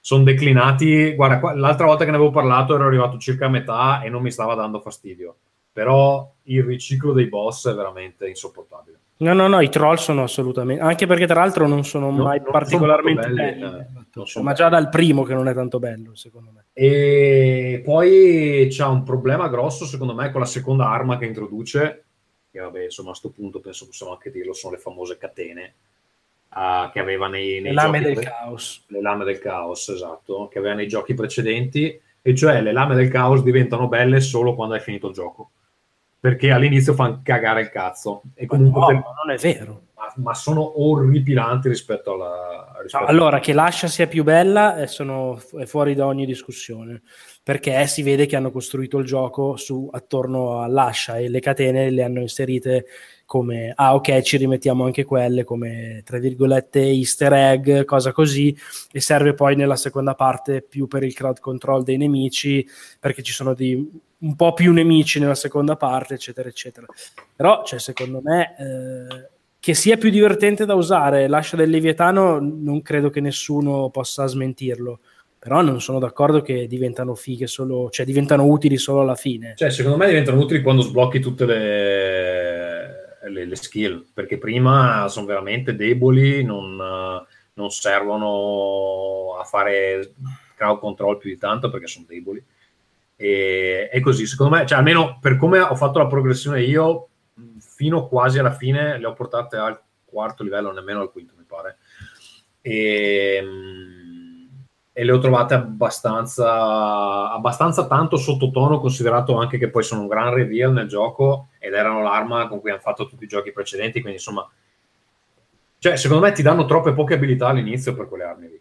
sono 0.07 0.23
declinati. 0.23 1.15
Guarda, 1.17 1.41
qua- 1.41 1.57
l'altra 1.57 1.87
volta 1.87 2.05
che 2.05 2.11
ne 2.11 2.17
avevo 2.17 2.31
parlato 2.31 2.77
ero 2.77 2.87
arrivato 2.87 3.19
circa 3.19 3.47
a 3.47 3.49
metà 3.49 4.03
e 4.03 4.09
non 4.09 4.23
mi 4.23 4.31
stava 4.31 4.55
dando 4.55 4.79
fastidio. 4.79 5.35
Però 5.73 6.33
il 6.45 6.63
riciclo 6.63 7.13
dei 7.13 7.27
boss 7.27 7.69
è 7.69 7.75
veramente 7.75 8.29
insopportabile. 8.29 8.99
No, 9.17 9.33
no, 9.33 9.49
no, 9.49 9.61
i 9.61 9.69
troll 9.69 9.97
sono 9.97 10.23
assolutamente... 10.23 10.81
Anche 10.81 11.07
perché 11.09 11.27
tra 11.27 11.41
l'altro 11.41 11.67
non 11.67 11.85
sono 11.85 12.13
No, 12.13 12.23
mai 12.23 12.39
non 12.39 12.53
particolarmente 12.53 13.23
sono 13.23 13.35
belli. 13.35 13.61
belli, 13.61 13.77
eh, 13.81 13.87
non 14.15 14.27
sono 14.29 14.45
Ma 14.45 14.53
belli. 14.53 14.63
già 14.63 14.69
dal 14.69 14.89
primo 14.91 15.25
che 15.25 15.35
non 15.35 15.49
è 15.49 15.55
tanto 15.55 15.81
bello, 15.81 16.15
secondo 16.15 16.51
me. 16.55 16.67
E 16.73 17.83
poi 17.85 18.69
c'ha 18.71 18.87
un 18.87 19.03
problema 19.03 19.49
grosso, 19.49 19.87
secondo 19.87 20.15
me, 20.15 20.31
con 20.31 20.41
la 20.41 20.47
seconda 20.47 20.89
arma 20.89 21.19
che 21.19 21.27
introduce, 21.27 22.05
che 22.53 22.61
vabbè, 22.61 22.85
insomma, 22.85 23.11
a 23.11 23.15
sto 23.15 23.31
punto 23.31 23.59
penso 23.59 23.87
possiamo 23.87 24.13
anche 24.13 24.31
dirlo, 24.31 24.53
sono 24.53 24.75
le 24.75 24.81
famose 24.81 25.19
catene 25.19 25.75
ah, 26.59 26.91
che 26.93 27.01
aveva 27.01 27.29
nei, 27.29 27.61
nei 27.61 27.73
Le 27.73 27.73
lame 27.73 28.01
del 28.01 28.15
pre- 28.15 28.25
caos. 28.25 28.85
le 28.89 29.01
lame 29.01 29.25
del 29.25 29.39
caos, 29.39 29.89
esatto, 29.91 30.49
che 30.49 30.59
aveva 30.59 30.75
nei 30.75 30.89
giochi 30.89 31.15
precedenti, 31.15 32.01
e 32.23 32.35
cioè 32.35 32.61
le 32.63 32.73
lame 32.73 32.95
del 32.95 33.09
caos 33.11 33.43
diventano 33.43 33.89
belle 33.89 34.21
solo 34.21 34.55
quando 34.55 34.75
hai 34.75 34.81
finito 34.81 35.09
il 35.09 35.15
gioco. 35.15 35.51
Perché 36.19 36.51
all'inizio 36.51 36.95
fanno 36.95 37.21
cagare 37.23 37.61
il 37.61 37.69
cazzo. 37.71 38.23
E 38.35 38.47
comunque 38.47 38.95
No, 38.95 38.99
ma 39.01 39.15
non 39.25 39.35
è 39.35 39.39
vero. 39.39 39.83
Ma, 40.17 40.35
sono 40.35 40.83
orripilanti 40.83 41.69
rispetto 41.69 42.15
alla. 42.15 42.77
Rispetto 42.83 43.05
allora, 43.05 43.41
che 43.41 43.53
l'ascia 43.53 43.87
sia 43.87 44.07
più 44.07 44.23
bella 44.23 44.77
è, 44.77 44.87
sono- 44.87 45.41
è 45.59 45.65
fuori 45.65 45.95
da 45.95 46.07
ogni 46.07 46.27
discussione, 46.27 47.03
perché 47.43 47.87
si 47.87 48.03
vede 48.03 48.27
che 48.27 48.37
hanno 48.37 48.51
costruito 48.51 48.99
il 48.99 49.07
gioco 49.07 49.57
su, 49.57 49.89
attorno 49.91 50.63
all'ascia 50.63 51.19
e 51.19 51.29
le 51.29 51.41
catene 51.41 51.91
le 51.91 52.03
hanno 52.03 52.21
inserite 52.21 52.87
come, 53.25 53.73
ah 53.75 53.95
ok, 53.95 54.21
ci 54.21 54.37
rimettiamo 54.37 54.85
anche 54.85 55.05
quelle 55.05 55.43
come, 55.43 56.03
tra 56.05 56.19
virgolette, 56.19 56.81
easter 56.81 57.33
egg, 57.33 57.85
cosa 57.85 58.13
così, 58.13 58.57
e 58.93 59.01
serve 59.01 59.35
poi 59.35 59.57
nella 59.57 59.77
seconda 59.77 60.15
parte 60.15 60.63
più 60.63 60.87
per 60.87 61.03
il 61.03 61.13
crowd 61.13 61.41
control 61.41 61.83
dei 61.83 61.97
nemici, 61.97 62.65
perché 63.01 63.23
ci 63.23 63.33
sono 63.33 63.53
di, 63.53 63.75
un 64.19 64.37
po' 64.37 64.53
più 64.53 64.73
nemici 64.73 65.19
nella 65.19 65.35
seconda 65.35 65.77
parte, 65.77 66.15
eccetera, 66.15 66.49
eccetera. 66.49 66.87
Però, 67.35 67.65
cioè, 67.65 67.81
secondo 67.81 68.21
me... 68.23 68.55
eh, 68.59 69.35
che 69.67 69.75
sia 69.75 69.97
più 69.97 70.11
divertente 70.11 70.65
da 70.65 70.75
usare 70.75 71.27
l'ascia 71.27 71.57
del 71.57 71.71
Leviatano 71.71 72.39
non 72.39 72.83
credo 72.83 73.11
che 73.11 73.21
nessuno 73.21 73.91
possa 73.91 74.25
smentirlo 74.27 75.01
però 75.41 75.61
non 75.61 75.81
sono 75.81 75.99
d'accordo 75.99 76.41
che 76.41 76.69
diventano 76.69 77.17
fighe 77.17 77.49
solo 77.49 77.91
cioè 77.91 78.07
diventano 78.07 78.45
utili 78.45 78.77
solo 78.77 79.01
alla 79.01 79.17
fine 79.17 79.55
Cioè, 79.57 79.71
secondo 79.71 79.97
me 79.97 80.07
diventano 80.07 80.39
utili 80.39 80.63
quando 80.63 80.83
sblocchi 80.83 81.19
tutte 81.19 81.47
le, 81.47 83.29
le- 83.29 83.45
le 83.45 83.57
skill, 83.57 84.07
perché 84.15 84.39
prima 84.39 85.09
sono 85.09 85.27
veramente 85.27 85.75
deboli, 85.75 86.45
non, 86.45 86.77
non 87.55 87.71
servono 87.71 89.37
a 89.37 89.43
fare 89.43 90.13
crowd 90.55 90.79
control 90.79 91.19
più 91.19 91.31
di 91.31 91.39
tanto 91.39 91.71
perché 91.71 91.89
sono 91.89 92.05
deboli. 92.09 92.41
E 93.17 93.89
è 93.91 93.99
così, 93.99 94.27
secondo 94.27 94.55
me, 94.55 94.65
cioè 94.65 94.79
almeno 94.79 95.19
per 95.21 95.37
come 95.37 95.59
ho 95.59 95.75
fatto 95.75 95.99
la 95.99 96.07
progressione 96.07 96.63
io, 96.63 97.09
fino 97.77 98.09
quasi 98.09 98.39
alla 98.39 98.53
fine 98.53 98.99
le 98.99 99.07
ho 99.07 99.13
portate 99.13 99.57
al 99.57 99.79
quarto 100.05 100.43
livello, 100.43 100.73
nemmeno 100.73 101.03
al 101.03 101.13
quinto, 101.13 101.35
mi 101.37 101.45
pare. 101.45 101.77
E, 102.63 103.43
mh, 103.43 104.17
e 104.95 105.05
le 105.05 105.13
ho 105.13 105.19
trovate 105.19 105.53
abbastanza, 105.53 107.31
abbastanza 107.31 107.87
tanto 107.87 108.17
sottotono, 108.17 108.81
considerato 108.81 109.37
anche 109.37 109.59
che 109.59 109.69
poi 109.69 109.83
sono 109.83 110.01
un 110.01 110.07
gran 110.07 110.33
reveal 110.33 110.73
nel 110.73 110.89
gioco 110.89 111.49
ed 111.59 111.75
erano 111.75 112.01
l'arma 112.03 112.49
con 112.49 112.61
cui 112.61 112.71
hanno 112.71 112.81
fatto 112.81 113.07
tutti 113.07 113.25
i 113.25 113.29
giochi 113.29 113.53
precedenti, 113.53 114.01
quindi 114.01 114.19
insomma, 114.19 114.49
cioè, 115.79 115.97
secondo 115.97 116.25
me 116.25 116.33
ti 116.33 116.41
danno 116.41 116.65
troppe 116.65 116.95
poche 116.95 117.13
abilità 117.13 117.49
all'inizio 117.49 117.95
per 117.95 118.09
quelle 118.09 118.25
armi 118.25 118.49
lì. 118.49 118.61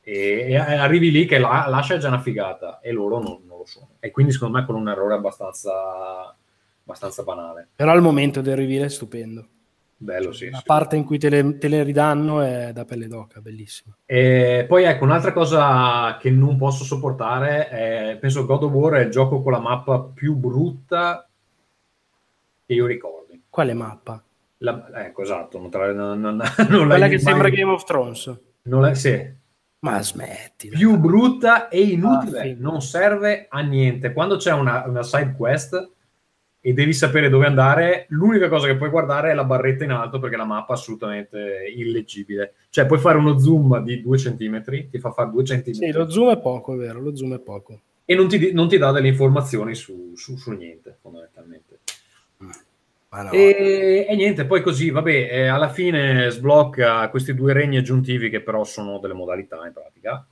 E, 0.00 0.46
e 0.48 0.56
arrivi 0.56 1.12
lì 1.12 1.26
che 1.26 1.38
la, 1.38 1.66
l'ascia 1.68 1.98
già 1.98 2.08
una 2.08 2.18
figata 2.18 2.80
e 2.80 2.90
loro 2.90 3.20
non, 3.20 3.42
non 3.46 3.58
lo 3.58 3.64
sono. 3.64 3.90
E 4.00 4.10
quindi 4.10 4.32
secondo 4.32 4.58
me 4.58 4.64
con 4.64 4.74
un 4.74 4.88
errore 4.88 5.14
abbastanza, 5.14 6.34
abbastanza 6.88 7.22
banale. 7.22 7.68
però 7.76 7.90
al 7.92 8.00
momento 8.00 8.40
del 8.40 8.56
reveal 8.56 8.84
è 8.86 8.88
stupendo 8.88 9.46
Bello, 10.00 10.32
sì. 10.32 10.48
la 10.48 10.58
sì. 10.58 10.62
parte 10.64 10.96
in 10.96 11.04
cui 11.04 11.18
te 11.18 11.28
le, 11.28 11.58
te 11.58 11.68
le 11.68 11.82
ridanno 11.82 12.40
è 12.40 12.72
da 12.72 12.84
pelle 12.84 13.08
d'oca 13.08 13.40
bellissima 13.40 13.94
E 14.06 14.64
poi 14.66 14.84
ecco, 14.84 15.04
un'altra 15.04 15.32
cosa 15.32 16.16
che 16.18 16.30
non 16.30 16.56
posso 16.56 16.84
sopportare 16.84 17.68
è, 17.68 18.16
penso 18.18 18.46
God 18.46 18.62
of 18.62 18.72
War 18.72 18.92
è 18.94 19.04
il 19.04 19.10
gioco 19.10 19.42
con 19.42 19.52
la 19.52 19.58
mappa 19.58 20.00
più 20.00 20.34
brutta 20.34 21.28
che 22.64 22.72
io 22.74 22.86
ricordi. 22.86 23.42
quale 23.50 23.74
mappa? 23.74 24.22
La- 24.58 24.88
ecco, 25.04 25.22
esatto, 25.22 25.58
non, 25.58 25.68
te 25.70 25.78
la- 25.78 25.92
non- 25.92 26.20
non- 26.20 26.36
non 26.68 26.86
quella 26.86 27.06
che 27.08 27.14
mai- 27.14 27.18
sembra 27.20 27.48
Game 27.50 27.70
of 27.72 27.84
Thrones 27.84 28.40
non 28.62 28.80
l'hai- 28.82 28.94
sì, 28.94 29.30
ma 29.80 30.00
smetti 30.02 30.68
più 30.68 30.96
brutta 30.98 31.68
e 31.68 31.80
inutile, 31.82 32.38
Ah, 32.38 32.42
sì. 32.44 32.56
non 32.58 32.80
serve 32.82 33.46
a 33.48 33.60
niente. 33.62 34.12
Quando 34.12 34.36
c'è 34.36 34.52
una, 34.52 34.84
una 34.86 35.02
side 35.02 35.34
quest 35.36 35.90
e 36.60 36.72
devi 36.72 36.92
sapere 36.92 37.28
dove 37.28 37.46
andare, 37.46 38.06
l'unica 38.08 38.48
cosa 38.48 38.66
che 38.66 38.76
puoi 38.76 38.90
guardare 38.90 39.30
è 39.30 39.34
la 39.34 39.44
barretta 39.44 39.84
in 39.84 39.92
alto 39.92 40.18
perché 40.18 40.36
la 40.36 40.44
mappa 40.44 40.74
è 40.74 40.76
assolutamente 40.76 41.72
illeggibile. 41.74 42.54
Cioè, 42.70 42.86
puoi 42.86 42.98
fare 42.98 43.18
uno 43.18 43.38
zoom 43.38 43.82
di 43.82 44.02
2 44.02 44.18
centimetri, 44.18 44.88
ti 44.90 44.98
fa 44.98 45.12
fare 45.12 45.30
2 45.30 45.44
centimetri. 45.44 45.86
Sì, 45.86 45.92
lo 45.92 46.10
zoom 46.10 46.32
è 46.32 46.38
poco 46.38 46.74
è 46.74 46.76
vero 46.76 47.00
lo 47.00 47.14
zoom 47.14 47.34
è 47.34 47.38
poco. 47.38 47.80
E 48.04 48.14
non 48.14 48.28
ti, 48.28 48.52
non 48.52 48.68
ti 48.68 48.78
dà 48.78 48.90
delle 48.90 49.08
informazioni 49.08 49.74
su, 49.74 50.12
su- 50.14 50.36
su 50.36 50.50
niente, 50.52 50.96
fondamentalmente. 51.00 51.78
E, 53.32 54.06
e 54.08 54.16
niente, 54.16 54.44
poi 54.44 54.60
così, 54.60 54.90
vabbè, 54.90 55.28
eh, 55.30 55.46
alla 55.46 55.70
fine 55.70 56.28
sblocca 56.30 57.08
questi 57.08 57.34
due 57.34 57.54
regni 57.54 57.78
aggiuntivi 57.78 58.28
che 58.28 58.42
però 58.42 58.64
sono 58.64 58.98
delle 58.98 59.14
modalità 59.14 59.64
in 59.66 59.72
pratica, 59.72 60.26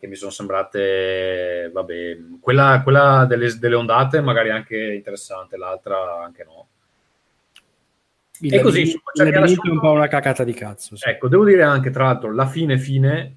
che 0.00 0.06
mi 0.06 0.16
sono 0.16 0.30
sembrate, 0.30 1.70
vabbè, 1.72 2.18
quella, 2.40 2.80
quella 2.82 3.26
delle, 3.28 3.54
delle 3.58 3.74
ondate 3.74 4.22
magari 4.22 4.48
anche 4.48 4.94
interessante, 4.94 5.58
l'altra 5.58 6.24
anche 6.24 6.44
no. 6.44 6.66
il 8.40 8.54
e 8.54 8.60
così, 8.60 8.80
insomma, 8.80 9.02
cioè, 9.12 9.28
è 9.30 9.70
un 9.70 9.78
po' 9.78 9.90
una 9.90 10.08
cacata 10.08 10.42
di 10.42 10.54
cazzo 10.54 10.96
sì. 10.96 11.06
Ecco, 11.06 11.28
devo 11.28 11.44
dire 11.44 11.62
anche, 11.64 11.90
tra 11.90 12.04
l'altro, 12.04 12.32
la 12.32 12.46
fine 12.46 12.78
fine 12.78 13.36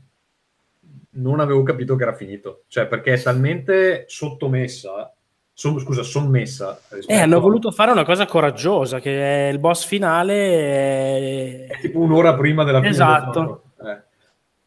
non 1.16 1.42
avevo 1.42 1.64
capito 1.64 1.98
che 1.98 2.04
era 2.04 2.16
finito, 2.16 2.64
cioè 2.70 2.88
perché 2.88 3.14
è 3.14 3.22
talmente 3.22 4.06
sottomessa, 4.08 5.14
son- 5.52 5.80
scusa, 5.82 6.02
sommessa. 6.02 6.80
Eh, 7.06 7.20
hanno 7.20 7.38
a- 7.38 7.42
voluto 7.42 7.72
fare 7.72 7.92
una 7.92 8.06
cosa 8.06 8.26
coraggiosa, 8.26 9.02
che 9.02 9.50
è 9.50 9.52
il 9.52 9.60
boss 9.60 9.86
finale. 9.86 11.68
è 11.68 11.74
è- 11.74 11.80
tipo 11.82 12.00
un'ora 12.00 12.36
prima 12.36 12.64
della 12.64 12.80
fine 12.80 12.92
Esatto. 12.92 13.63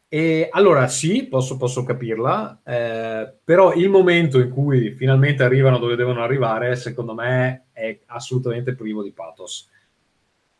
E 0.09 0.47
allora 0.51 0.87
sì, 0.87 1.27
posso, 1.27 1.57
posso 1.57 1.83
capirla, 1.83 2.61
eh, 2.63 3.33
però 3.43 3.73
il 3.73 3.89
momento 3.89 4.39
in 4.39 4.49
cui 4.49 4.91
finalmente 4.91 5.43
arrivano 5.43 5.79
dove 5.79 5.97
devono 5.97 6.23
arrivare, 6.23 6.77
secondo 6.77 7.13
me, 7.13 7.65
è 7.73 7.99
assolutamente 8.05 8.73
privo 8.73 9.03
di 9.03 9.11
pathos. 9.11 9.69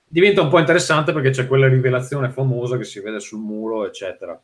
Diventa 0.05 0.41
un 0.41 0.49
po' 0.49 0.59
interessante 0.59 1.13
perché 1.13 1.29
c'è 1.29 1.47
quella 1.47 1.69
rivelazione 1.69 2.29
famosa 2.29 2.77
che 2.77 2.83
si 2.83 2.99
vede 2.99 3.21
sul 3.21 3.39
muro, 3.39 3.85
eccetera. 3.85 4.39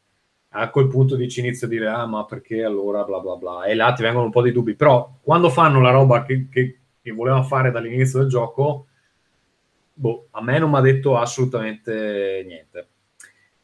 A 0.56 0.70
quel 0.70 0.88
punto 0.88 1.16
dici 1.18 1.42
inizio 1.42 1.68
a 1.68 1.70
dire, 1.70 1.88
ah, 1.88 2.06
ma 2.06 2.26
perché 2.26 2.64
allora 2.64 3.04
bla 3.04 3.20
bla 3.20 3.36
bla, 3.36 3.64
e 3.66 3.74
là 3.76 3.92
ti 3.94 4.04
vengono 4.04 4.26
un 4.26 4.32
po' 4.32 4.42
di 4.42 4.52
dubbi. 4.54 4.76
Però 4.76 5.18
quando 5.22 5.50
fanno 5.50 5.82
la 5.82 5.92
roba 5.92 6.24
che, 6.24 6.48
che, 6.50 6.80
che 7.02 7.12
volevano 7.12 7.44
fare 7.44 7.72
dall'inizio 7.72 8.20
del 8.20 8.30
gioco, 8.30 8.88
boh, 9.94 10.28
a 10.32 10.42
me 10.42 10.60
non 10.60 10.70
mi 10.70 10.78
ha 10.78 10.82
detto 10.82 11.18
assolutamente 11.18 12.44
niente. 12.46 12.88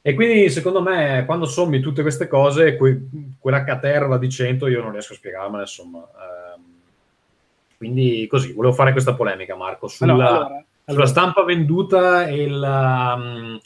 E 0.02 0.14
quindi 0.14 0.50
secondo 0.50 0.82
me 0.82 1.24
quando 1.26 1.46
sommi 1.46 1.80
tutte 1.82 2.02
queste 2.02 2.28
cose, 2.28 2.76
que- 2.78 3.02
quella 3.38 3.64
caterva 3.64 4.18
di 4.18 4.30
100 4.30 4.68
io 4.68 4.82
non 4.82 4.92
riesco 4.92 5.14
a 5.14 5.16
spiegarmela, 5.18 5.62
insomma. 5.64 6.00
Ehm, 6.00 6.64
Quindi 7.78 8.28
così, 8.28 8.52
volevo 8.52 8.74
fare 8.74 8.92
questa 8.92 9.14
polemica 9.14 9.56
Marco 9.56 9.88
sulla, 9.88 10.12
Allora, 10.12 10.36
allora, 10.36 10.66
sulla 10.86 11.06
stampa 11.06 11.44
venduta 11.46 12.28
e, 12.28 12.44
il, 12.44 12.54
um, 12.62 13.60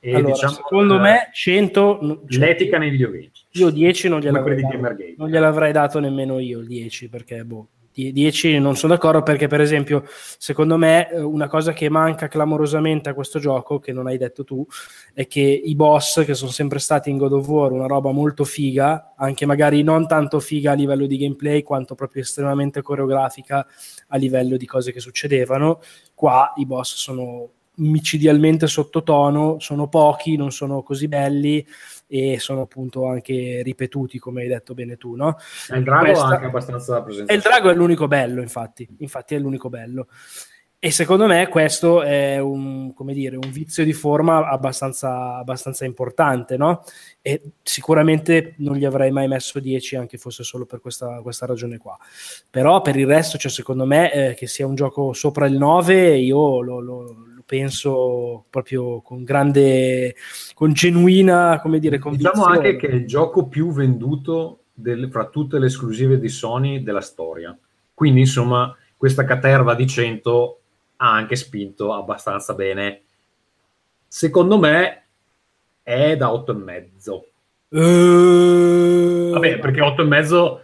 e 0.00 0.14
Allora, 0.14 0.32
diciamo, 0.32 0.52
secondo 0.54 0.96
eh, 0.96 0.98
me 0.98 1.30
100 1.32 1.98
no, 2.02 2.22
cioè, 2.28 2.40
l'etica 2.40 2.78
nei 2.78 2.90
videogames. 2.90 3.46
io 3.52 3.70
10 3.70 4.08
non 4.08 4.18
gliel'avrei 4.18 4.60
dato, 4.60 4.76
non 5.18 5.28
gliel'avrei 5.28 5.70
dato 5.70 6.00
nemmeno 6.00 6.40
io 6.40 6.58
il 6.58 6.66
10 6.66 7.08
perché 7.08 7.44
boh 7.44 7.68
10 8.12 8.58
non 8.58 8.76
sono 8.76 8.94
d'accordo 8.94 9.22
perché 9.22 9.48
per 9.48 9.60
esempio 9.60 10.04
secondo 10.38 10.76
me 10.76 11.10
eh, 11.10 11.20
una 11.20 11.48
cosa 11.48 11.72
che 11.72 11.88
manca 11.88 12.28
clamorosamente 12.28 13.08
a 13.08 13.14
questo 13.14 13.38
gioco 13.38 13.78
che 13.78 13.92
non 13.92 14.06
hai 14.06 14.16
detto 14.16 14.44
tu 14.44 14.64
è 15.12 15.26
che 15.26 15.40
i 15.40 15.74
boss 15.74 16.24
che 16.24 16.34
sono 16.34 16.50
sempre 16.50 16.78
stati 16.78 17.10
in 17.10 17.16
God 17.16 17.32
of 17.32 17.48
War 17.48 17.72
una 17.72 17.86
roba 17.86 18.12
molto 18.12 18.44
figa 18.44 19.14
anche 19.16 19.46
magari 19.46 19.82
non 19.82 20.06
tanto 20.06 20.40
figa 20.40 20.72
a 20.72 20.74
livello 20.74 21.06
di 21.06 21.16
gameplay 21.16 21.62
quanto 21.62 21.94
proprio 21.94 22.22
estremamente 22.22 22.82
coreografica 22.82 23.66
a 24.08 24.16
livello 24.16 24.56
di 24.56 24.66
cose 24.66 24.92
che 24.92 25.00
succedevano 25.00 25.80
qua 26.14 26.52
i 26.56 26.66
boss 26.66 26.94
sono 26.94 27.50
micidialmente 27.78 28.66
sottotono, 28.66 29.58
sono 29.58 29.88
pochi, 29.88 30.36
non 30.36 30.52
sono 30.52 30.82
così 30.82 31.08
belli 31.08 31.64
e 32.06 32.38
sono 32.38 32.62
appunto 32.62 33.06
anche 33.06 33.60
ripetuti, 33.62 34.18
come 34.18 34.42
hai 34.42 34.48
detto 34.48 34.74
bene 34.74 34.96
tu, 34.96 35.14
no? 35.14 35.36
Il 35.74 35.82
drago 35.82 36.04
Questa- 36.06 36.26
anche 36.26 36.46
abbastanza 36.46 37.02
presenza. 37.02 37.32
E 37.32 37.36
il 37.36 37.42
drago 37.42 37.70
è 37.70 37.74
l'unico 37.74 38.06
bello, 38.08 38.40
infatti, 38.40 38.88
infatti 38.98 39.34
è 39.34 39.38
l'unico 39.38 39.68
bello. 39.68 40.08
E 40.80 40.92
secondo 40.92 41.26
me 41.26 41.48
questo 41.48 42.02
è 42.02 42.38
un, 42.38 42.94
come 42.94 43.12
dire, 43.12 43.34
un 43.34 43.50
vizio 43.50 43.82
di 43.84 43.92
forma 43.92 44.48
abbastanza, 44.48 45.34
abbastanza 45.34 45.84
importante, 45.84 46.56
no? 46.56 46.84
E 47.20 47.42
sicuramente 47.64 48.54
non 48.58 48.76
gli 48.76 48.84
avrei 48.84 49.10
mai 49.10 49.26
messo 49.26 49.58
10 49.58 49.96
anche 49.96 50.18
fosse 50.18 50.44
solo 50.44 50.66
per 50.66 50.80
questa, 50.80 51.20
questa 51.20 51.46
ragione 51.46 51.78
qua. 51.78 51.98
Però 52.48 52.80
per 52.80 52.94
il 52.94 53.08
resto, 53.08 53.36
cioè, 53.38 53.50
secondo 53.50 53.86
me, 53.86 54.12
eh, 54.12 54.34
che 54.34 54.46
sia 54.46 54.68
un 54.68 54.76
gioco 54.76 55.12
sopra 55.14 55.46
il 55.46 55.56
9, 55.58 56.16
io 56.16 56.60
lo- 56.60 56.78
lo 56.80 57.16
penso 57.48 58.44
proprio 58.50 59.00
con 59.00 59.24
grande, 59.24 60.14
con 60.52 60.74
genuina, 60.74 61.58
come 61.62 61.78
dire, 61.78 61.96
Diciamo 61.96 62.14
convinzione. 62.16 62.56
anche 62.56 62.76
che 62.76 62.88
è 62.88 62.94
il 62.94 63.06
gioco 63.06 63.46
più 63.46 63.72
venduto 63.72 64.64
del- 64.74 65.08
fra 65.10 65.24
tutte 65.28 65.58
le 65.58 65.64
esclusive 65.66 66.18
di 66.20 66.28
Sony 66.28 66.82
della 66.82 67.00
storia. 67.00 67.56
Quindi, 67.94 68.20
insomma, 68.20 68.76
questa 68.98 69.24
caterva 69.24 69.74
di 69.74 69.86
100 69.86 70.60
ha 70.96 71.10
anche 71.10 71.36
spinto 71.36 71.94
abbastanza 71.94 72.52
bene. 72.52 73.00
Secondo 74.06 74.58
me 74.58 75.04
è 75.82 76.16
da 76.18 76.30
8,5. 76.34 77.32
Eh, 77.70 79.30
Vabbè, 79.32 79.58
perché 79.58 79.80
8,5 79.80 80.60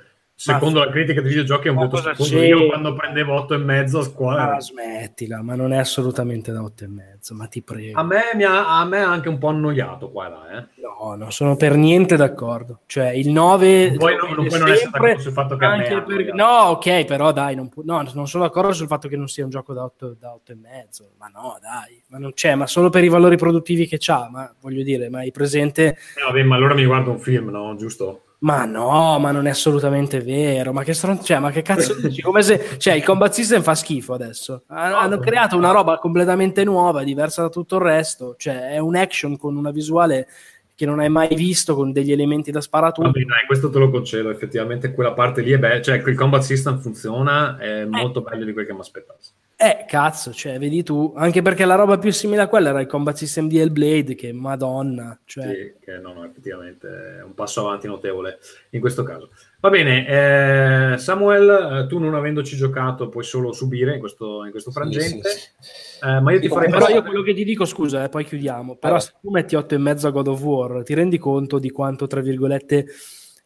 secondo 0.52 0.78
la 0.84 0.90
critica 0.90 1.20
di 1.20 1.28
videogiochi 1.28 1.68
è 1.68 1.70
un 1.70 1.76
voto 1.76 1.96
secondo 1.96 2.22
c'è? 2.36 2.44
io 2.46 2.66
quando 2.66 2.94
prendevo 2.94 3.34
8,5 3.48 3.96
a 3.96 4.02
scuola. 4.02 4.46
Ma 4.46 4.60
smettila, 4.60 5.42
ma 5.42 5.54
non 5.54 5.72
è 5.72 5.78
assolutamente 5.78 6.52
da 6.52 6.62
8 6.62 6.84
e 6.84 6.88
mezzo, 6.88 7.34
ma 7.34 7.46
ti 7.46 7.62
prego. 7.62 7.98
A 7.98 8.02
me, 8.02 8.20
mi 8.34 8.44
ha, 8.44 8.78
a 8.80 8.84
me 8.84 9.00
ha 9.02 9.10
anche 9.10 9.28
un 9.28 9.38
po' 9.38 9.48
annoiato 9.48 10.10
qua 10.10 10.26
e 10.26 10.30
là. 10.30 10.58
Eh. 10.58 10.66
No, 10.82 11.14
non 11.16 11.32
sono 11.32 11.56
per 11.56 11.76
niente 11.76 12.16
d'accordo. 12.16 12.80
Cioè, 12.86 13.08
il 13.08 13.30
9 13.30 13.88
Non 13.88 13.96
puoi- 13.98 14.16
non- 14.16 14.30
non 14.34 14.46
puoi 14.46 14.58
non 14.60 14.68
essere 14.70 14.90
d'accordo 14.90 15.20
sul 15.20 15.32
fatto 15.32 15.56
che 15.56 15.64
a 15.64 15.76
me 15.76 15.86
anche 15.88 16.02
per-. 16.02 16.34
No, 16.34 16.46
ok, 16.46 17.04
però 17.04 17.32
dai, 17.32 17.54
non, 17.54 17.68
pu- 17.68 17.82
no, 17.84 18.02
non 18.14 18.28
sono 18.28 18.44
d'accordo 18.44 18.72
sul 18.72 18.86
fatto 18.86 19.08
che 19.08 19.16
non 19.16 19.28
sia 19.28 19.44
un 19.44 19.50
gioco 19.50 19.72
da 19.72 19.82
8, 19.84 20.16
da 20.18 20.32
8 20.34 20.52
e 20.52 20.56
mezzo. 20.56 21.10
Ma 21.18 21.26
no, 21.34 21.58
dai, 21.60 22.02
ma 22.08 22.18
non 22.18 22.32
c'è, 22.34 22.54
ma 22.54 22.66
solo 22.66 22.90
per 22.90 23.02
i 23.04 23.08
valori 23.08 23.36
produttivi 23.36 23.86
che 23.86 23.96
c'ha, 23.98 24.28
ma 24.30 24.52
voglio 24.60 24.82
dire, 24.82 25.08
ma 25.08 25.18
hai 25.20 25.30
presente 25.32 25.96
Eh, 26.16 26.22
vabbè, 26.26 26.42
ma 26.42 26.56
allora 26.56 26.74
mi 26.74 26.84
guardo 26.84 27.10
un 27.10 27.18
film, 27.18 27.48
no? 27.50 27.74
Giusto? 27.76 28.20
Ma 28.44 28.66
no, 28.66 29.18
ma 29.18 29.30
non 29.30 29.46
è 29.46 29.50
assolutamente 29.50 30.20
vero. 30.20 30.72
Ma 30.72 30.84
che, 30.84 30.92
stron- 30.92 31.22
cioè, 31.22 31.38
ma 31.38 31.50
che 31.50 31.62
cazzo 31.62 31.94
dici? 32.00 32.20
Come 32.20 32.42
se 32.42 32.76
cioè, 32.76 32.94
il 32.94 33.02
combat 33.02 33.32
system 33.32 33.62
fa 33.62 33.74
schifo 33.74 34.12
adesso. 34.12 34.64
Hanno, 34.68 34.96
hanno 34.96 35.18
creato 35.18 35.56
una 35.56 35.70
roba 35.70 35.98
completamente 35.98 36.62
nuova, 36.62 37.02
diversa 37.02 37.40
da 37.40 37.48
tutto 37.48 37.76
il 37.76 37.82
resto. 37.82 38.34
Cioè, 38.36 38.72
è 38.72 38.78
un 38.78 38.96
action 38.96 39.38
con 39.38 39.56
una 39.56 39.70
visuale 39.70 40.28
che 40.74 40.84
non 40.84 41.00
hai 41.00 41.08
mai 41.08 41.34
visto, 41.34 41.74
con 41.74 41.90
degli 41.90 42.12
elementi 42.12 42.50
da 42.50 42.60
sparatura. 42.60 43.08
Vabbè, 43.08 43.24
dai, 43.24 43.46
questo 43.46 43.70
te 43.70 43.78
lo 43.78 43.88
concedo. 43.88 44.28
Effettivamente 44.28 44.92
quella 44.92 45.14
parte 45.14 45.40
lì 45.40 45.52
è 45.52 45.58
bella. 45.58 45.80
Cioè, 45.80 46.02
il 46.04 46.14
combat 46.14 46.42
system 46.42 46.78
funziona, 46.80 47.56
è 47.56 47.86
molto 47.86 48.22
meglio 48.28 48.44
di 48.44 48.52
quel 48.52 48.66
che 48.66 48.74
mi 48.74 48.80
aspettassi. 48.80 49.30
Eh, 49.56 49.84
cazzo, 49.86 50.32
cioè, 50.32 50.58
vedi 50.58 50.82
tu. 50.82 51.12
Anche 51.16 51.40
perché 51.40 51.64
la 51.64 51.76
roba 51.76 51.96
più 51.96 52.10
simile 52.10 52.42
a 52.42 52.48
quella 52.48 52.70
era 52.70 52.80
il 52.80 52.86
combat 52.88 53.14
system 53.16 53.46
di 53.46 53.58
Hellblade, 53.58 54.14
che 54.16 54.32
madonna. 54.32 55.18
Cioè, 55.24 55.46
Sì, 55.46 55.74
che 55.84 55.98
no, 55.98 56.12
no, 56.12 56.24
effettivamente 56.24 56.88
è 57.18 57.22
un 57.22 57.34
passo 57.34 57.60
avanti 57.66 57.86
notevole 57.86 58.38
in 58.70 58.80
questo 58.80 59.04
caso. 59.04 59.30
Va 59.60 59.70
bene, 59.70 60.92
eh, 60.94 60.98
Samuel, 60.98 61.84
eh, 61.84 61.86
tu 61.86 61.98
non 61.98 62.14
avendoci 62.14 62.56
giocato 62.56 63.08
puoi 63.08 63.24
solo 63.24 63.52
subire 63.52 63.94
in 63.94 64.00
questo, 64.00 64.44
in 64.44 64.50
questo 64.50 64.70
frangente, 64.72 65.28
Sì, 65.28 65.38
sì, 65.38 65.48
sì. 65.60 66.04
Eh, 66.04 66.20
ma 66.20 66.32
io 66.32 66.40
ti 66.40 66.48
farei 66.48 66.66
Però 66.68 66.80
passare- 66.80 66.98
io 66.98 67.02
quello 67.04 67.22
che 67.22 67.32
ti 67.34 67.44
dico, 67.44 67.64
scusa, 67.64 68.04
e 68.04 68.08
poi 68.08 68.24
chiudiamo. 68.24 68.76
Però 68.76 68.96
Eh. 68.96 69.00
se 69.00 69.12
tu 69.20 69.30
metti 69.30 69.54
8 69.54 69.74
e 69.74 69.78
mezzo 69.78 70.06
a 70.08 70.10
God 70.10 70.26
of 70.26 70.42
War, 70.42 70.82
ti 70.82 70.94
rendi 70.94 71.16
conto 71.16 71.58
di 71.58 71.70
quanto, 71.70 72.06
tra 72.06 72.20
virgolette, 72.20 72.86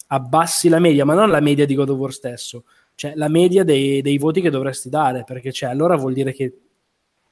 abbassi 0.09 0.69
la 0.71 0.79
media, 0.81 1.05
ma 1.05 1.15
non 1.15 1.29
la 1.31 1.41
media 1.41 1.67
di 1.67 1.75
God 1.75 1.91
of 1.91 1.99
War 1.99 2.13
stesso, 2.13 2.65
cioè 2.99 3.13
la 3.15 3.29
media 3.29 3.63
dei, 3.63 4.03
dei 4.03 4.19
voti 4.19 4.41
che 4.41 4.51
dovresti 4.51 4.89
dare, 4.89 5.23
perché 5.23 5.53
cioè, 5.53 5.71
allora 5.71 5.95
vuol 5.95 6.15
dire 6.15 6.33
che 6.33 6.53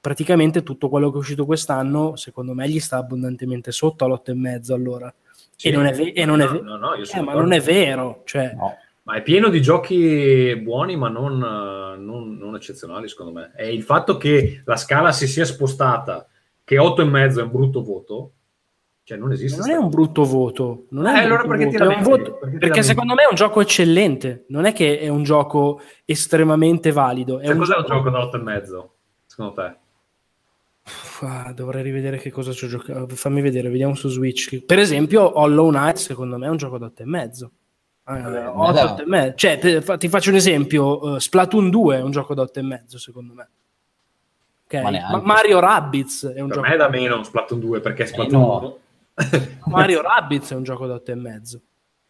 praticamente 0.00 0.62
tutto 0.62 0.88
quello 0.88 1.10
che 1.10 1.16
è 1.16 1.18
uscito 1.18 1.44
quest'anno, 1.44 2.14
secondo 2.14 2.54
me, 2.54 2.68
gli 2.68 2.78
sta 2.78 2.98
abbondantemente 2.98 3.72
sotto 3.72 4.04
all'8 4.04 4.30
e 4.30 4.34
mezzo 4.34 4.74
allora. 4.74 5.12
Sì. 5.56 5.66
E 5.66 5.70
non 5.72 5.86
è, 5.86 5.92
ve- 5.92 6.12
e 6.12 6.24
non 6.24 6.40
è 6.40 6.44
No, 6.44 6.52
ve- 6.52 6.60
no, 6.60 6.76
no, 6.76 6.94
io 6.94 7.04
sono 7.04 7.20
eh, 7.20 7.24
ma 7.24 7.32
non 7.32 7.50
è 7.50 7.60
vero, 7.60 8.22
cioè, 8.26 8.54
No. 8.54 8.76
Ma 9.02 9.14
è 9.14 9.22
pieno 9.22 9.48
di 9.48 9.60
giochi 9.60 10.54
buoni, 10.62 10.94
ma 10.94 11.08
non, 11.08 11.36
non- 11.36 12.36
non 12.38 12.54
eccezionali, 12.54 13.08
secondo 13.08 13.32
me. 13.32 13.50
E 13.56 13.74
il 13.74 13.82
fatto 13.82 14.16
che 14.18 14.62
la 14.64 14.76
scala 14.76 15.10
si 15.10 15.26
sia 15.26 15.44
spostata, 15.44 16.28
che 16.62 16.76
8,5 16.76 17.38
è 17.40 17.42
un 17.42 17.50
brutto 17.50 17.82
voto, 17.82 18.32
cioè 19.06 19.16
non 19.18 19.30
esiste. 19.30 19.60
non 19.60 19.70
è 19.70 19.76
un 19.76 19.88
brutto 19.88 20.24
voto. 20.24 20.86
Non 20.90 21.06
è 21.06 21.10
Eh, 21.10 21.12
un 21.12 21.18
allora 21.26 21.44
brutto 21.44 21.56
perché 21.58 21.78
voto, 21.78 21.90
è 21.90 21.96
un 21.96 22.02
voto- 22.02 22.38
Perché 22.38 22.58
perché 22.58 22.82
secondo 22.82 23.14
me 23.14 23.22
è 23.22 23.26
un 23.30 23.36
gioco 23.36 23.60
eccellente. 23.60 24.46
Non 24.48 24.64
è 24.64 24.72
che 24.72 24.98
è 24.98 25.06
un 25.06 25.22
gioco 25.22 25.80
estremamente 26.04 26.90
valido. 26.90 27.38
È 27.38 27.44
Cioè, 27.44 27.52
un 27.52 27.58
cos'è 27.60 27.76
un 27.76 27.82
gioco- 27.82 27.94
gioco 27.94 28.10
da 28.10 28.18
8,5? 28.18 28.90
Secondo 29.26 29.52
te? 29.52 29.76
Ah, 31.20 31.52
dovrei 31.52 31.82
rivedere 31.84 32.18
che 32.18 32.30
cosa 32.32 32.52
ci 32.52 32.64
ho 32.64 32.68
giocato. 32.68 33.06
Fammi 33.14 33.40
vedere, 33.40 33.68
vediamo 33.70 33.94
su 33.94 34.08
Switch. 34.08 34.64
Per 34.64 34.78
esempio, 34.80 35.38
Hollow 35.38 35.68
Knight, 35.70 35.96
secondo 35.96 36.36
me, 36.36 36.46
è 36.46 36.50
un 36.50 36.56
gioco 36.56 36.76
da 36.78 36.86
8 36.86 37.02
e 37.02 37.06
mezzo. 37.06 37.50
Eh, 38.08 38.20
Vabbè, 38.20 38.48
otto, 38.48 38.72
dai. 38.72 38.84
otto 38.84 39.02
e 39.02 39.06
mezzo. 39.06 39.34
Cioè, 39.36 39.58
te- 39.58 39.80
fa- 39.82 39.96
ti 39.96 40.08
faccio 40.08 40.30
un 40.30 40.36
esempio: 40.36 41.16
eh, 41.16 41.20
Splatoon 41.20 41.70
2 41.70 41.96
è 41.98 42.02
un 42.02 42.10
gioco 42.10 42.34
da 42.34 42.42
8 42.42 42.58
e 42.58 42.62
mezzo, 42.62 42.98
secondo 42.98 43.34
me. 43.34 43.48
Ok? 44.68 44.74
Ma. 44.82 45.20
Mario 45.24 45.60
Rabbids 45.60 46.26
è 46.34 46.40
un 46.40 46.48
Per 46.48 46.56
gioco 46.56 46.68
me 46.68 46.74
è 46.74 46.76
da 46.76 46.88
meno 46.88 47.22
Splatoon 47.22 47.60
2, 47.60 47.80
perché 47.80 48.04
Splatoon 48.06 48.40
no. 48.40 48.58
1 48.58 48.78
Mario 49.66 50.02
Rabbids 50.02 50.50
è 50.52 50.54
un 50.54 50.62
gioco 50.62 50.86
da 50.86 50.94
8 50.94 51.10
e 51.10 51.14
mezzo. 51.14 51.60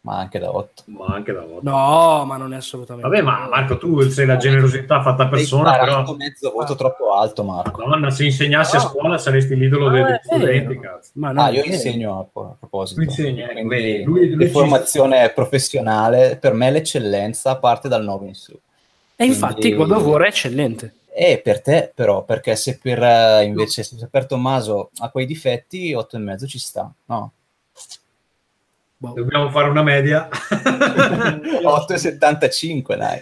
Ma 0.01 0.19
anche 0.19 0.39
da 0.39 0.55
8. 0.55 0.83
ma 0.85 1.05
anche 1.07 1.33
da 1.33 1.41
8. 1.43 1.59
No, 1.63 2.23
ma 2.25 2.37
non 2.37 2.53
è 2.53 2.57
assolutamente. 2.57 3.09
Vabbè, 3.09 3.21
ma 3.23 3.47
Marco, 3.49 3.77
tu 3.77 3.99
sei 4.03 4.25
la 4.25 4.37
generosità 4.37 5.01
fatta 5.01 5.23
a 5.23 5.27
persona, 5.27 5.71
Hai 5.73 5.79
però 5.79 6.15
mezzo 6.15 6.49
voto 6.51 6.75
troppo 6.75 7.13
alto, 7.13 7.43
Marco. 7.43 7.83
Madonna, 7.83 8.09
se 8.09 8.23
insegnassi 8.23 8.77
a 8.77 8.81
No. 8.83 8.87
scuola 8.87 9.17
saresti 9.17 9.55
l'idolo 9.55 9.89
degli 9.89 10.05
studenti, 10.23 10.79
cazzo. 10.79 11.11
Ma 11.15 11.31
no, 11.33 11.41
Ah, 11.41 11.49
io 11.49 11.63
insegno 11.63 12.29
a, 12.33 12.41
a 12.41 12.55
proposito. 12.57 13.01
Tu 13.01 13.07
insegni, 13.07 13.41
ecco, 13.41 13.53
Quindi 13.53 14.03
lui- 14.03 14.29
lui 14.29 14.37
di 14.37 14.45
ci- 14.45 14.51
formazione 14.51 15.29
professionale, 15.31 16.37
per 16.39 16.53
me 16.53 16.71
l'eccellenza 16.71 17.57
parte 17.57 17.89
dal 17.89 18.03
9 18.03 18.27
in 18.27 18.35
su. 18.35 18.57
E 19.15 19.25
infatti 19.25 19.73
Quindi- 19.73 19.77
God 19.77 19.91
of 19.91 20.03
War 20.05 20.21
è 20.21 20.27
eccellente. 20.27 20.93
E 21.19 21.41
per 21.43 21.63
te 21.63 21.91
però, 21.95 22.23
perché 22.23 22.55
se 22.55 22.77
per 22.77 23.01
eh, 23.01 23.43
invece 23.43 23.81
se 23.81 24.07
per 24.07 24.27
Tommaso 24.27 24.91
ha 24.99 25.09
quei 25.09 25.25
difetti, 25.25 25.91
8 25.91 26.15
e 26.15 26.19
mezzo 26.19 26.45
ci 26.45 26.59
sta, 26.59 26.93
no? 27.05 27.31
Boh, 28.97 29.13
Dobbiamo 29.15 29.49
fare 29.49 29.67
una 29.67 29.81
media. 29.81 30.29
8,75 30.29 32.95
dai. 32.95 33.19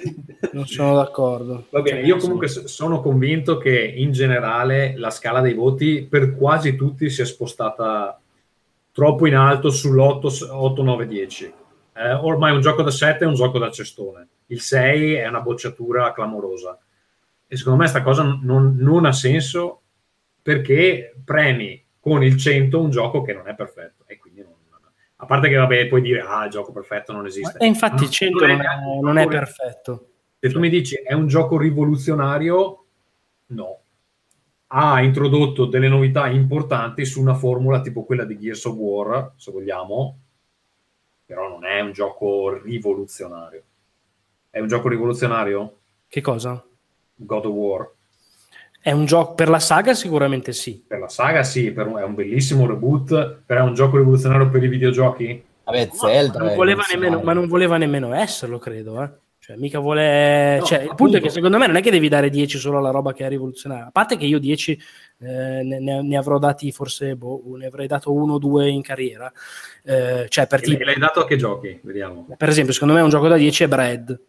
non 0.51 0.65
sono 0.65 0.95
d'accordo. 0.95 1.67
Va 1.69 1.81
bene, 1.81 2.01
io 2.01 2.17
comunque 2.17 2.49
sono 2.49 2.99
convinto 2.99 3.57
che 3.57 3.93
in 3.95 4.11
generale 4.11 4.97
la 4.97 5.09
scala 5.09 5.39
dei 5.39 5.53
voti 5.53 6.01
per 6.01 6.35
quasi 6.35 6.75
tutti 6.75 7.09
si 7.09 7.21
è 7.21 7.25
spostata 7.25 8.19
troppo 8.91 9.25
in 9.25 9.35
alto 9.35 9.69
sull'8, 9.69 10.49
8 10.51 10.83
9, 10.83 11.07
10. 11.07 11.53
Eh, 11.93 12.11
ormai 12.11 12.53
un 12.53 12.59
gioco 12.59 12.81
da 12.81 12.91
7 12.91 13.23
è 13.23 13.27
un 13.27 13.35
gioco 13.35 13.57
da 13.57 13.71
cestone. 13.71 14.27
Il 14.47 14.59
6 14.59 15.13
è 15.13 15.27
una 15.27 15.39
bocciatura 15.39 16.11
clamorosa. 16.11 16.77
E 17.55 17.57
secondo 17.57 17.79
me 17.79 17.87
sta 17.87 18.01
cosa 18.03 18.23
non, 18.41 18.75
non 18.77 19.05
ha 19.05 19.13
senso 19.13 19.81
perché 20.41 21.15
premi 21.23 21.81
con 22.01 22.21
il 22.21 22.35
100 22.35 22.81
un 22.81 22.89
gioco 22.89 23.21
che 23.21 23.31
non 23.33 23.47
è 23.47 23.55
perfetto. 23.55 24.03
E 24.07 24.17
quindi 24.17 24.41
non- 24.41 24.51
a 25.15 25.25
parte 25.25 25.47
che 25.47 25.55
vabbè, 25.55 25.87
puoi 25.87 26.01
dire, 26.01 26.19
ah, 26.19 26.43
il 26.43 26.51
gioco 26.51 26.73
perfetto 26.73 27.13
non 27.13 27.25
esiste. 27.25 27.57
E 27.59 27.65
infatti 27.65 28.01
Non- 28.03 28.11
100 28.11 28.45
non 28.45 28.59
è 28.59 28.65
non 29.01 29.17
è, 29.17 29.25
perfetto. 29.27 30.09
se 30.37 30.49
tu 30.49 30.59
mi 30.59 30.67
dici 30.69 30.95
è 30.95 31.13
un 31.13 31.27
gioco 31.27 31.57
rivoluzionario, 31.57 32.85
no. 33.47 33.79
Ha 34.67 35.01
introdotto 35.01 35.65
delle 35.65 35.87
novità 35.87 36.27
importanti 36.27 37.05
su 37.05 37.21
una 37.21 37.35
formula 37.35 37.79
tipo 37.79 38.03
quella 38.03 38.25
di 38.25 38.37
Gears 38.37 38.65
of 38.65 38.75
War, 38.75 39.31
se 39.37 39.51
vogliamo, 39.51 40.19
però 41.25 41.47
non 41.47 41.63
è 41.63 41.79
un 41.79 41.93
gioco 41.93 42.61
rivoluzionario. 42.61 43.63
È 44.49 44.59
un 44.59 44.67
gioco 44.67 44.89
rivoluzionario? 44.89 45.77
Che 46.09 46.19
cosa? 46.21 46.61
God 47.15 47.45
of 47.45 47.51
War. 47.53 47.89
È 48.79 48.91
un 48.91 49.05
gioco 49.05 49.33
per 49.33 49.49
la 49.49 49.59
saga? 49.59 49.93
Sicuramente 49.95 50.53
sì. 50.53 50.83
Per 50.87 50.99
la 50.99 51.07
saga 51.07 51.41
sì, 51.43 51.71
per 51.71 51.87
un- 51.87 51.97
è 51.97 52.03
un 52.03 52.13
bellissimo 52.13 52.67
reboot, 52.67 53.39
però 53.45 53.61
è 53.61 53.67
un 53.67 53.73
gioco 53.73 53.97
rivoluzionario 53.97 54.49
per 54.49 54.63
i 54.63 54.67
videogiochi. 54.67 55.43
Vabbè, 55.63 55.89
Zelda. 55.91 56.39
ma, 56.39 56.45
non 56.45 56.55
voleva 56.55 56.83
nemmeno, 56.91 57.21
ma 57.21 57.33
non 57.33 57.47
voleva 57.47 57.77
nemmeno 57.77 58.13
esserlo, 58.13 58.59
credo. 58.59 59.01
Eh. 59.01 59.09
Cioè, 59.39 59.57
mica 59.57 59.79
vuole. 59.79 60.57
No, 60.59 60.65
cioè, 60.65 60.81
il 60.83 60.93
punto 60.95 61.17
è 61.17 61.21
che 61.21 61.29
secondo 61.29 61.57
me 61.57 61.67
non 61.67 61.75
è 61.75 61.81
che 61.81 61.91
devi 61.91 62.07
dare 62.09 62.29
10 62.29 62.57
solo 62.57 62.77
alla 62.79 62.89
roba 62.91 63.13
che 63.13 63.25
è 63.25 63.29
rivoluzionaria. 63.29 63.87
A 63.87 63.91
parte 63.91 64.17
che 64.17 64.25
io 64.25 64.39
10 64.39 64.71
eh, 65.19 65.25
ne, 65.63 66.01
ne- 66.01 66.17
avrò 66.17 66.39
dati 66.39 66.71
forse, 66.71 67.15
boh, 67.15 67.55
ne 67.57 67.67
avrei 67.67 67.85
dato 67.87 68.11
uno 68.11 68.33
o 68.33 68.37
due 68.39 68.69
in 68.69 68.81
carriera. 68.81 69.31
Eh, 69.83 70.25
cioè, 70.29 70.47
per, 70.47 70.61
tipo- 70.61 70.83
l'hai 70.83 70.97
dato 70.97 71.19
a 71.21 71.25
che 71.27 71.35
giochi? 71.35 71.79
Vediamo. 71.83 72.27
per 72.37 72.49
esempio, 72.49 72.73
secondo 72.73 72.93
me 72.95 73.01
un 73.01 73.09
gioco 73.09 73.27
da 73.27 73.37
10 73.37 73.63
è 73.63 73.67
Bread. 73.67 74.19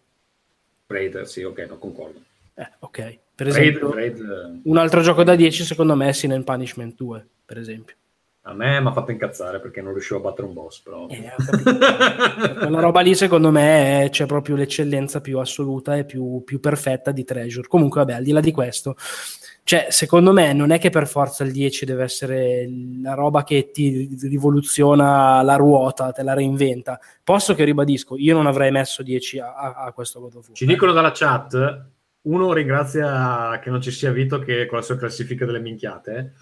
Braid, 0.87 1.22
sì, 1.22 1.43
ok, 1.43 1.66
non 1.68 1.78
concordo. 1.78 2.20
Eh, 2.59 2.68
ok. 2.80 3.18
Per 3.34 3.46
esempio, 3.48 3.90
Braid, 3.90 4.18
eh, 4.18 4.61
un 4.64 4.76
altro 4.78 5.02
gioco 5.02 5.22
da 5.22 5.34
10 5.36 5.62
secondo 5.64 5.94
me 5.94 6.09
è 6.09 6.12
Sin 6.12 6.32
and 6.32 6.44
Punishment 6.44 6.94
2, 6.96 7.26
per 7.44 7.59
esempio. 7.59 7.94
a 8.48 8.54
me 8.54 8.80
mi 8.80 8.86
ha 8.86 8.92
fatto 8.92 9.11
incazzare 9.11 9.61
perché 9.61 9.82
non 9.82 9.92
riuscivo 9.92 10.20
a 10.20 10.22
battere 10.22 10.46
un 10.46 10.54
boss, 10.54 10.80
però... 10.80 11.07
Eh. 11.09 11.32
Quella 12.59 12.80
roba 12.80 13.00
lì, 13.00 13.14
secondo 13.14 13.50
me, 13.50 14.04
è- 14.04 14.09
c'è 14.11 14.24
proprio 14.26 14.54
l'eccellenza 14.57 15.20
più 15.20 15.38
assoluta 15.38 15.96
e 15.96 16.04
più, 16.04 16.42
più 16.44 16.61
perfetta 16.61 17.11
di 17.11 17.24
Treasure. 17.24 17.66
Comunque, 17.68 18.00
vabbè, 18.00 18.14
al 18.18 18.22
di 18.22 18.30
là 18.32 18.40
di 18.40 18.52
questo, 18.52 18.94
cioè, 19.64 19.88
secondo 19.90 20.32
me, 20.32 20.52
non 20.52 20.70
è 20.70 20.78
che 20.78 20.90
per 20.90 21.09
forza 21.09 21.42
il 21.44 21.50
10 21.50 21.84
deve 21.84 22.04
essere 22.04 22.68
la 23.02 23.14
roba 23.14 23.42
che 23.42 23.70
ti 23.72 24.16
rivoluziona 24.22 25.42
la 25.42 25.57
ruota, 25.57 26.12
te 26.12 26.22
la 26.22 26.34
reinventa. 26.34 27.00
Posso 27.24 27.52
che 27.54 27.64
ribadisco, 27.64 28.16
io 28.16 28.32
non 28.34 28.46
avrei 28.46 28.70
messo 28.70 29.02
10 29.02 29.40
a, 29.40 29.54
a- 29.54 29.74
a 29.86 29.92
questo 29.92 30.20
God. 30.20 30.52
Ci 30.52 30.66
dicono 30.66 30.92
dalla 30.92 31.11
chat, 31.12 31.84
uno 32.27 32.53
ringrazia 32.53 33.59
che 33.62 33.70
non 33.70 33.81
ci 33.81 33.91
sia 33.91 34.12
Vito 34.12 34.39
che 34.39 34.66
con 34.66 34.79
la 34.79 34.85
sua 34.85 34.97
classifica 34.97 35.45
delle 35.45 35.61
minchiate, 35.61 36.35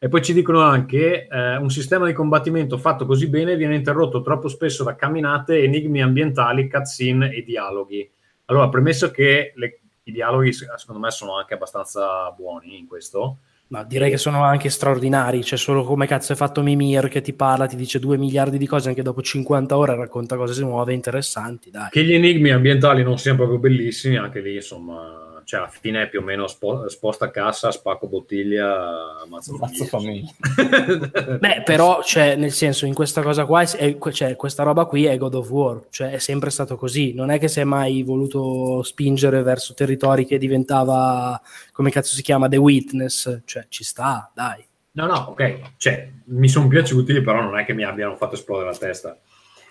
e 0.00 0.08
poi 0.08 0.22
ci 0.22 0.32
dicono 0.32 0.60
anche 0.60 1.26
eh, 1.26 1.56
un 1.56 1.70
sistema 1.70 2.06
di 2.06 2.12
combattimento 2.12 2.78
fatto 2.78 3.04
così 3.04 3.28
bene 3.28 3.56
viene 3.56 3.74
interrotto 3.74 4.20
troppo 4.20 4.46
spesso 4.46 4.84
da 4.84 4.94
camminate, 4.94 5.60
enigmi 5.62 6.02
ambientali, 6.02 6.70
cutscene 6.70 7.32
e 7.32 7.42
dialoghi. 7.42 8.08
Allora, 8.44 8.68
premesso 8.68 9.10
che 9.10 9.52
le- 9.56 9.80
i 10.04 10.12
dialoghi 10.12 10.52
secondo 10.52 11.00
me 11.00 11.10
sono 11.10 11.36
anche 11.36 11.54
abbastanza 11.54 12.30
buoni 12.30 12.78
in 12.78 12.86
questo, 12.86 13.38
Ma 13.70 13.84
direi 13.84 14.08
che 14.08 14.16
sono 14.16 14.42
anche 14.44 14.70
straordinari. 14.70 15.40
C'è 15.40 15.58
solo 15.58 15.82
come 15.82 16.06
cazzo 16.06 16.32
è 16.32 16.36
fatto 16.36 16.62
Mimir 16.62 17.08
che 17.08 17.20
ti 17.20 17.34
parla, 17.34 17.66
ti 17.66 17.76
dice 17.76 17.98
2 17.98 18.16
miliardi 18.16 18.56
di 18.56 18.66
cose, 18.66 18.88
anche 18.88 19.02
dopo 19.02 19.20
50 19.20 19.76
ore 19.76 19.94
racconta 19.94 20.36
cose 20.36 20.58
nuove 20.62 20.94
interessanti. 20.94 21.70
Dai. 21.70 21.90
che 21.90 22.02
gli 22.02 22.14
enigmi 22.14 22.50
ambientali 22.50 23.02
non 23.02 23.18
siano 23.18 23.36
proprio 23.36 23.58
bellissimi, 23.58 24.16
anche 24.16 24.40
lì 24.40 24.54
insomma, 24.54 25.27
cioè 25.48 25.60
alla 25.60 25.70
fine 25.70 26.02
è 26.02 26.08
più 26.10 26.20
o 26.20 26.22
meno 26.22 26.46
spo- 26.46 26.90
sposta 26.90 27.30
cassa, 27.30 27.70
spacco 27.70 28.06
bottiglia, 28.06 29.18
ammazzo 29.22 29.56
Mazzo 29.56 29.86
famiglia. 29.86 30.30
Beh, 31.40 31.62
però, 31.64 32.02
cioè, 32.02 32.36
nel 32.36 32.52
senso, 32.52 32.84
in 32.84 32.92
questa 32.92 33.22
cosa 33.22 33.46
qua, 33.46 33.62
è- 33.62 33.96
cioè, 34.12 34.36
questa 34.36 34.62
roba 34.62 34.84
qui 34.84 35.06
è 35.06 35.16
God 35.16 35.34
of 35.36 35.48
War, 35.50 35.80
cioè 35.88 36.10
è 36.10 36.18
sempre 36.18 36.50
stato 36.50 36.76
così. 36.76 37.14
Non 37.14 37.30
è 37.30 37.38
che 37.38 37.48
si 37.48 37.60
è 37.60 37.64
mai 37.64 38.02
voluto 38.02 38.82
spingere 38.82 39.40
verso 39.42 39.72
territori 39.72 40.26
che 40.26 40.36
diventava, 40.36 41.40
come 41.72 41.90
cazzo 41.90 42.14
si 42.14 42.20
chiama, 42.20 42.46
The 42.46 42.58
Witness, 42.58 43.40
cioè 43.46 43.64
ci 43.70 43.84
sta, 43.84 44.30
dai. 44.34 44.62
No, 44.92 45.06
no, 45.06 45.28
ok, 45.30 45.60
cioè, 45.78 46.10
mi 46.24 46.48
sono 46.50 46.68
piaciuti, 46.68 47.22
però 47.22 47.40
non 47.40 47.58
è 47.58 47.64
che 47.64 47.72
mi 47.72 47.84
abbiano 47.84 48.16
fatto 48.16 48.34
esplodere 48.34 48.68
la 48.70 48.76
testa. 48.76 49.16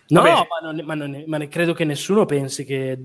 No, 0.08 0.22
Vabbè. 0.24 0.48
ma, 0.62 0.72
non, 0.72 0.86
ma 0.86 0.94
non- 0.96 1.24
ma 1.28 1.38
ne- 1.38 1.48
credo 1.50 1.74
che 1.74 1.84
nessuno 1.84 2.26
pensi 2.26 2.66
che 2.66 2.98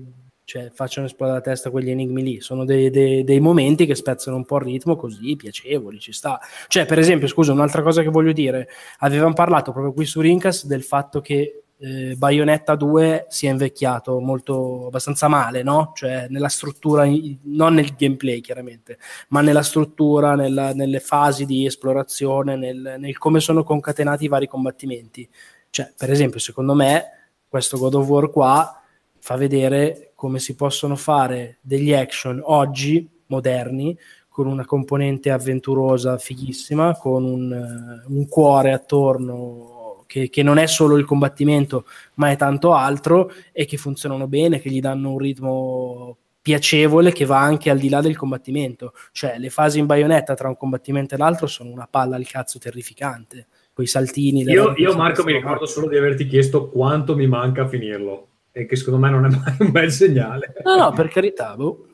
cioè, 0.45 0.69
facciano 0.73 1.07
esplodere 1.07 1.37
la 1.37 1.43
testa 1.43 1.69
quegli 1.69 1.89
enigmi 1.89 2.21
lì. 2.21 2.41
Sono 2.41 2.65
dei, 2.65 2.89
dei- 2.89 3.23
dei 3.23 3.39
momenti 3.39 3.85
che 3.85 3.95
spezzano 3.95 4.35
un 4.35 4.45
po' 4.45 4.57
il 4.57 4.63
ritmo 4.63 4.95
così, 4.95 5.35
piacevoli, 5.35 5.99
ci 5.99 6.11
sta. 6.11 6.39
Cioè, 6.67 6.85
per 6.85 6.99
esempio, 6.99 7.27
scusa, 7.27 7.51
un'altra 7.53 7.81
cosa 7.81 8.01
che 8.01 8.09
voglio 8.09 8.33
dire, 8.33 8.67
avevamo 8.99 9.33
parlato 9.33 9.71
proprio 9.71 9.93
qui 9.93 10.05
su 10.05 10.19
Rincas 10.21 10.65
del 10.65 10.83
fatto 10.83 11.21
che 11.21 11.63
eh, 11.77 12.15
Bayonetta 12.15 12.75
2 12.75 13.25
sia 13.29 13.51
invecchiato 13.51 14.19
molto 14.19 14.87
abbastanza 14.87 15.27
male, 15.27 15.63
no? 15.63 15.91
Cioè 15.95 16.27
nella 16.29 16.49
struttura, 16.49 17.05
non 17.43 17.73
nel 17.73 17.95
gameplay 17.95 18.41
chiaramente, 18.41 18.97
ma 19.29 19.41
nella 19.41 19.63
struttura, 19.63 20.35
nella- 20.35 20.73
nelle 20.73 20.99
fasi 20.99 21.45
di 21.45 21.65
esplorazione, 21.65 22.55
nel, 22.55 22.95
nel 22.99 23.17
come 23.17 23.39
sono 23.39 23.63
concatenati 23.63 24.25
i 24.25 24.29
vari 24.29 24.47
combattimenti. 24.47 25.27
Cioè, 25.69 25.91
per 25.97 26.11
esempio, 26.11 26.39
secondo 26.39 26.73
me, 26.73 27.03
questo 27.47 27.77
God 27.77 27.95
of 27.95 28.07
War 28.07 28.29
qua 28.29 28.81
fa 29.19 29.35
vedere 29.35 30.12
come 30.23 30.39
si 30.39 30.55
possono 30.55 30.95
fare 30.95 31.57
degli 31.59 31.93
action 31.93 32.39
oggi 32.41 33.05
moderni 33.25 33.93
con 34.29 34.47
una 34.47 34.63
componente 34.63 35.29
avventurosa 35.31 36.17
fighissima, 36.17 36.95
con 36.95 37.25
un, 37.25 37.51
eh, 37.51 38.05
un 38.07 38.25
cuore 38.29 38.71
attorno 38.71 40.05
che, 40.07 40.29
che 40.29 40.41
non 40.41 40.59
è 40.59 40.65
solo 40.65 40.95
il 40.95 41.03
combattimento, 41.03 41.83
ma 42.13 42.31
è 42.31 42.37
tanto 42.37 42.71
altro 42.71 43.33
e 43.51 43.65
che 43.65 43.75
funzionano 43.75 44.29
bene, 44.29 44.61
che 44.61 44.69
gli 44.69 44.79
danno 44.79 45.11
un 45.11 45.17
ritmo 45.17 46.17
piacevole 46.41 47.11
che 47.11 47.25
va 47.25 47.41
anche 47.41 47.69
al 47.69 47.79
di 47.79 47.89
là 47.89 47.99
del 47.99 48.15
combattimento. 48.15 48.93
Cioè, 49.11 49.37
le 49.37 49.49
fasi 49.49 49.79
in 49.79 49.87
baionetta 49.87 50.35
tra 50.35 50.47
un 50.47 50.55
combattimento 50.55 51.15
e 51.15 51.17
l'altro 51.17 51.47
sono 51.47 51.69
una 51.69 51.87
palla 51.91 52.15
al 52.15 52.25
cazzo 52.25 52.59
terrificante. 52.59 53.47
Quei 53.73 53.87
saltini. 53.87 54.43
Io, 54.43 54.73
io 54.77 54.95
Marco, 54.95 55.25
mi 55.25 55.33
ricordo 55.33 55.65
solo 55.65 55.89
di 55.89 55.97
averti 55.97 56.27
chiesto 56.27 56.69
quanto 56.69 57.13
mi 57.13 57.27
manca 57.27 57.63
a 57.63 57.67
finirlo, 57.67 58.27
e 58.53 58.65
che 58.65 58.75
secondo 58.77 58.99
me 58.99 59.09
non 59.09 59.25
è 59.25 59.29
mai 59.35 59.55
un 59.59 59.71
bel 59.71 59.91
segnale. 59.91 60.53
No, 60.63 60.77
no, 60.77 60.91
per 60.93 61.09
carità, 61.09 61.55
boh. 61.55 61.87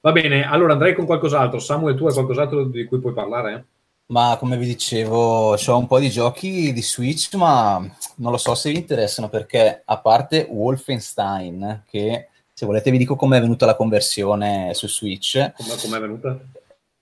Va 0.00 0.12
bene, 0.12 0.46
allora 0.46 0.74
andrei 0.74 0.94
con 0.94 1.06
qualcos'altro. 1.06 1.58
Samuel, 1.58 1.96
tu 1.96 2.06
hai 2.06 2.12
qualcos'altro 2.12 2.64
di 2.64 2.84
cui 2.84 3.00
puoi 3.00 3.14
parlare? 3.14 3.66
Ma 4.06 4.36
come 4.38 4.58
vi 4.58 4.66
dicevo, 4.66 5.54
ho 5.54 5.78
un 5.78 5.86
po' 5.86 5.98
di 5.98 6.10
giochi 6.10 6.74
di 6.74 6.82
Switch, 6.82 7.32
ma 7.36 7.78
non 8.16 8.30
lo 8.32 8.36
so 8.36 8.54
se 8.54 8.70
vi 8.70 8.76
interessano 8.76 9.30
perché 9.30 9.80
a 9.82 9.98
parte 9.98 10.46
Wolfenstein, 10.50 11.84
che 11.88 12.28
se 12.52 12.66
volete 12.66 12.90
vi 12.90 12.98
dico 12.98 13.16
com'è 13.16 13.40
venuta 13.40 13.64
la 13.64 13.76
conversione 13.76 14.74
su 14.74 14.88
Switch, 14.88 15.52
Come 15.56 15.74
com'è 15.80 15.98
venuta? 16.00 16.38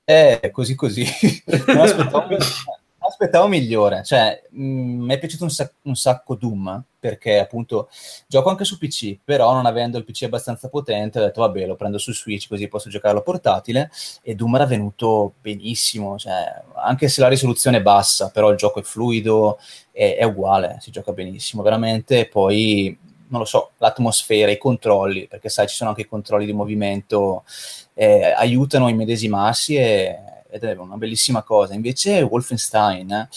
è 0.04 0.48
così 0.52 0.76
così. 0.76 1.04
Non 1.66 1.78
aspettavo, 1.80 2.36
aspettavo 3.08 3.48
migliore. 3.48 4.02
Cioè, 4.04 4.42
mh, 4.50 4.62
mi 4.64 5.14
è 5.14 5.18
piaciuto 5.18 5.44
un, 5.44 5.50
sac- 5.50 5.74
un 5.82 5.94
sacco 5.94 6.34
Doom, 6.34 6.82
perché 6.98 7.38
appunto 7.38 7.88
gioco 8.26 8.48
anche 8.50 8.64
su 8.64 8.78
PC, 8.78 9.18
però 9.24 9.52
non 9.54 9.66
avendo 9.66 9.98
il 9.98 10.04
PC 10.04 10.22
abbastanza 10.24 10.68
potente, 10.68 11.18
ho 11.18 11.22
detto 11.24 11.40
vabbè, 11.40 11.66
lo 11.66 11.74
prendo 11.76 11.98
su 11.98 12.12
Switch 12.12 12.46
così 12.48 12.68
posso 12.68 12.88
giocarlo 12.88 13.22
portatile 13.22 13.90
e 14.22 14.34
Doom 14.36 14.54
era 14.54 14.66
venuto 14.66 15.34
benissimo, 15.40 16.16
cioè, 16.18 16.62
anche 16.76 17.08
se 17.08 17.20
la 17.20 17.28
risoluzione 17.28 17.78
è 17.78 17.82
bassa, 17.82 18.30
però 18.30 18.50
il 18.50 18.56
gioco 18.56 18.80
è 18.80 18.82
fluido, 18.82 19.58
è, 19.90 20.16
è 20.18 20.24
uguale, 20.24 20.76
si 20.80 20.90
gioca 20.90 21.12
benissimo, 21.12 21.62
veramente. 21.62 22.20
E 22.20 22.26
poi, 22.28 22.96
non 23.28 23.40
lo 23.40 23.46
so, 23.46 23.70
l'atmosfera, 23.78 24.50
i 24.50 24.58
controlli, 24.58 25.26
perché 25.26 25.48
sai, 25.48 25.66
ci 25.68 25.74
sono 25.76 25.90
anche 25.90 26.02
i 26.02 26.06
controlli 26.06 26.46
di 26.46 26.52
movimento, 26.52 27.44
eh, 27.94 28.32
aiutano 28.36 28.86
a 28.86 28.90
immedesimarsi 28.90 29.76
e- 29.76 30.18
ed 30.52 30.64
è 30.64 30.76
una 30.76 30.96
bellissima 30.96 31.42
cosa. 31.42 31.74
Invece 31.74 32.20
Wolfenstein, 32.20 33.28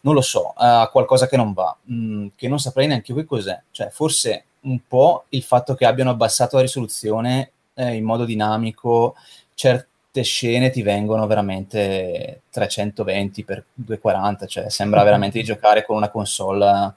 non 0.00 0.14
lo 0.14 0.22
so, 0.22 0.52
ha 0.56 0.88
qualcosa 0.90 1.28
che 1.28 1.36
non 1.36 1.52
va, 1.52 1.76
mm, 1.92 2.28
che 2.34 2.48
non 2.48 2.58
saprei 2.58 2.86
neanche 2.86 3.12
io 3.12 3.18
che 3.18 3.26
cos'è. 3.26 3.60
Cioè, 3.70 3.90
forse 3.90 4.44
un 4.62 4.80
po' 4.88 5.24
il 5.30 5.42
fatto 5.42 5.74
che 5.74 5.84
abbiano 5.84 6.10
abbassato 6.10 6.56
la 6.56 6.62
risoluzione 6.62 7.50
eh, 7.74 7.94
in 7.94 8.04
modo 8.04 8.24
dinamico, 8.24 9.14
certe 9.52 10.22
scene 10.22 10.70
ti 10.70 10.82
vengono 10.82 11.26
veramente 11.26 12.42
320 12.50 13.42
x 13.42 13.62
240, 13.74 14.46
cioè 14.46 14.70
sembra 14.70 15.02
veramente 15.04 15.38
di 15.38 15.44
giocare 15.44 15.84
con 15.84 15.96
una 15.96 16.08
console 16.08 16.94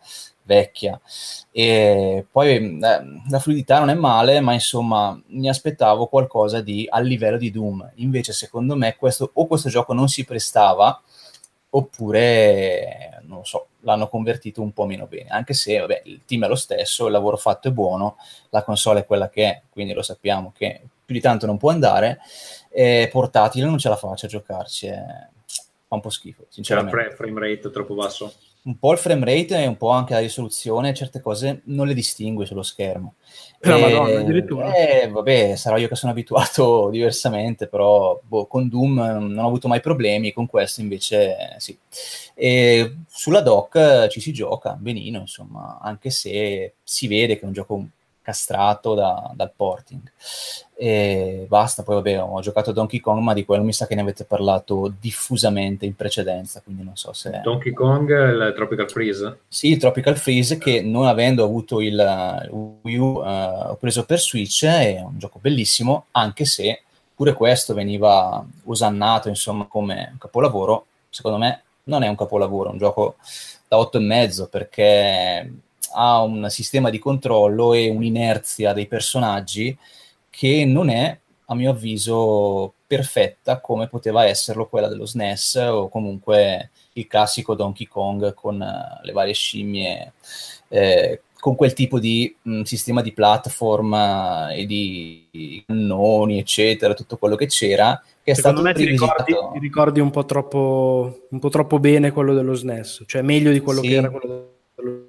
vecchia. 0.47 0.99
E 1.51 2.25
poi 2.31 2.55
eh, 2.55 2.79
la 2.79 3.39
fluidità 3.39 3.77
non 3.77 3.89
è 3.91 3.93
male, 3.93 4.39
ma 4.39 4.53
insomma 4.53 5.19
mi 5.27 5.47
aspettavo 5.47 6.07
qualcosa 6.07 6.61
di 6.61 6.87
al 6.89 7.05
livello 7.05 7.37
di 7.37 7.51
Doom. 7.51 7.91
Invece, 7.95 8.33
secondo 8.33 8.75
me, 8.75 8.95
questo, 8.95 9.29
o 9.31 9.45
questo 9.45 9.69
gioco 9.69 9.93
non 9.93 10.07
si 10.07 10.25
prestava, 10.25 10.99
oppure 11.69 13.21
non 13.23 13.39
lo 13.39 13.43
so, 13.43 13.67
l'hanno 13.81 14.07
convertito 14.07 14.61
un 14.61 14.71
po' 14.71 14.85
meno 14.85 15.05
bene. 15.05 15.29
Anche 15.29 15.53
se 15.53 15.77
vabbè, 15.77 16.03
il 16.05 16.21
team 16.25 16.45
è 16.45 16.47
lo 16.47 16.55
stesso, 16.55 17.05
il 17.05 17.11
lavoro 17.11 17.37
fatto 17.37 17.67
è 17.67 17.71
buono, 17.71 18.17
la 18.49 18.63
console 18.63 19.01
è 19.01 19.05
quella 19.05 19.29
che 19.29 19.43
è, 19.43 19.61
quindi 19.69 19.93
lo 19.93 20.01
sappiamo 20.01 20.53
che 20.55 20.81
più 21.05 21.13
di 21.13 21.21
tanto 21.21 21.45
non 21.45 21.57
può 21.57 21.69
andare. 21.69 22.19
E 22.69 23.09
portatile 23.11 23.65
non 23.65 23.77
ce 23.77 23.89
la 23.89 23.95
faccio 23.95 24.25
a 24.25 24.29
giocarci, 24.29 24.87
è- 24.87 25.27
fa 25.87 25.95
un 25.95 26.01
po' 26.01 26.09
schifo, 26.09 26.39
C'era 26.39 26.47
il 26.47 26.53
sinceramente 26.53 27.15
fra- 27.15 27.15
frame 27.15 27.39
rate 27.39 27.69
troppo 27.69 27.93
basso? 27.95 28.33
Un 28.67 28.77
po' 28.77 28.91
il 28.91 28.97
frame 28.97 29.23
rate 29.23 29.57
e 29.63 29.65
un 29.65 29.77
po' 29.77 29.89
anche 29.89 30.13
la 30.13 30.19
risoluzione, 30.19 30.93
certe 30.93 31.21
cose 31.21 31.61
non 31.65 31.87
le 31.87 31.93
distingui 31.93 32.45
sullo 32.45 32.63
schermo. 32.63 33.15
Per 33.59 33.71
la 33.71 33.77
E- 33.77 33.81
Madonna, 33.93 34.19
addirittura. 34.19 34.73
Eh, 34.75 35.07
vabbè, 35.07 35.55
sarò 35.55 35.77
io 35.77 35.87
che 35.87 35.95
sono 35.95 36.11
abituato 36.11 36.89
diversamente, 36.91 37.67
però 37.67 38.19
boh, 38.21 38.45
con 38.45 38.67
Doom 38.67 38.99
eh, 38.99 39.13
non 39.13 39.37
ho 39.37 39.47
avuto 39.47 39.69
mai 39.69 39.79
problemi, 39.79 40.33
con 40.33 40.47
questo 40.47 40.81
invece 40.81 41.55
eh, 41.55 41.59
sì. 41.59 41.77
E 42.35 42.97
sulla 43.07 43.39
dock 43.39 43.75
eh, 43.75 44.09
ci 44.09 44.19
si 44.19 44.33
gioca 44.33 44.73
benino, 44.73 45.19
insomma, 45.19 45.79
anche 45.81 46.09
se 46.09 46.73
si 46.83 47.07
vede 47.07 47.35
che 47.35 47.43
è 47.43 47.45
un 47.45 47.53
gioco 47.53 47.87
castrato 48.27 48.93
da- 48.93 49.31
dal 49.33 49.53
porting. 49.55 50.01
E 50.75 51.45
basta, 51.47 51.83
poi 51.83 51.95
vabbè, 51.95 52.21
ho 52.21 52.41
giocato 52.41 52.71
a 52.71 52.73
Donkey 52.73 52.99
Kong, 52.99 53.21
ma 53.21 53.33
di 53.33 53.45
quello 53.45 53.63
mi 53.63 53.71
sa 53.71 53.87
che 53.87 53.95
ne 53.95 54.01
avete 54.01 54.25
parlato 54.25 54.93
diffusamente 54.99 55.85
in 55.85 55.95
precedenza, 55.95 56.59
quindi 56.61 56.83
non 56.83 56.97
so 56.97 57.13
se... 57.13 57.39
Donkey 57.41 57.71
Kong, 57.71 58.09
il 58.09 58.53
Tropical 58.53 58.89
Freeze. 58.89 59.39
Sì, 59.47 59.71
il 59.71 59.77
Tropical 59.77 60.17
Freeze 60.17 60.57
che 60.57 60.81
non 60.81 61.07
avendo 61.07 61.41
avuto 61.45 61.79
il, 61.79 62.49
Wii 62.81 62.97
U 62.97 63.23
eh, 63.25 63.69
ho 63.69 63.75
preso 63.75 64.03
per 64.03 64.19
Switch, 64.19 64.65
è 64.65 65.01
un 65.01 65.17
gioco 65.17 65.39
bellissimo, 65.41 66.07
anche 66.11 66.43
se 66.43 66.81
pure 67.15 67.31
questo 67.31 67.73
veniva 67.73 68.45
usannato 68.63 69.29
insomma 69.29 69.67
come 69.67 70.17
capolavoro, 70.19 70.87
secondo 71.09 71.37
me 71.37 71.61
non 71.83 72.03
è 72.03 72.09
un 72.09 72.17
capolavoro, 72.17 72.69
è 72.69 72.71
un 72.73 72.77
gioco 72.77 73.15
da 73.69 73.77
8,5 73.77 74.49
perché 74.49 75.49
ha 75.97 76.21
un 76.21 76.45
sistema 76.49 76.91
di 76.91 76.99
controllo 76.99 77.73
e 77.73 77.89
un'inerzia 77.89 78.71
dei 78.73 78.85
personaggi 78.85 79.75
che 80.29 80.63
non 80.65 80.89
è, 80.89 81.17
a 81.45 81.55
mio 81.55 81.71
avviso, 81.71 82.73
perfetta 82.85 83.59
come 83.59 83.87
poteva 83.87 84.25
esserlo 84.25 84.67
quella 84.67 84.87
dello 84.87 85.05
SNES 85.05 85.55
o 85.71 85.89
comunque 85.89 86.69
il 86.93 87.07
classico 87.07 87.55
Donkey 87.55 87.87
Kong 87.87 88.33
con 88.33 88.61
uh, 88.61 89.05
le 89.05 89.11
varie 89.11 89.33
scimmie, 89.33 90.13
eh, 90.69 91.21
con 91.39 91.55
quel 91.55 91.73
tipo 91.73 91.99
di 91.99 92.33
mh, 92.41 92.61
sistema 92.61 93.01
di 93.01 93.11
platform 93.11 93.91
uh, 93.91 94.51
e 94.51 94.65
di 94.65 95.63
cannoni, 95.65 96.39
eccetera, 96.39 96.93
tutto 96.93 97.17
quello 97.17 97.35
che 97.35 97.47
c'era, 97.47 98.01
che 98.23 98.31
è 98.31 98.35
Secondo 98.35 98.61
stato 98.61 98.79
me 98.79 98.85
ti 98.85 98.89
ricordi, 98.89 99.33
ti 99.53 99.59
ricordi 99.59 99.99
un, 99.99 100.11
po 100.11 100.25
troppo, 100.25 101.27
un 101.29 101.39
po' 101.39 101.49
troppo 101.49 101.79
bene 101.79 102.11
quello 102.11 102.33
dello 102.33 102.53
SNES, 102.53 103.03
cioè 103.07 103.21
meglio 103.21 103.51
di 103.51 103.59
quello 103.59 103.81
Sì. 103.81 103.87
che 103.87 103.95
era 103.95 104.09
quello 104.09 104.27
dello 104.27 104.51
SNES. 104.75 105.06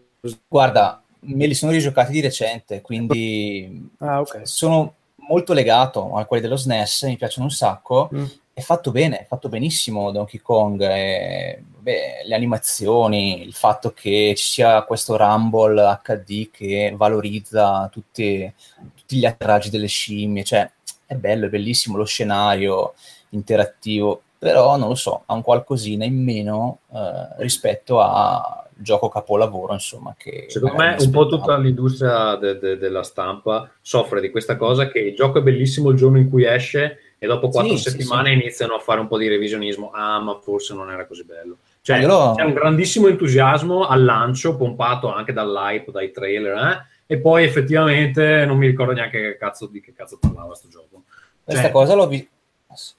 Guarda, 0.48 1.02
me 1.20 1.46
li 1.46 1.54
sono 1.54 1.72
rigiocati 1.72 2.12
di 2.12 2.20
recente, 2.20 2.80
quindi 2.80 3.88
Ah, 3.98 4.20
ok. 4.20 4.40
sono 4.44 4.94
molto 5.28 5.52
legato 5.52 6.14
a 6.16 6.24
quelli 6.24 6.42
dello 6.42 6.56
SNES, 6.56 7.02
mi 7.04 7.16
piacciono 7.16 7.46
un 7.46 7.52
sacco. 7.52 8.08
Mm. 8.14 8.24
È 8.52 8.60
fatto 8.60 8.90
bene, 8.90 9.20
è 9.20 9.24
fatto 9.26 9.48
benissimo 9.48 10.10
Donkey 10.10 10.40
Kong. 10.40 10.80
e, 10.82 11.62
beh, 11.78 12.22
le 12.24 12.34
animazioni, 12.34 13.42
il 13.42 13.52
fatto 13.54 13.92
che 13.92 14.34
ci 14.36 14.48
sia 14.48 14.82
questo 14.82 15.16
Rumble 15.16 16.00
HD 16.02 16.50
che 16.50 16.92
valorizza 16.96 17.88
tutti, 17.90 18.52
tutti 18.96 19.16
gli 19.16 19.24
atterraggi 19.24 19.70
delle 19.70 19.86
scimmie, 19.86 20.42
cioè 20.44 20.68
è 21.06 21.14
bello, 21.14 21.46
è 21.46 21.48
bellissimo 21.50 21.96
lo 21.96 22.04
scenario 22.04 22.94
interattivo, 23.30 24.22
però 24.38 24.76
non 24.76 24.88
lo 24.88 24.94
so, 24.94 25.22
ha 25.26 25.34
un 25.34 25.42
qualcosina 25.42 26.04
in 26.04 26.22
meno 26.22 26.78
eh, 26.92 27.28
rispetto 27.38 28.00
al 28.00 28.57
gioco 28.78 29.08
capolavoro, 29.08 29.72
insomma. 29.72 30.14
Che 30.16 30.46
Secondo 30.48 30.76
me 30.76 30.96
un 30.98 31.10
po' 31.10 31.26
tutta 31.26 31.56
l'industria 31.58 32.36
de- 32.36 32.58
de- 32.58 32.78
della 32.78 33.02
stampa 33.02 33.70
soffre 33.80 34.20
di 34.20 34.30
questa 34.30 34.56
cosa 34.56 34.88
che 34.88 34.98
il 35.00 35.14
gioco 35.14 35.38
è 35.38 35.42
bellissimo 35.42 35.90
il 35.90 35.96
giorno 35.96 36.18
in 36.18 36.28
cui 36.28 36.44
esce 36.44 36.98
e 37.18 37.26
dopo 37.26 37.48
quattro 37.48 37.76
Sì, 37.76 37.82
sì, 37.82 37.90
settimane 37.90 38.32
iniziano 38.32 38.74
a 38.74 38.78
fare 38.78 39.00
un 39.00 39.08
po' 39.08 39.18
di 39.18 39.28
revisionismo. 39.28 39.90
Ah, 39.92 40.20
ma 40.20 40.38
forse 40.40 40.74
non 40.74 40.90
era 40.90 41.06
così 41.06 41.24
bello. 41.24 41.56
Cioè, 41.80 41.98
io 41.98 42.06
lo- 42.06 42.34
c'è 42.36 42.42
un 42.44 42.52
grandissimo 42.52 43.08
entusiasmo 43.08 43.86
al 43.86 44.04
lancio, 44.04 44.56
pompato 44.56 45.12
anche 45.12 45.32
dall'hype, 45.32 45.90
dai 45.90 46.10
trailer, 46.10 46.56
eh? 46.56 46.96
e 47.10 47.18
poi 47.18 47.44
effettivamente 47.44 48.44
non 48.44 48.58
mi 48.58 48.66
ricordo 48.66 48.92
neanche 48.92 49.18
che 49.20 49.36
cazzo, 49.38 49.66
di 49.66 49.80
che 49.80 49.94
cazzo 49.94 50.18
parlava 50.20 50.54
sto 50.54 50.68
gioco. 50.68 51.04
Questa 51.42 51.64
Cioè, 51.64 51.72
cosa 51.72 51.94
l'ho 51.94 52.06
vista. 52.06 52.28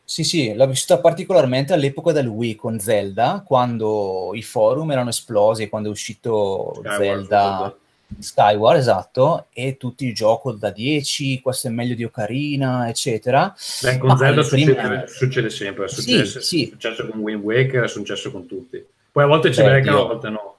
Sì, 0.04 0.24
sì, 0.24 0.54
l'ho 0.56 0.68
vissuta 0.68 1.00
particolarmente 1.00 1.74
all'epoca 1.74 2.12
del 2.12 2.28
Wii 2.28 2.56
con 2.56 2.80
Zelda, 2.80 3.44
quando 3.46 4.32
i 4.34 4.42
forum 4.42 4.92
erano 4.92 5.10
esplosi, 5.10 5.70
quando 5.70 5.90
è 5.90 5.92
uscito 5.92 6.74
Skyward 6.84 7.28
Zelda. 7.28 7.76
Skyward, 8.18 8.80
esatto, 8.80 9.46
e 9.54 9.78
tutti 9.78 10.08
i 10.08 10.14
gioco 10.14 10.52
da 10.54 10.72
10, 10.72 11.42
questo 11.42 11.68
è 11.68 11.70
meglio 11.70 11.94
di 11.94 12.04
Ocarina, 12.04 12.90
eccetera. 12.90 13.56
Beh, 13.84 14.00
con 14.00 14.10
Ma 14.10 14.18
Zelda 14.18 14.42
le 14.42 14.48
prime- 14.48 14.74
succede, 14.74 15.08
succede 15.08 15.50
sempre, 15.52 15.86
è 15.86 15.88
Sì, 15.88 16.02
successo, 16.02 16.42
sì. 16.42 16.66
è 16.66 16.70
successo 16.72 17.08
con 17.08 17.20
Wind 17.20 17.44
Waker, 17.44 17.84
è 17.84 17.88
successo 17.88 18.32
con 18.32 18.48
tutti. 18.48 18.84
Poi 19.12 19.24
a 19.24 19.28
volte 19.28 19.54
ci 19.54 19.62
beccano, 19.62 20.02
a 20.02 20.08
volte 20.08 20.30
no. 20.30 20.56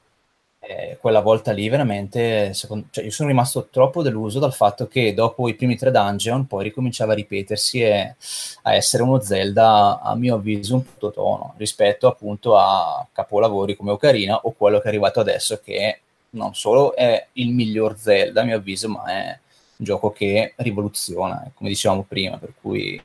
Eh, 0.62 0.98
quella 1.00 1.20
volta 1.20 1.52
lì 1.52 1.68
veramente, 1.70 2.52
secondo- 2.52 2.86
cioè, 2.90 3.04
io 3.04 3.10
sono 3.10 3.28
rimasto 3.30 3.68
troppo 3.70 4.02
deluso 4.02 4.38
dal 4.38 4.52
fatto 4.52 4.86
che 4.88 5.14
dopo 5.14 5.48
i 5.48 5.54
primi 5.54 5.74
tre 5.76 5.90
dungeon 5.90 6.46
poi 6.46 6.64
ricominciava 6.64 7.12
a 7.12 7.14
ripetersi 7.14 7.80
e 7.80 8.14
a 8.62 8.74
essere 8.74 9.02
uno 9.02 9.20
Zelda, 9.20 10.00
a 10.00 10.14
mio 10.16 10.34
avviso, 10.34 10.74
un 10.74 10.84
punto 10.84 11.10
tono 11.12 11.54
rispetto 11.56 12.06
appunto 12.08 12.58
a 12.58 13.06
capolavori 13.10 13.74
come 13.74 13.92
Ocarina 13.92 14.36
o 14.42 14.52
quello 14.52 14.78
che 14.78 14.84
è 14.84 14.88
arrivato 14.88 15.18
adesso 15.20 15.60
che 15.64 16.00
non 16.32 16.54
solo 16.54 16.94
è 16.94 17.26
il 17.32 17.50
miglior 17.52 17.96
Zelda, 17.98 18.42
a 18.42 18.44
mio 18.44 18.56
avviso, 18.56 18.88
ma 18.90 19.04
è 19.06 19.38
un 19.76 19.84
gioco 19.84 20.12
che 20.12 20.52
rivoluziona, 20.56 21.50
come 21.54 21.70
dicevamo 21.70 22.04
prima, 22.06 22.36
per 22.36 22.52
cui 22.60 23.00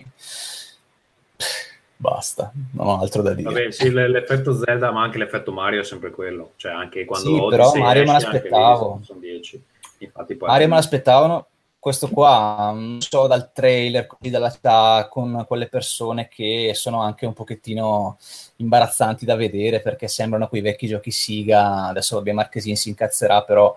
basta, 1.97 2.51
non 2.73 2.87
ho 2.87 2.99
altro 2.99 3.21
da 3.21 3.33
dire. 3.33 3.49
Vabbè, 3.49 3.71
sì, 3.71 3.91
l'effetto 3.91 4.53
Zelda, 4.57 4.91
ma 4.91 5.01
anche 5.01 5.17
l'effetto 5.17 5.51
Mario 5.51 5.81
è 5.81 5.83
sempre 5.83 6.11
quello. 6.11 6.51
Cioè, 6.55 6.71
anche 6.71 7.05
quando 7.05 7.27
Sì, 7.27 7.45
però 7.49 7.73
Mario 7.75 8.03
me 8.03 8.07
lì 8.07 8.13
l'aspettavo. 8.13 8.99
Sono 9.03 9.19
10. 9.19 9.63
Infatti, 9.99 10.35
poi 10.35 10.49
Mario 10.49 10.67
me 10.67 10.75
l'aspettavano. 10.75 11.47
Questo 11.85 12.09
qua, 12.09 12.71
non 12.73 12.99
so, 12.99 13.27
dal 13.27 13.51
trailer, 13.53 14.07
così 14.07 14.31
dalla 14.31 14.49
città, 14.49 15.07
con 15.07 15.45
quelle 15.47 15.67
persone 15.67 16.27
che 16.27 16.71
sono 16.73 16.99
anche 16.99 17.27
un 17.27 17.33
pochettino 17.33 18.17
imbarazzanti 18.55 19.23
da 19.23 19.35
vedere 19.35 19.81
perché 19.81 20.07
sembrano 20.07 20.47
quei 20.47 20.61
vecchi 20.61 20.87
giochi 20.87 21.11
Siga. 21.11 21.85
Adesso 21.85 22.15
vabbè, 22.15 22.31
Marchesin 22.31 22.75
si 22.75 22.89
incazzerà, 22.89 23.43
però 23.43 23.75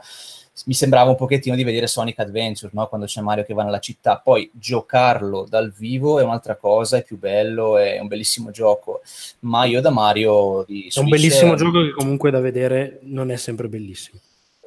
mi 0.66 0.74
sembrava 0.74 1.10
un 1.10 1.16
pochettino 1.16 1.54
di 1.56 1.64
vedere 1.64 1.86
Sonic 1.86 2.18
Adventure, 2.18 2.70
no? 2.74 2.86
quando 2.88 3.06
c'è 3.06 3.20
Mario 3.20 3.44
che 3.44 3.54
va 3.54 3.62
nella 3.64 3.78
città. 3.78 4.18
Poi 4.18 4.50
giocarlo 4.54 5.46
dal 5.48 5.72
vivo 5.72 6.18
è 6.18 6.22
un'altra 6.22 6.56
cosa, 6.56 6.96
è 6.98 7.02
più 7.04 7.18
bello, 7.18 7.78
è 7.78 7.98
un 7.98 8.06
bellissimo 8.08 8.50
gioco. 8.50 9.00
Ma 9.40 9.64
io 9.64 9.80
da 9.80 9.90
Mario 9.90 10.64
di 10.66 10.82
È 10.82 10.84
un 10.84 10.90
Switch- 11.06 11.10
bellissimo 11.10 11.54
gioco 11.54 11.82
che 11.82 11.90
comunque 11.90 12.30
da 12.30 12.40
vedere 12.40 12.98
non 13.02 13.30
è 13.30 13.36
sempre 13.36 13.68
bellissimo. 13.68 14.18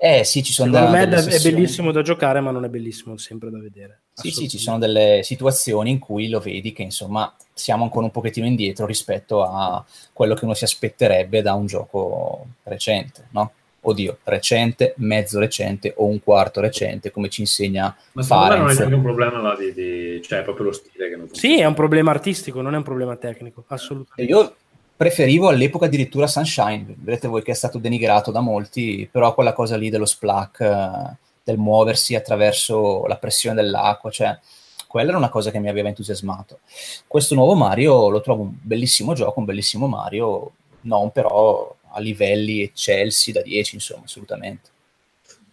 Eh 0.03 0.23
sì, 0.23 0.41
ci 0.41 0.51
sono 0.51 0.73
Secondo 0.73 0.97
da- 0.97 1.05
me 1.05 1.15
è 1.15 1.21
sessioni. 1.21 1.55
bellissimo 1.55 1.91
da 1.91 2.01
giocare, 2.01 2.39
ma 2.39 2.49
non 2.49 2.65
è 2.65 2.69
bellissimo 2.69 3.17
sempre 3.17 3.51
da 3.51 3.59
vedere. 3.59 3.99
Sì, 4.13 4.31
sì, 4.31 4.49
ci 4.49 4.57
sono 4.57 4.79
delle 4.79 5.21
situazioni 5.23 5.91
in 5.91 5.99
cui 5.99 6.27
lo 6.27 6.39
vedi 6.39 6.73
che 6.73 6.81
insomma 6.81 7.31
siamo 7.53 7.83
ancora 7.83 8.05
un 8.05 8.11
pochettino 8.11 8.47
indietro 8.47 8.87
rispetto 8.87 9.43
a 9.43 9.85
quello 10.11 10.33
che 10.33 10.43
uno 10.45 10.55
si 10.55 10.63
aspetterebbe 10.63 11.43
da 11.43 11.53
un 11.53 11.67
gioco 11.67 12.47
recente, 12.63 13.27
no? 13.31 13.51
Oddio, 13.83 14.19
recente, 14.25 14.93
mezzo 14.97 15.39
recente 15.39 15.93
o 15.97 16.05
un 16.05 16.21
quarto 16.21 16.61
recente, 16.61 17.09
come 17.09 17.29
ci 17.29 17.41
insegna 17.41 17.95
Ma 18.11 18.21
secondo 18.21 18.43
me 18.43 18.49
non 18.49 18.69
è 18.69 18.73
Farenz. 18.73 18.77
neanche 18.77 18.95
un 18.95 19.01
problema 19.01 19.41
là 19.41 19.55
di, 19.55 19.73
di- 19.73 20.21
cioè, 20.21 20.39
è 20.39 20.43
proprio 20.43 20.67
lo 20.67 20.71
stile 20.71 21.09
che 21.09 21.15
non 21.15 21.27
Sì, 21.31 21.59
è 21.59 21.65
un 21.65 21.73
problema 21.73 22.11
artistico, 22.11 22.61
non 22.61 22.75
è 22.75 22.77
un 22.77 22.83
problema 22.83 23.15
tecnico, 23.15 23.63
assolutamente. 23.67 24.31
Io 24.31 24.55
preferivo 24.95 25.47
all'epoca 25.47 25.85
addirittura 25.85 26.27
Sunshine, 26.27 26.93
vedete 26.99 27.27
voi 27.27 27.41
che 27.41 27.51
è 27.51 27.55
stato 27.55 27.79
denigrato 27.79 28.29
da 28.29 28.39
molti, 28.39 29.09
però 29.11 29.33
quella 29.33 29.53
cosa 29.53 29.75
lì 29.77 29.89
dello 29.89 30.05
splack, 30.05 30.59
eh, 30.61 31.15
del 31.43 31.57
muoversi 31.57 32.13
attraverso 32.13 33.05
la 33.07 33.17
pressione 33.17 33.55
dell'acqua, 33.55 34.11
cioè 34.11 34.37
quella 34.85 35.09
era 35.09 35.17
una 35.17 35.29
cosa 35.29 35.49
che 35.49 35.57
mi 35.57 35.69
aveva 35.69 35.87
entusiasmato. 35.87 36.59
Questo 37.07 37.33
nuovo 37.33 37.55
Mario 37.55 38.09
lo 38.09 38.21
trovo 38.21 38.43
un 38.43 38.53
bellissimo 38.61 39.13
gioco, 39.13 39.39
un 39.39 39.45
bellissimo 39.45 39.87
Mario, 39.87 40.51
non 40.81 41.11
però 41.11 41.73
a 41.91 41.99
livelli 41.99 42.61
eccelsi 42.61 43.31
da 43.31 43.41
10, 43.41 43.75
insomma, 43.75 44.03
assolutamente. 44.05 44.69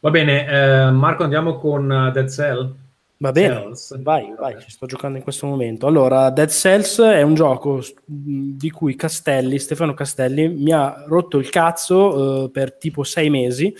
Va 0.00 0.10
bene, 0.10 0.46
eh, 0.46 0.90
Marco, 0.90 1.24
andiamo 1.24 1.58
con 1.58 1.90
eh, 1.90 2.12
Dead 2.12 2.28
Cell. 2.28 2.74
Va 3.20 3.32
bene, 3.32 3.54
Cells. 3.54 4.00
vai, 4.00 4.32
vai, 4.38 4.60
ci 4.60 4.70
sto 4.70 4.86
giocando 4.86 5.16
in 5.16 5.24
questo 5.24 5.46
momento. 5.46 5.88
Allora, 5.88 6.30
Dead 6.30 6.48
Cells 6.48 7.00
è 7.00 7.22
un 7.22 7.34
gioco 7.34 7.82
di 8.04 8.70
cui 8.70 8.94
Castelli, 8.94 9.58
Stefano 9.58 9.92
Castelli, 9.92 10.48
mi 10.48 10.72
ha 10.72 11.04
rotto 11.06 11.38
il 11.38 11.50
cazzo 11.50 12.44
eh, 12.44 12.50
per 12.50 12.74
tipo 12.74 13.02
sei 13.02 13.28
mesi. 13.28 13.74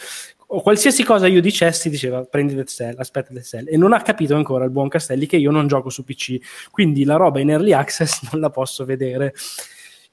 O 0.51 0.61
qualsiasi 0.61 1.05
cosa 1.05 1.29
io 1.29 1.41
dicessi, 1.41 1.89
diceva 1.89 2.25
prendi 2.25 2.55
Dead 2.55 2.67
Cell, 2.67 2.99
aspetta 2.99 3.33
Dead 3.33 3.45
Cell. 3.45 3.67
E 3.69 3.77
non 3.77 3.93
ha 3.93 4.03
capito 4.03 4.35
ancora 4.35 4.65
il 4.65 4.71
buon 4.71 4.89
Castelli 4.89 5.27
che 5.27 5.37
io 5.37 5.53
non 5.53 5.69
gioco 5.69 5.89
su 5.89 6.03
PC, 6.03 6.39
quindi 6.73 7.05
la 7.05 7.15
roba 7.15 7.39
in 7.39 7.51
early 7.51 7.73
access 7.73 8.23
non 8.33 8.41
la 8.41 8.51
posso 8.51 8.85
vedere. 8.85 9.35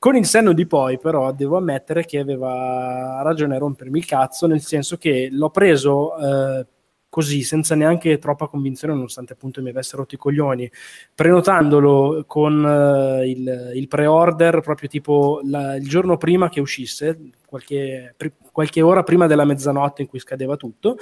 Con 0.05 0.15
il 0.15 0.27
senno 0.27 0.53
di 0.53 0.67
poi, 0.67 0.99
però, 0.99 1.31
devo 1.31 1.57
ammettere 1.57 2.05
che 2.05 2.19
aveva 2.19 3.21
ragione 3.23 3.55
a 3.55 3.57
rompermi 3.57 3.97
il 3.97 4.05
cazzo, 4.05 4.45
nel 4.45 4.61
senso 4.61 4.97
che 4.97 5.29
l'ho 5.31 5.49
preso 5.49 6.15
eh, 6.15 6.67
così, 7.09 7.41
senza 7.41 7.73
neanche 7.73 8.19
troppa 8.19 8.45
convinzione, 8.45 8.93
nonostante 8.93 9.33
appunto 9.33 9.63
mi 9.63 9.69
avesse 9.69 9.97
rotto 9.97 10.13
i 10.13 10.19
coglioni, 10.19 10.71
prenotandolo 11.15 12.23
con 12.27 12.63
eh, 12.63 13.27
il, 13.27 13.71
il 13.73 13.87
pre-order 13.87 14.59
proprio 14.59 14.89
tipo 14.89 15.41
la- 15.43 15.75
il 15.75 15.87
giorno 15.87 16.17
prima 16.17 16.49
che 16.49 16.59
uscisse, 16.59 17.31
qualche, 17.47 18.13
pri- 18.15 18.33
qualche 18.51 18.83
ora 18.83 19.01
prima 19.01 19.25
della 19.25 19.43
mezzanotte 19.43 20.03
in 20.03 20.07
cui 20.07 20.19
scadeva 20.19 20.55
tutto. 20.55 20.97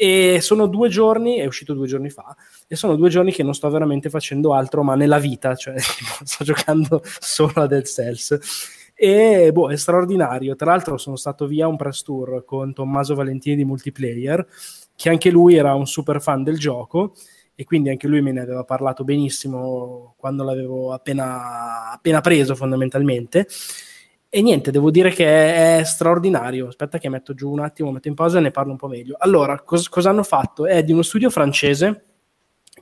E 0.00 0.38
sono 0.40 0.68
due 0.68 0.88
giorni, 0.88 1.38
è 1.38 1.46
uscito 1.46 1.74
due 1.74 1.88
giorni 1.88 2.08
fa, 2.08 2.36
e 2.68 2.76
sono 2.76 2.94
due 2.94 3.08
giorni 3.08 3.32
che 3.32 3.42
non 3.42 3.52
sto 3.52 3.68
veramente 3.68 4.08
facendo 4.10 4.54
altro, 4.54 4.84
ma 4.84 4.94
nella 4.94 5.18
vita, 5.18 5.56
cioè 5.56 5.74
sto 6.22 6.44
giocando 6.44 7.02
solo 7.18 7.52
a 7.56 7.66
Dead 7.66 7.84
Cells. 7.84 8.38
E 8.94 9.50
boh, 9.52 9.70
è 9.70 9.76
straordinario. 9.76 10.54
Tra 10.54 10.70
l'altro, 10.70 10.98
sono 10.98 11.16
stato 11.16 11.46
via 11.48 11.66
un 11.66 11.76
press 11.76 12.02
tour 12.02 12.44
con 12.44 12.72
Tommaso 12.72 13.16
Valentini 13.16 13.56
di 13.56 13.64
multiplayer 13.64 14.46
che 14.94 15.08
anche 15.08 15.30
lui 15.30 15.56
era 15.56 15.74
un 15.74 15.86
super 15.86 16.20
fan 16.20 16.44
del 16.44 16.58
gioco 16.58 17.14
e 17.56 17.64
quindi 17.64 17.88
anche 17.88 18.06
lui 18.06 18.22
me 18.22 18.30
ne 18.30 18.40
aveva 18.40 18.62
parlato 18.62 19.02
benissimo 19.02 20.14
quando 20.16 20.44
l'avevo 20.44 20.92
appena, 20.92 21.90
appena 21.90 22.20
preso 22.20 22.54
fondamentalmente. 22.54 23.48
E 24.30 24.42
niente, 24.42 24.70
devo 24.70 24.90
dire 24.90 25.10
che 25.10 25.78
è, 25.78 25.84
straordinario. 25.84 26.68
Aspetta 26.68 26.98
che 26.98 27.08
metto 27.08 27.32
giù 27.32 27.50
un 27.50 27.60
attimo, 27.60 27.90
metto 27.90 28.08
in 28.08 28.14
pausa 28.14 28.38
e 28.38 28.42
ne 28.42 28.50
parlo 28.50 28.72
un 28.72 28.76
po' 28.76 28.88
meglio. 28.88 29.16
Allora, 29.18 29.58
cos- 29.62 29.88
cosa 29.88 30.10
hanno 30.10 30.22
fatto? 30.22 30.66
È 30.66 30.82
di 30.84 30.92
uno 30.92 31.02
studio 31.02 31.30
francese 31.30 32.04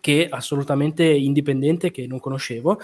che 0.00 0.24
è 0.24 0.28
assolutamente 0.30 1.04
indipendente, 1.04 1.92
che 1.92 2.06
non 2.06 2.18
conoscevo, 2.18 2.80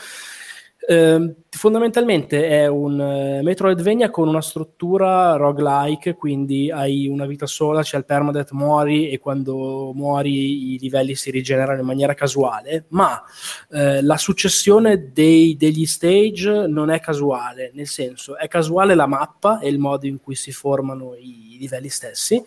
eh, 0.85 1.35
fondamentalmente 1.49 2.49
è 2.49 2.67
un 2.67 2.99
uh, 2.99 3.43
Metroidvania 3.43 4.11
con 4.11 4.27
una 4.27 4.43
struttura 4.43 5.37
roguelike, 5.37 6.15
quindi 6.15 6.71
hai 6.73 7.07
una 7.07 7.27
vita 7.27 7.47
sola, 7.47 7.83
c'è 7.83 7.99
il 7.99 8.05
permadeath, 8.05 8.51
muori 8.51 9.11
e 9.11 9.19
quando 9.19 9.93
muori 9.95 10.75
i 10.75 10.79
livelli 10.79 11.15
si 11.15 11.31
rigenerano 11.31 11.81
in 11.81 11.87
maniera 11.87 12.15
casuale, 12.15 12.87
ma 12.89 13.23
eh, 13.71 14.03
la 14.03 14.17
successione 14.17 15.13
dei, 15.13 15.57
degli 15.57 15.87
stage 15.87 16.67
non 16.67 16.91
è 16.91 16.99
casuale, 16.99 17.71
nel 17.75 17.87
senso 17.87 18.37
è 18.37 18.49
casuale 18.49 18.95
la 18.95 19.07
mappa 19.07 19.61
e 19.61 19.69
il 19.69 19.79
modo 19.79 20.07
in 20.07 20.21
cui 20.21 20.35
si 20.35 20.51
formano 20.51 21.15
i 21.15 21.57
livelli 21.61 21.91
stessi 21.91 22.43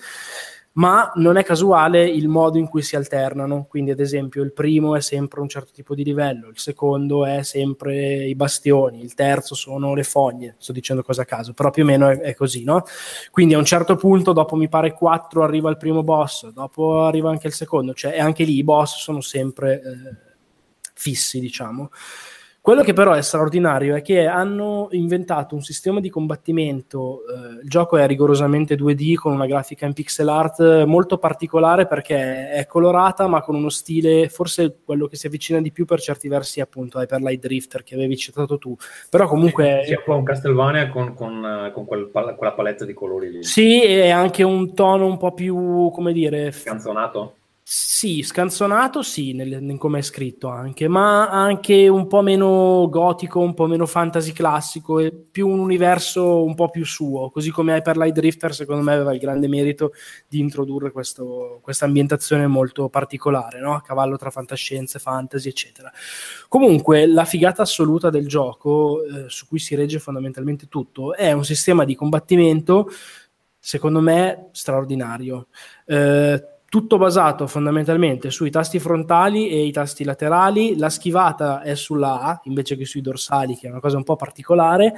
ma 0.75 1.11
non 1.15 1.37
è 1.37 1.43
casuale 1.43 2.05
il 2.05 2.27
modo 2.27 2.57
in 2.57 2.67
cui 2.67 2.81
si 2.81 2.95
alternano. 2.95 3.65
Quindi, 3.65 3.91
ad 3.91 3.99
esempio, 3.99 4.43
il 4.43 4.53
primo 4.53 4.95
è 4.95 5.01
sempre 5.01 5.39
un 5.39 5.47
certo 5.47 5.71
tipo 5.73 5.95
di 5.95 6.03
livello, 6.03 6.49
il 6.49 6.57
secondo 6.57 7.25
è 7.25 7.43
sempre 7.43 8.25
i 8.25 8.35
bastioni, 8.35 9.01
il 9.01 9.13
terzo 9.13 9.55
sono 9.55 9.93
le 9.93 10.03
fogne. 10.03 10.55
Sto 10.57 10.73
dicendo 10.73 11.03
cosa 11.03 11.21
a 11.21 11.25
caso, 11.25 11.53
però 11.53 11.69
più 11.69 11.83
o 11.83 11.85
meno 11.85 12.09
è, 12.09 12.19
è 12.19 12.35
così, 12.35 12.63
no? 12.63 12.83
Quindi 13.31 13.53
a 13.53 13.57
un 13.57 13.65
certo 13.65 13.95
punto, 13.95 14.33
dopo 14.33 14.55
mi 14.55 14.67
pare 14.67 14.93
4, 14.93 15.43
arriva 15.43 15.69
il 15.69 15.77
primo 15.77 16.03
boss, 16.03 16.49
dopo 16.49 17.03
arriva 17.03 17.29
anche 17.29 17.47
il 17.47 17.53
secondo, 17.53 17.93
cioè, 17.93 18.19
anche 18.19 18.43
lì 18.43 18.57
i 18.57 18.63
boss 18.63 18.97
sono 18.97 19.21
sempre 19.21 19.75
eh, 19.75 20.33
fissi, 20.93 21.39
diciamo. 21.39 21.89
Quello 22.65 22.81
che 22.81 22.93
però 22.93 23.13
è 23.13 23.21
straordinario 23.21 23.93
è 23.93 24.01
che 24.01 24.25
hanno 24.25 24.87
inventato 24.89 25.53
un 25.53 25.61
sistema 25.61 25.99
di 25.99 26.09
combattimento, 26.09 27.19
eh, 27.27 27.61
il 27.61 27.69
gioco 27.69 27.95
è 27.95 28.07
rigorosamente 28.07 28.73
2D 28.73 29.13
con 29.13 29.33
una 29.33 29.45
grafica 29.45 29.85
in 29.85 29.93
pixel 29.93 30.27
art 30.27 30.83
molto 30.85 31.19
particolare 31.19 31.85
perché 31.85 32.49
è 32.49 32.65
colorata 32.65 33.27
ma 33.27 33.41
con 33.41 33.53
uno 33.53 33.69
stile 33.69 34.29
forse 34.29 34.79
quello 34.83 35.05
che 35.05 35.15
si 35.15 35.27
avvicina 35.27 35.61
di 35.61 35.71
più 35.71 35.85
per 35.85 36.01
certi 36.01 36.27
versi 36.27 36.59
appunto 36.59 36.97
a 36.97 37.01
Hyperlight 37.01 37.39
Drifter 37.39 37.83
che 37.83 37.93
avevi 37.93 38.17
citato 38.17 38.57
tu, 38.57 38.75
però 39.11 39.27
comunque... 39.27 39.83
Sì, 39.85 39.91
è 39.91 40.01
un 40.07 40.23
Castlevania 40.23 40.89
con, 40.89 41.13
con, 41.13 41.69
con 41.71 41.85
quel, 41.85 42.09
quella 42.09 42.53
palette 42.53 42.87
di 42.87 42.95
colori 42.95 43.29
lì. 43.29 43.43
Sì, 43.43 43.83
e 43.83 44.09
anche 44.09 44.41
un 44.41 44.73
tono 44.73 45.05
un 45.05 45.17
po' 45.17 45.33
più, 45.35 45.91
come 45.91 46.11
dire... 46.13 46.51
Scanzonato? 46.51 47.35
Sì, 47.67 48.21
scanzonato 48.21 49.01
sì, 49.01 49.33
nel, 49.33 49.53
in 49.53 49.77
come 49.79 49.97
è 49.97 50.01
scritto 50.03 50.49
anche, 50.49 50.87
ma 50.87 51.27
anche 51.31 51.87
un 51.87 52.05
po' 52.05 52.21
meno 52.21 52.87
gotico, 52.91 53.39
un 53.39 53.55
po' 53.55 53.65
meno 53.65 53.87
fantasy 53.87 54.33
classico 54.33 54.99
e 54.99 55.11
più 55.11 55.47
un 55.47 55.57
universo 55.57 56.43
un 56.43 56.53
po' 56.53 56.69
più 56.69 56.85
suo, 56.85 57.31
così 57.31 57.49
come 57.49 57.73
Hyperlight 57.73 58.13
Drifter 58.13 58.53
secondo 58.53 58.83
me 58.83 58.93
aveva 58.93 59.13
il 59.13 59.19
grande 59.19 59.47
merito 59.47 59.93
di 60.27 60.39
introdurre 60.39 60.91
questa 60.91 61.85
ambientazione 61.85 62.45
molto 62.45 62.87
particolare, 62.87 63.59
no? 63.59 63.73
a 63.73 63.81
cavallo 63.81 64.15
tra 64.15 64.29
fantascienze, 64.29 64.99
fantasy, 64.99 65.49
eccetera. 65.49 65.91
Comunque 66.47 67.07
la 67.07 67.25
figata 67.25 67.63
assoluta 67.63 68.11
del 68.11 68.27
gioco, 68.27 69.03
eh, 69.03 69.23
su 69.27 69.47
cui 69.47 69.57
si 69.57 69.73
regge 69.73 69.97
fondamentalmente 69.97 70.67
tutto, 70.67 71.15
è 71.15 71.31
un 71.31 71.43
sistema 71.43 71.83
di 71.83 71.95
combattimento, 71.95 72.89
secondo 73.57 74.01
me, 74.01 74.49
straordinario. 74.51 75.47
Eh, 75.87 76.49
tutto 76.75 76.97
basato 76.97 77.47
fondamentalmente 77.47 78.29
sui 78.29 78.51
tasti 78.51 78.79
frontali 78.79 79.47
e 79.47 79.65
i 79.65 79.71
tasti 79.71 80.03
laterali, 80.03 80.77
la 80.77 80.89
schivata 80.89 81.61
è 81.61 81.73
sulla 81.73 82.19
A 82.19 82.41
invece 82.43 82.75
che 82.75 82.83
sui 82.83 82.99
dorsali, 82.99 83.55
che 83.55 83.67
è 83.67 83.69
una 83.69 83.79
cosa 83.79 83.95
un 83.95 84.03
po' 84.03 84.17
particolare, 84.17 84.93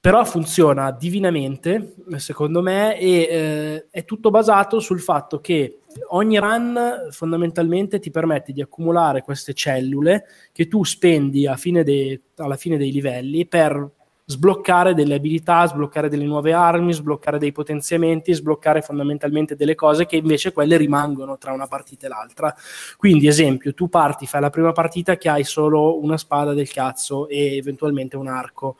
però 0.00 0.24
funziona 0.24 0.90
divinamente, 0.90 1.96
secondo 2.16 2.62
me, 2.62 2.98
e 2.98 3.10
eh, 3.20 3.86
è 3.90 4.06
tutto 4.06 4.30
basato 4.30 4.80
sul 4.80 5.00
fatto 5.00 5.42
che 5.42 5.80
ogni 6.08 6.38
run 6.38 7.08
fondamentalmente 7.10 7.98
ti 7.98 8.10
permette 8.10 8.54
di 8.54 8.62
accumulare 8.62 9.20
queste 9.20 9.52
cellule 9.52 10.24
che 10.52 10.68
tu 10.68 10.84
spendi 10.84 11.46
fine 11.54 11.84
de- 11.84 12.18
alla 12.36 12.56
fine 12.56 12.78
dei 12.78 12.92
livelli 12.92 13.44
per 13.46 13.90
sbloccare 14.24 14.94
delle 14.94 15.14
abilità, 15.14 15.66
sbloccare 15.66 16.08
delle 16.08 16.24
nuove 16.24 16.52
armi, 16.52 16.92
sbloccare 16.92 17.38
dei 17.38 17.52
potenziamenti, 17.52 18.32
sbloccare 18.32 18.82
fondamentalmente 18.82 19.56
delle 19.56 19.74
cose 19.74 20.06
che 20.06 20.16
invece 20.16 20.52
quelle 20.52 20.76
rimangono 20.76 21.38
tra 21.38 21.52
una 21.52 21.66
partita 21.66 22.06
e 22.06 22.08
l'altra. 22.08 22.54
Quindi, 22.96 23.26
esempio, 23.26 23.74
tu 23.74 23.88
parti, 23.88 24.26
fai 24.26 24.40
la 24.40 24.50
prima 24.50 24.72
partita 24.72 25.16
che 25.16 25.28
hai 25.28 25.44
solo 25.44 26.00
una 26.00 26.16
spada 26.16 26.54
del 26.54 26.70
cazzo 26.70 27.28
e 27.28 27.56
eventualmente 27.56 28.16
un 28.16 28.28
arco. 28.28 28.76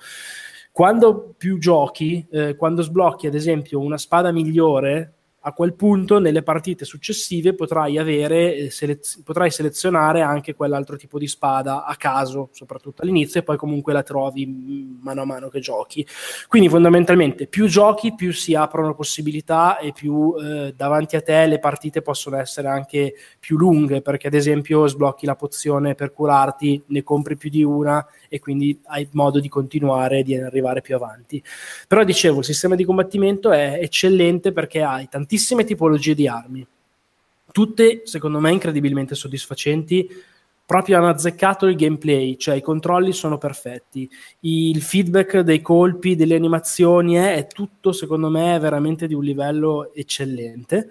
Quando 0.70 1.34
più 1.36 1.58
giochi, 1.58 2.26
eh, 2.30 2.56
quando 2.56 2.80
sblocchi 2.80 3.26
ad 3.26 3.34
esempio 3.34 3.78
una 3.78 3.98
spada 3.98 4.32
migliore, 4.32 5.16
a 5.44 5.52
quel 5.52 5.74
punto 5.74 6.18
nelle 6.18 6.42
partite 6.42 6.84
successive 6.84 7.54
potrai, 7.54 7.98
avere, 7.98 8.54
eh, 8.54 8.70
selez- 8.70 9.22
potrai 9.22 9.50
selezionare 9.50 10.20
anche 10.20 10.54
quell'altro 10.54 10.96
tipo 10.96 11.18
di 11.18 11.26
spada 11.26 11.84
a 11.84 11.96
caso, 11.96 12.50
soprattutto 12.52 13.02
all'inizio, 13.02 13.40
e 13.40 13.42
poi 13.42 13.56
comunque 13.56 13.92
la 13.92 14.02
trovi 14.02 14.46
mano 15.00 15.22
a 15.22 15.24
mano 15.24 15.48
che 15.48 15.58
giochi. 15.58 16.06
Quindi 16.46 16.68
fondamentalmente 16.68 17.46
più 17.46 17.66
giochi, 17.66 18.14
più 18.14 18.32
si 18.32 18.54
aprono 18.54 18.94
possibilità 18.94 19.78
e 19.78 19.92
più 19.92 20.34
eh, 20.38 20.74
davanti 20.76 21.16
a 21.16 21.22
te 21.22 21.46
le 21.46 21.58
partite 21.58 22.02
possono 22.02 22.36
essere 22.36 22.68
anche 22.68 23.14
più 23.40 23.56
lunghe, 23.56 24.00
perché 24.00 24.28
ad 24.28 24.34
esempio 24.34 24.86
sblocchi 24.86 25.26
la 25.26 25.34
pozione 25.34 25.94
per 25.96 26.12
curarti, 26.12 26.84
ne 26.86 27.02
compri 27.02 27.36
più 27.36 27.50
di 27.50 27.64
una 27.64 28.06
e 28.28 28.38
quindi 28.38 28.78
hai 28.84 29.08
modo 29.12 29.40
di 29.40 29.48
continuare 29.48 30.20
e 30.20 30.22
di 30.22 30.36
arrivare 30.36 30.82
più 30.82 30.94
avanti. 30.94 31.42
Però 31.88 32.04
dicevo, 32.04 32.38
il 32.38 32.44
sistema 32.44 32.76
di 32.76 32.84
combattimento 32.84 33.50
è 33.50 33.78
eccellente 33.80 34.52
perché 34.52 34.82
hai 34.82 35.08
tantissime 35.32 35.64
tipologie 35.64 36.14
di 36.14 36.28
armi, 36.28 36.66
tutte 37.52 38.02
secondo 38.04 38.38
me 38.38 38.50
incredibilmente 38.52 39.14
soddisfacenti 39.14 40.06
proprio 40.64 40.98
hanno 40.98 41.08
azzeccato 41.08 41.66
il 41.66 41.76
gameplay, 41.76 42.36
cioè 42.38 42.54
i 42.54 42.62
controlli 42.62 43.12
sono 43.12 43.36
perfetti, 43.36 44.08
il 44.40 44.80
feedback 44.80 45.40
dei 45.40 45.60
colpi, 45.60 46.16
delle 46.16 46.34
animazioni 46.34 47.14
è, 47.14 47.34
è 47.34 47.46
tutto 47.46 47.92
secondo 47.92 48.30
me 48.30 48.58
veramente 48.58 49.06
di 49.06 49.12
un 49.12 49.22
livello 49.22 49.92
eccellente. 49.92 50.90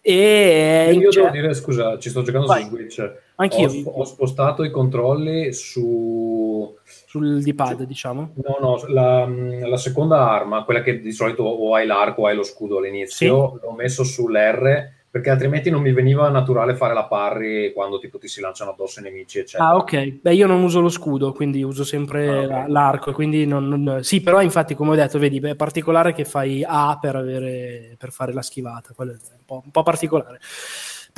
E 0.00 0.96
io 0.98 1.10
devo 1.10 1.30
dire, 1.30 1.52
scusa, 1.52 1.98
ci 1.98 2.08
sto 2.08 2.22
giocando 2.22 2.46
Vai. 2.46 2.62
su 2.62 2.68
Switch. 2.68 3.12
Anch'io. 3.40 3.70
Ho, 3.84 4.00
ho 4.00 4.04
spostato 4.04 4.64
i 4.64 4.70
controlli 4.70 5.52
su 5.52 6.76
sul 7.06 7.42
D-pad, 7.42 7.84
diciamo. 7.84 8.32
No, 8.34 8.56
no, 8.60 8.86
la, 8.88 9.26
la, 9.26 9.76
seconda 9.76 10.30
arma, 10.30 10.64
quella 10.64 10.82
che 10.82 11.00
di 11.00 11.12
solito 11.12 11.44
o 11.44 11.74
hai 11.74 11.86
l'arco 11.86 12.22
o 12.22 12.26
hai 12.26 12.34
lo 12.34 12.42
scudo 12.42 12.78
all'inizio, 12.78 13.52
sì. 13.54 13.66
l'ho 13.66 13.72
messo 13.72 14.04
sull'R 14.04 14.96
perché 15.10 15.30
altrimenti 15.30 15.70
non 15.70 15.80
mi 15.80 15.92
veniva 15.92 16.28
naturale 16.28 16.74
fare 16.74 16.92
la 16.92 17.06
parry 17.06 17.72
quando 17.72 17.98
tipo 17.98 18.18
ti 18.18 18.28
si 18.28 18.42
lanciano 18.42 18.72
addosso 18.72 19.00
i 19.00 19.04
nemici, 19.04 19.38
eccetera. 19.38 19.70
Ah, 19.70 19.76
ok. 19.76 20.20
Beh, 20.20 20.34
io 20.34 20.46
non 20.46 20.62
uso 20.62 20.80
lo 20.80 20.90
scudo, 20.90 21.32
quindi 21.32 21.62
uso 21.62 21.82
sempre 21.82 22.28
ah, 22.28 22.44
okay. 22.44 22.70
l'arco, 22.70 23.12
quindi 23.12 23.46
non, 23.46 23.68
non, 23.68 24.00
Sì, 24.02 24.20
però 24.20 24.42
infatti, 24.42 24.74
come 24.74 24.90
ho 24.90 24.94
detto, 24.94 25.18
vedi, 25.18 25.38
è 25.38 25.54
particolare 25.54 26.12
che 26.12 26.26
fai 26.26 26.62
A 26.62 26.98
per, 27.00 27.16
avere, 27.16 27.96
per 27.98 28.12
fare 28.12 28.34
la 28.34 28.42
schivata, 28.42 28.92
quello 28.94 29.12
è 29.12 29.14
un 29.14 29.44
po', 29.46 29.62
un 29.64 29.70
po' 29.70 29.82
particolare. 29.82 30.40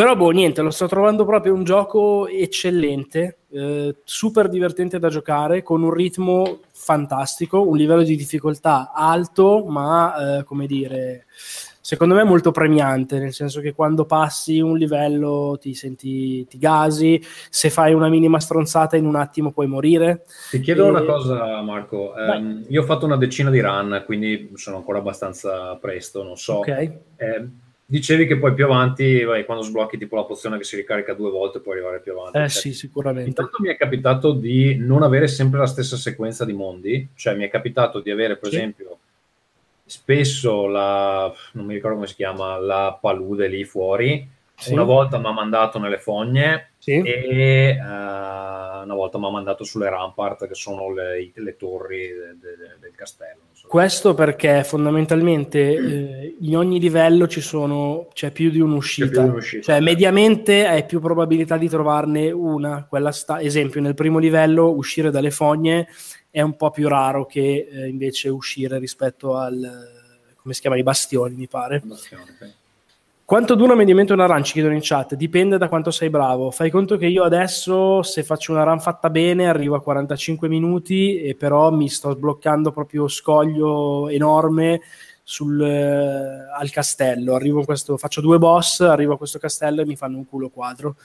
Però, 0.00 0.16
boh, 0.16 0.30
niente, 0.30 0.62
lo 0.62 0.70
sto 0.70 0.88
trovando 0.88 1.26
proprio 1.26 1.52
un 1.52 1.62
gioco 1.62 2.26
eccellente, 2.26 3.40
eh, 3.50 3.96
super 4.02 4.48
divertente 4.48 4.98
da 4.98 5.10
giocare, 5.10 5.62
con 5.62 5.82
un 5.82 5.92
ritmo 5.92 6.60
fantastico, 6.72 7.68
un 7.68 7.76
livello 7.76 8.02
di 8.02 8.16
difficoltà 8.16 8.92
alto, 8.94 9.62
ma, 9.68 10.38
eh, 10.38 10.44
come 10.44 10.66
dire 10.66 11.26
secondo 11.82 12.14
me 12.14 12.24
molto 12.24 12.50
premiante, 12.50 13.18
nel 13.18 13.34
senso 13.34 13.60
che 13.60 13.74
quando 13.74 14.06
passi 14.06 14.60
un 14.60 14.78
livello 14.78 15.58
ti 15.60 15.74
senti, 15.74 16.46
ti 16.46 16.56
gasi, 16.56 17.22
se 17.50 17.68
fai 17.68 17.92
una 17.92 18.08
minima 18.08 18.40
stronzata 18.40 18.96
in 18.96 19.04
un 19.04 19.16
attimo 19.16 19.52
puoi 19.52 19.66
morire. 19.66 20.24
Ti 20.50 20.60
chiedo 20.60 20.86
e... 20.86 20.88
una 20.88 21.02
cosa 21.02 21.60
Marco, 21.60 22.14
um, 22.16 22.64
io 22.68 22.80
ho 22.80 22.84
fatto 22.86 23.04
una 23.04 23.18
decina 23.18 23.50
di 23.50 23.60
run, 23.60 24.02
quindi 24.06 24.50
sono 24.54 24.76
ancora 24.76 24.98
abbastanza 24.98 25.76
presto, 25.76 26.22
non 26.22 26.38
so. 26.38 26.60
Okay. 26.60 27.00
Dicevi 27.90 28.24
che 28.24 28.38
poi 28.38 28.54
più 28.54 28.66
avanti, 28.66 29.24
vai, 29.24 29.44
quando 29.44 29.64
sblocchi 29.64 29.98
tipo 29.98 30.14
la 30.14 30.22
pozione 30.22 30.58
che 30.58 30.62
si 30.62 30.76
ricarica 30.76 31.12
due 31.12 31.28
volte, 31.28 31.58
puoi 31.58 31.74
arrivare 31.74 31.98
più 31.98 32.12
avanti. 32.12 32.38
Eh 32.38 32.48
sì, 32.48 32.72
sicuramente. 32.72 33.28
Intanto 33.30 33.56
mi 33.58 33.68
è 33.68 33.76
capitato 33.76 34.30
di 34.30 34.76
non 34.76 35.02
avere 35.02 35.26
sempre 35.26 35.58
la 35.58 35.66
stessa 35.66 35.96
sequenza 35.96 36.44
di 36.44 36.52
mondi, 36.52 37.08
cioè 37.16 37.34
mi 37.34 37.44
è 37.44 37.50
capitato 37.50 37.98
di 37.98 38.12
avere 38.12 38.36
per 38.36 38.50
sì. 38.50 38.56
esempio 38.56 38.98
spesso 39.84 40.68
la, 40.68 41.34
non 41.54 41.66
mi 41.66 41.74
ricordo 41.74 41.96
come 41.96 42.06
si 42.06 42.14
chiama, 42.14 42.56
la 42.58 42.96
palude 43.00 43.48
lì 43.48 43.64
fuori, 43.64 44.24
sì. 44.54 44.72
una 44.72 44.84
volta 44.84 45.18
mi 45.18 45.26
ha 45.26 45.32
mandato 45.32 45.80
nelle 45.80 45.98
fogne 45.98 46.69
sì. 46.80 47.00
e 47.02 47.76
uh, 47.78 47.82
una 47.82 48.94
volta 48.94 49.18
mi 49.18 49.26
ha 49.26 49.30
mandato 49.30 49.62
sulle 49.62 49.88
rampart, 49.88 50.48
che 50.48 50.54
sono 50.54 50.92
le, 50.92 51.30
le 51.32 51.56
torri 51.56 52.08
de, 52.08 52.36
de, 52.40 52.76
del 52.80 52.94
castello. 52.96 53.42
So. 53.52 53.68
Questo 53.68 54.14
perché 54.14 54.64
fondamentalmente 54.64 55.60
eh, 55.60 56.36
in 56.40 56.56
ogni 56.56 56.80
livello 56.80 57.28
ci 57.28 57.42
sono, 57.42 58.08
c'è 58.14 58.30
più 58.32 58.50
di 58.50 58.58
un'uscita. 58.60 59.22
Più 59.22 59.30
un'uscita. 59.30 59.62
Cioè, 59.62 59.80
mediamente 59.80 60.66
hai 60.66 60.86
più 60.86 61.00
probabilità 61.00 61.58
di 61.58 61.68
trovarne 61.68 62.30
una. 62.30 62.86
Quella 62.88 63.12
sta, 63.12 63.40
esempio, 63.40 63.80
nel 63.80 63.94
primo 63.94 64.18
livello 64.18 64.74
uscire 64.74 65.10
dalle 65.10 65.30
fogne 65.30 65.86
è 66.30 66.40
un 66.40 66.56
po' 66.56 66.70
più 66.70 66.88
raro 66.88 67.26
che 67.26 67.68
eh, 67.70 67.86
invece 67.86 68.30
uscire 68.30 68.78
rispetto 68.78 69.36
al 69.36 69.98
come 70.40 70.54
si 70.54 70.60
chiama, 70.62 70.78
i 70.78 70.82
bastioni, 70.82 71.34
mi 71.34 71.46
pare. 71.48 71.80
Bastione, 71.84 72.24
okay. 72.34 72.54
Quanto 73.30 73.54
dura 73.54 73.76
mediamente 73.76 74.12
una 74.12 74.26
run? 74.26 74.42
Ci 74.42 74.54
chiedono 74.54 74.74
in 74.74 74.80
chat. 74.82 75.14
Dipende 75.14 75.56
da 75.56 75.68
quanto 75.68 75.92
sei 75.92 76.10
bravo. 76.10 76.50
Fai 76.50 76.68
conto 76.68 76.96
che 76.96 77.06
io 77.06 77.22
adesso, 77.22 78.02
se 78.02 78.24
faccio 78.24 78.50
una 78.50 78.64
run 78.64 78.80
fatta 78.80 79.08
bene, 79.08 79.48
arrivo 79.48 79.76
a 79.76 79.80
45 79.80 80.48
minuti, 80.48 81.20
e 81.22 81.36
però 81.36 81.70
mi 81.70 81.88
sto 81.88 82.10
sbloccando 82.10 82.72
proprio 82.72 83.06
scoglio 83.06 84.08
enorme 84.08 84.80
sul, 85.30 85.62
eh, 85.62 86.48
al 86.52 86.70
castello. 86.70 87.36
Arrivo 87.36 87.64
questo, 87.64 87.96
faccio 87.96 88.20
due 88.20 88.38
boss, 88.38 88.80
arrivo 88.80 89.14
a 89.14 89.16
questo 89.16 89.38
castello 89.38 89.80
e 89.80 89.86
mi 89.86 89.94
fanno 89.94 90.16
un 90.16 90.26
culo 90.26 90.48
quadro. 90.48 90.96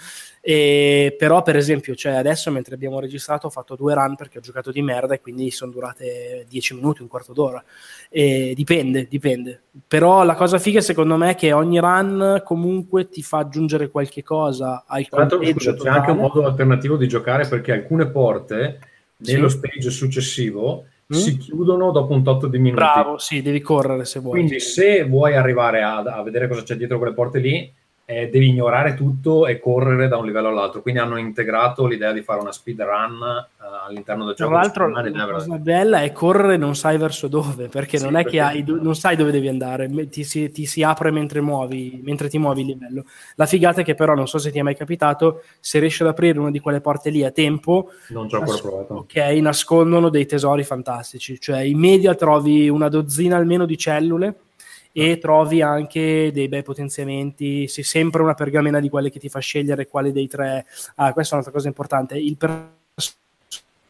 E, 0.41 1.15
però, 1.15 1.43
per 1.43 1.55
esempio, 1.55 1.93
cioè 1.93 2.13
adesso 2.13 2.49
mentre 2.49 2.73
abbiamo 2.73 2.99
registrato 2.99 3.45
ho 3.45 3.49
fatto 3.51 3.75
due 3.75 3.93
run 3.93 4.15
perché 4.15 4.39
ho 4.39 4.41
giocato 4.41 4.71
di 4.71 4.81
merda 4.81 5.13
e 5.13 5.21
quindi 5.21 5.51
sono 5.51 5.71
durate 5.71 6.45
10 6.49 6.73
minuti, 6.73 7.03
un 7.03 7.07
quarto 7.07 7.33
d'ora. 7.33 7.63
E 8.09 8.53
dipende, 8.55 9.05
dipende. 9.07 9.61
Però 9.87 10.23
la 10.23 10.33
cosa 10.33 10.57
figa 10.57 10.81
secondo 10.81 11.17
me 11.17 11.31
è 11.31 11.35
che 11.35 11.53
ogni 11.53 11.79
run 11.79 12.41
comunque 12.43 13.07
ti 13.07 13.21
fa 13.21 13.37
aggiungere 13.37 13.89
qualche 13.89 14.23
cosa 14.23 14.85
al 14.87 15.07
Tra 15.07 15.19
l'altro, 15.19 15.45
scusa, 15.45 15.75
c'è 15.75 15.89
anche 15.89 16.11
un 16.11 16.17
modo 16.17 16.43
alternativo 16.45 16.97
di 16.97 17.07
giocare 17.07 17.47
perché 17.47 17.73
alcune 17.73 18.09
porte 18.09 18.79
nello 19.17 19.49
sì. 19.49 19.57
stage 19.57 19.89
successivo 19.91 20.85
mm? 21.13 21.17
si 21.17 21.37
chiudono 21.37 21.91
dopo 21.91 22.13
un 22.13 22.23
tot 22.23 22.47
di 22.47 22.57
minuti. 22.57 22.81
Bravo, 22.81 23.17
sì, 23.17 23.41
devi 23.41 23.61
correre 23.61 24.05
se 24.05 24.19
vuoi. 24.19 24.39
Quindi 24.39 24.59
se 24.59 25.03
vuoi 25.03 25.35
arrivare 25.35 25.81
a, 25.81 25.97
a 25.97 26.23
vedere 26.23 26.47
cosa 26.47 26.63
c'è 26.63 26.75
dietro 26.75 26.97
quelle 26.97 27.13
porte 27.13 27.39
lì, 27.39 27.73
eh, 28.07 28.29
devi 28.29 28.49
ignorare 28.49 28.93
tutto 28.93 29.47
e 29.47 29.59
correre 29.59 30.07
da 30.07 30.17
un 30.17 30.25
livello 30.25 30.49
all'altro. 30.49 30.83
Quindi 30.83 30.99
hanno 30.99 31.17
integrato 31.17 31.87
l'idea 31.87 32.11
di 32.11 32.21
fare 32.21 32.39
una 32.39 32.51
speed 32.51 32.79
run 32.81 33.19
uh, 33.19 33.87
all'interno 33.87 34.25
del 34.25 34.35
gioco. 34.35 34.51
Tra 34.51 34.59
l'altro, 34.59 34.87
la 34.89 35.27
cosa 35.27 35.57
bella 35.57 36.01
è 36.01 36.11
correre 36.11 36.55
non 36.55 36.75
sai 36.75 36.99
verso 36.99 37.27
dove, 37.27 37.67
perché 37.67 37.97
sì, 37.97 38.03
non 38.03 38.15
è 38.15 38.21
perché... 38.21 38.37
che 38.37 38.43
hai, 38.43 38.63
non 38.67 38.95
sai 38.95 39.15
dove 39.15 39.31
devi 39.31 39.47
andare, 39.47 39.89
ti 40.09 40.23
si, 40.23 40.51
ti 40.51 40.67
si, 40.67 40.83
apre 40.83 41.09
mentre, 41.09 41.41
muovi, 41.41 41.99
mentre 42.03 42.29
ti 42.29 42.37
muovi 42.37 42.61
il 42.61 42.67
livello. 42.67 43.05
La 43.35 43.47
figata 43.47 43.81
è 43.81 43.83
che 43.83 43.95
però, 43.95 44.13
non 44.13 44.27
so 44.27 44.37
se 44.37 44.51
ti 44.51 44.59
è 44.59 44.61
mai 44.61 44.75
capitato, 44.75 45.41
se 45.59 45.79
riesci 45.79 46.03
ad 46.03 46.09
aprire 46.09 46.37
una 46.37 46.51
di 46.51 46.59
quelle 46.59 46.81
porte 46.81 47.09
lì 47.09 47.23
a 47.23 47.31
tempo, 47.31 47.89
non 48.09 48.29
ci 48.29 48.35
ho 48.35 48.39
ancora 48.39 48.59
provato. 48.59 48.93
Ok, 48.93 49.15
nascondono 49.15 50.09
dei 50.09 50.27
tesori 50.27 50.63
fantastici. 50.63 51.39
Cioè, 51.39 51.61
in 51.61 51.79
media 51.79 52.13
trovi 52.13 52.69
una 52.69 52.87
dozzina 52.87 53.35
almeno 53.35 53.65
di 53.65 53.77
cellule 53.79 54.35
e 54.97 55.17
trovi 55.17 55.61
anche 55.61 56.31
dei 56.31 56.47
bei 56.47 56.63
potenziamenti, 56.63 57.67
sei 57.67 57.83
sempre 57.83 58.21
una 58.21 58.33
pergamena 58.33 58.79
di 58.79 58.87
quelle 58.87 59.09
che 59.09 59.19
ti 59.19 59.27
fa 59.27 59.39
scegliere 59.39 59.89
quale 59.89 60.13
dei 60.13 60.29
tre. 60.29 60.65
Ah, 60.95 61.11
questa 61.11 61.35
è 61.35 61.37
un'altra 61.37 61.51
cosa 61.51 61.67
importante. 61.67 62.17
Il 62.17 62.37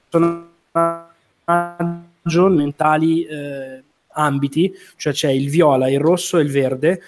personaggio 0.10 2.50
mentali 2.50 3.24
eh, 3.24 3.84
ambiti, 4.14 4.74
cioè 4.96 5.14
c'è 5.14 5.30
il 5.30 5.52
viola, 5.52 5.92
il 5.92 6.00
rosso 6.00 6.40
e 6.40 6.42
il 6.42 6.50
verde 6.50 7.00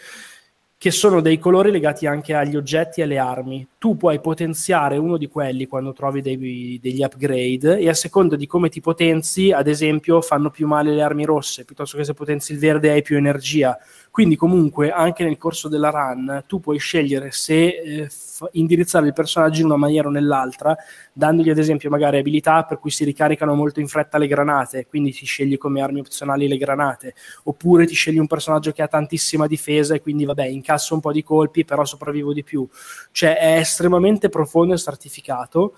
che 0.80 0.92
sono 0.92 1.22
dei 1.22 1.40
colori 1.40 1.72
legati 1.72 2.06
anche 2.06 2.36
agli 2.36 2.56
oggetti 2.56 3.00
e 3.00 3.04
alle 3.04 3.18
armi. 3.18 3.68
Tu 3.80 3.98
puoi 3.98 4.20
potenziare 4.22 4.98
uno 4.98 5.18
di 5.18 5.28
quelli 5.28 5.66
quando 5.66 5.92
trovi 5.92 6.22
dei, 6.22 6.80
degli 6.80 7.02
upgrade 7.02 7.80
e 7.80 7.90
a 7.90 7.96
seconda 7.96 8.36
di 8.36 8.46
come 8.46 8.70
ti 8.70 8.80
potenzi, 8.80 9.52
ad 9.52 9.68
esempio, 9.68 10.22
fanno 10.22 10.52
più 10.52 10.68
male 10.68 10.94
le 10.94 11.02
armi 11.02 11.26
rosse, 11.26 11.66
piuttosto 11.66 11.98
che 11.98 12.04
se 12.04 12.14
potenzi 12.14 12.52
il 12.54 12.60
verde 12.60 12.92
hai 12.92 13.02
più 13.02 13.18
energia. 13.18 13.76
Quindi 14.18 14.36
comunque 14.36 14.90
anche 14.90 15.24
nel 15.24 15.38
corso 15.38 15.68
della 15.68 15.92
run 15.92 16.44
tu 16.48 16.60
puoi 16.60 16.80
scegliere 16.80 17.30
se 17.30 17.68
eh, 17.68 18.10
f- 18.10 18.50
indirizzare 18.54 19.06
il 19.06 19.14
personaggio 19.14 19.60
in 19.60 19.68
una 19.68 19.76
maniera 19.76 20.08
o 20.08 20.10
nell'altra, 20.10 20.76
dandogli 21.14 21.52
ad 21.52 21.60
esempio 21.60 21.92
magari 21.92 22.18
abilità 22.18 22.64
per 22.64 22.80
cui 22.80 22.90
si 22.90 23.04
ricaricano 23.04 23.54
molto 23.54 23.80
in 23.80 23.88
fretta 23.88 24.18
le 24.18 24.26
granate, 24.26 24.88
quindi 24.88 25.12
ti 25.12 25.24
scegli 25.24 25.60
come 25.60 25.82
armi 25.82 26.00
opzionali 26.00 26.48
le 26.48 26.58
granate, 26.58 27.14
oppure 27.44 27.86
ti 27.86 27.94
scegli 27.94 28.18
un 28.18 28.26
personaggio 28.26 28.72
che 28.72 28.82
ha 28.82 28.88
tantissima 28.88 29.46
difesa 29.46 29.94
e 29.94 30.02
quindi 30.02 30.26
vabbè 30.26 30.48
incasso 30.48 30.96
un 30.96 31.00
po' 31.00 31.12
di 31.12 31.22
colpi 31.22 31.64
però 31.64 31.86
sopravvivo 31.86 32.34
di 32.34 32.44
più. 32.44 32.68
Cioè 33.12 33.38
è 33.38 33.60
estremamente 33.60 34.30
profondo 34.30 34.74
e 34.74 34.78
stratificato 34.78 35.76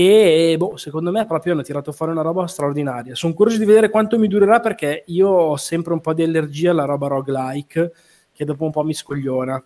e 0.00 0.56
boh, 0.56 0.76
secondo 0.76 1.10
me 1.10 1.26
proprio 1.26 1.54
hanno 1.54 1.62
tirato 1.62 1.90
fuori 1.90 2.12
una 2.12 2.22
roba 2.22 2.46
straordinaria. 2.46 3.16
Sono 3.16 3.34
curioso 3.34 3.58
di 3.58 3.64
vedere 3.64 3.90
quanto 3.90 4.16
mi 4.16 4.28
durerà 4.28 4.60
perché 4.60 5.02
io 5.06 5.28
ho 5.28 5.56
sempre 5.56 5.92
un 5.92 6.00
po' 6.00 6.14
di 6.14 6.22
allergia 6.22 6.70
alla 6.70 6.84
roba 6.84 7.08
roguelike 7.08 7.92
che 8.32 8.44
dopo 8.44 8.64
un 8.64 8.70
po' 8.70 8.84
mi 8.84 8.94
scogliona. 8.94 9.60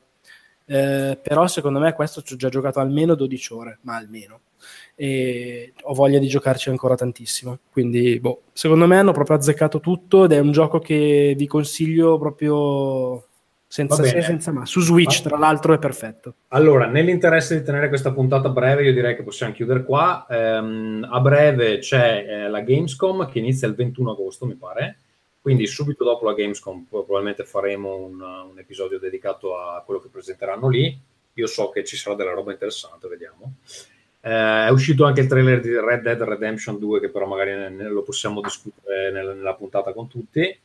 Eh, 0.65 1.21
però 1.23 1.47
secondo 1.49 1.81
me 1.81 1.93
questo 1.93 2.23
ci 2.23 2.33
ho 2.33 2.37
già 2.37 2.49
giocato 2.49 2.81
almeno 2.81 3.15
12 3.15 3.53
ore, 3.53 3.79
ma 3.83 3.97
almeno. 3.97 4.41
E 4.95 5.75
ho 5.83 5.93
voglia 5.93 6.19
di 6.19 6.29
giocarci 6.29 6.71
ancora 6.71 6.95
tantissimo. 6.95 7.59
Quindi, 7.71 8.19
boh, 8.19 8.45
secondo 8.55 8.87
me 8.87 8.97
hanno 8.97 9.13
proprio 9.13 9.37
azzeccato 9.37 9.81
tutto 9.81 10.25
ed 10.25 10.33
è 10.33 10.39
un 10.39 10.53
gioco 10.53 10.79
che 10.79 11.35
vi 11.37 11.47
consiglio 11.47 12.19
proprio 12.19 13.27
senza 13.73 14.05
se 14.05 14.21
senza 14.21 14.53
ma. 14.53 14.67
Su 14.67 14.83
Switch, 14.83 15.23
tra 15.23 15.39
l'altro, 15.39 15.73
è 15.73 15.79
perfetto. 15.79 16.35
Allora, 16.49 16.85
nell'interesse 16.85 17.57
di 17.57 17.65
tenere 17.65 17.89
questa 17.89 18.13
puntata 18.13 18.51
breve, 18.51 18.85
io 18.85 18.93
direi 18.93 19.17
che 19.17 19.23
possiamo 19.23 19.55
chiudere 19.55 19.83
qua. 19.83 20.27
Um, 20.29 21.09
a 21.11 21.19
breve 21.21 21.79
c'è 21.79 22.23
eh, 22.29 22.49
la 22.51 22.61
Gamescom 22.61 23.27
che 23.31 23.39
inizia 23.39 23.67
il 23.67 23.75
21 23.75 24.11
agosto, 24.11 24.45
mi 24.45 24.57
pare. 24.57 24.99
Quindi 25.41 25.67
subito 25.67 26.05
dopo 26.05 26.27
la 26.27 26.35
Gamescom 26.35 26.85
probabilmente 26.87 27.45
faremo 27.45 27.97
un, 27.97 28.21
un 28.21 28.59
episodio 28.59 28.99
dedicato 28.99 29.57
a 29.59 29.83
quello 29.87 30.01
che 30.01 30.09
presenteranno 30.09 30.69
lì. 30.69 30.95
Io 31.33 31.47
so 31.47 31.71
che 31.71 31.83
ci 31.83 31.97
sarà 31.97 32.15
della 32.15 32.33
roba 32.33 32.53
interessante, 32.53 33.09
vediamo. 33.09 33.55
Eh, 34.21 34.67
è 34.67 34.69
uscito 34.69 35.07
anche 35.07 35.23
il 35.23 35.29
trailer 35.29 35.61
di 35.61 35.75
Red 35.81 36.03
Dead 36.03 36.21
Redemption 36.21 36.79
2, 36.79 37.01
che 37.01 37.09
però 37.09 37.25
magari 37.25 37.55
ne, 37.55 37.71
ne 37.71 37.89
lo 37.89 38.03
possiamo 38.03 38.43
discutere 38.43 39.11
nella, 39.11 39.33
nella 39.33 39.55
puntata 39.55 39.95
con 39.95 40.09
tutti. 40.09 40.61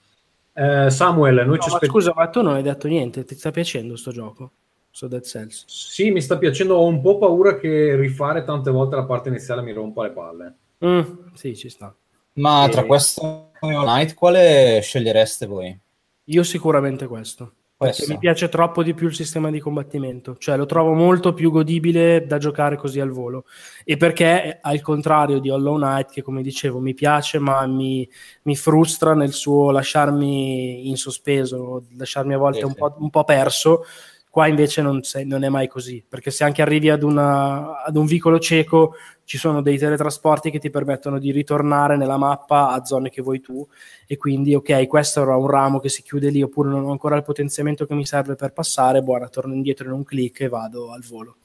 Eh, 0.59 0.89
Samuel, 0.89 1.35
noi 1.35 1.45
no, 1.45 1.57
ci 1.57 1.67
aspettiamo. 1.67 1.93
Scusa, 1.93 2.13
ma 2.15 2.27
tu 2.29 2.41
non 2.41 2.55
hai 2.55 2.63
detto 2.63 2.87
niente, 2.87 3.23
ti 3.23 3.35
sta 3.35 3.51
piacendo 3.51 3.95
sto 3.95 4.11
gioco? 4.11 4.51
Su 4.89 5.07
Dead 5.07 5.21
Cells? 5.21 5.65
Sì, 5.67 6.09
mi 6.09 6.19
sta 6.19 6.39
piacendo. 6.39 6.75
Ho 6.75 6.87
un 6.87 6.99
po' 6.99 7.19
paura 7.19 7.57
che 7.57 7.95
rifare 7.95 8.43
tante 8.43 8.71
volte 8.71 8.95
la 8.95 9.05
parte 9.05 9.29
iniziale 9.29 9.61
mi 9.61 9.71
rompa 9.71 10.01
le 10.01 10.09
palle. 10.09 10.55
Mm, 10.83 11.01
sì, 11.33 11.55
ci 11.55 11.69
sta. 11.69 11.95
Ma 12.33 12.65
e... 12.65 12.69
tra 12.69 12.85
questo 12.85 13.51
e 13.61 13.67
Night, 13.67 14.15
quale 14.15 14.79
scegliereste 14.81 15.45
voi? 15.45 15.79
Io 16.23 16.43
sicuramente 16.43 17.05
questo. 17.05 17.53
Perché 17.77 18.05
mi 18.07 18.17
piace 18.17 18.49
troppo 18.49 18.81
di 18.81 18.95
più 18.95 19.05
il 19.05 19.13
sistema 19.13 19.51
di 19.51 19.59
combattimento, 19.59 20.35
cioè 20.37 20.57
lo 20.57 20.65
trovo 20.65 20.93
molto 20.93 21.35
più 21.35 21.51
godibile 21.51 22.25
da 22.25 22.39
giocare 22.39 22.75
così 22.75 22.99
al 22.99 23.11
volo. 23.11 23.45
E 23.83 23.97
perché, 23.97 24.57
al 24.59 24.81
contrario 24.81 25.37
di 25.37 25.51
Hollow 25.51 25.75
Knight, 25.75 26.09
che 26.09 26.23
come 26.23 26.41
dicevo 26.41 26.79
mi 26.79 26.95
piace, 26.95 27.37
ma 27.37 27.67
mi, 27.67 28.09
mi 28.43 28.55
frustra 28.55 29.13
nel 29.13 29.31
suo 29.31 29.69
lasciarmi 29.69 30.89
in 30.89 30.97
sospeso, 30.97 31.83
lasciarmi 31.95 32.33
a 32.33 32.39
volte 32.39 32.59
sì, 32.59 32.65
un. 32.65 32.73
Po', 32.73 32.95
un, 32.97 33.11
Po', 33.11 33.23
perso, 33.23 33.85
qua 34.27 34.47
invece 34.47 34.81
non, 34.81 35.03
sei, 35.03 35.27
non, 35.27 35.43
è 35.43 35.49
mai 35.49 35.67
così. 35.67 36.03
Perché 36.07 36.31
se 36.31 36.43
anche 36.43 36.63
arrivi 36.63 36.89
ad, 36.89 37.03
una, 37.03 37.83
ad 37.83 37.95
un 37.95 38.07
vicolo 38.07 38.39
cieco, 38.39 38.95
ci 39.27 39.37
sono 39.37 39.61
dei 39.61 39.77
teletrasporti 39.77 40.49
che 40.49 40.57
ti 40.57 40.69
permettono 40.69 41.19
di 41.19 41.31
ritornare 41.31 41.97
nella 41.97 42.15
mappa 42.15 42.69
a 42.69 42.85
zone 42.85 43.09
che 43.09 43.21
vuoi 43.21 43.41
tu 43.41 43.67
e 44.07 44.15
quindi 44.15 44.55
ok 44.55 44.87
questo 44.87 45.21
era 45.21 45.35
un 45.35 45.47
ramo 45.47 45.79
che 45.79 45.89
si 45.89 46.01
chiude 46.01 46.29
lì 46.29 46.41
oppure 46.41 46.69
non 46.69 46.85
ho 46.85 46.91
ancora 46.91 47.17
il 47.17 47.23
potenziamento 47.23 47.85
che 47.85 47.93
mi 47.93 48.05
serve 48.05 48.35
per 48.35 48.53
passare 48.53 49.03
buona 49.03 49.27
torno 49.27 49.53
indietro 49.53 49.87
in 49.87 49.91
un 49.91 50.05
clic 50.05 50.39
e 50.39 50.47
vado 50.47 50.93
al 50.93 51.03
volo 51.03 51.39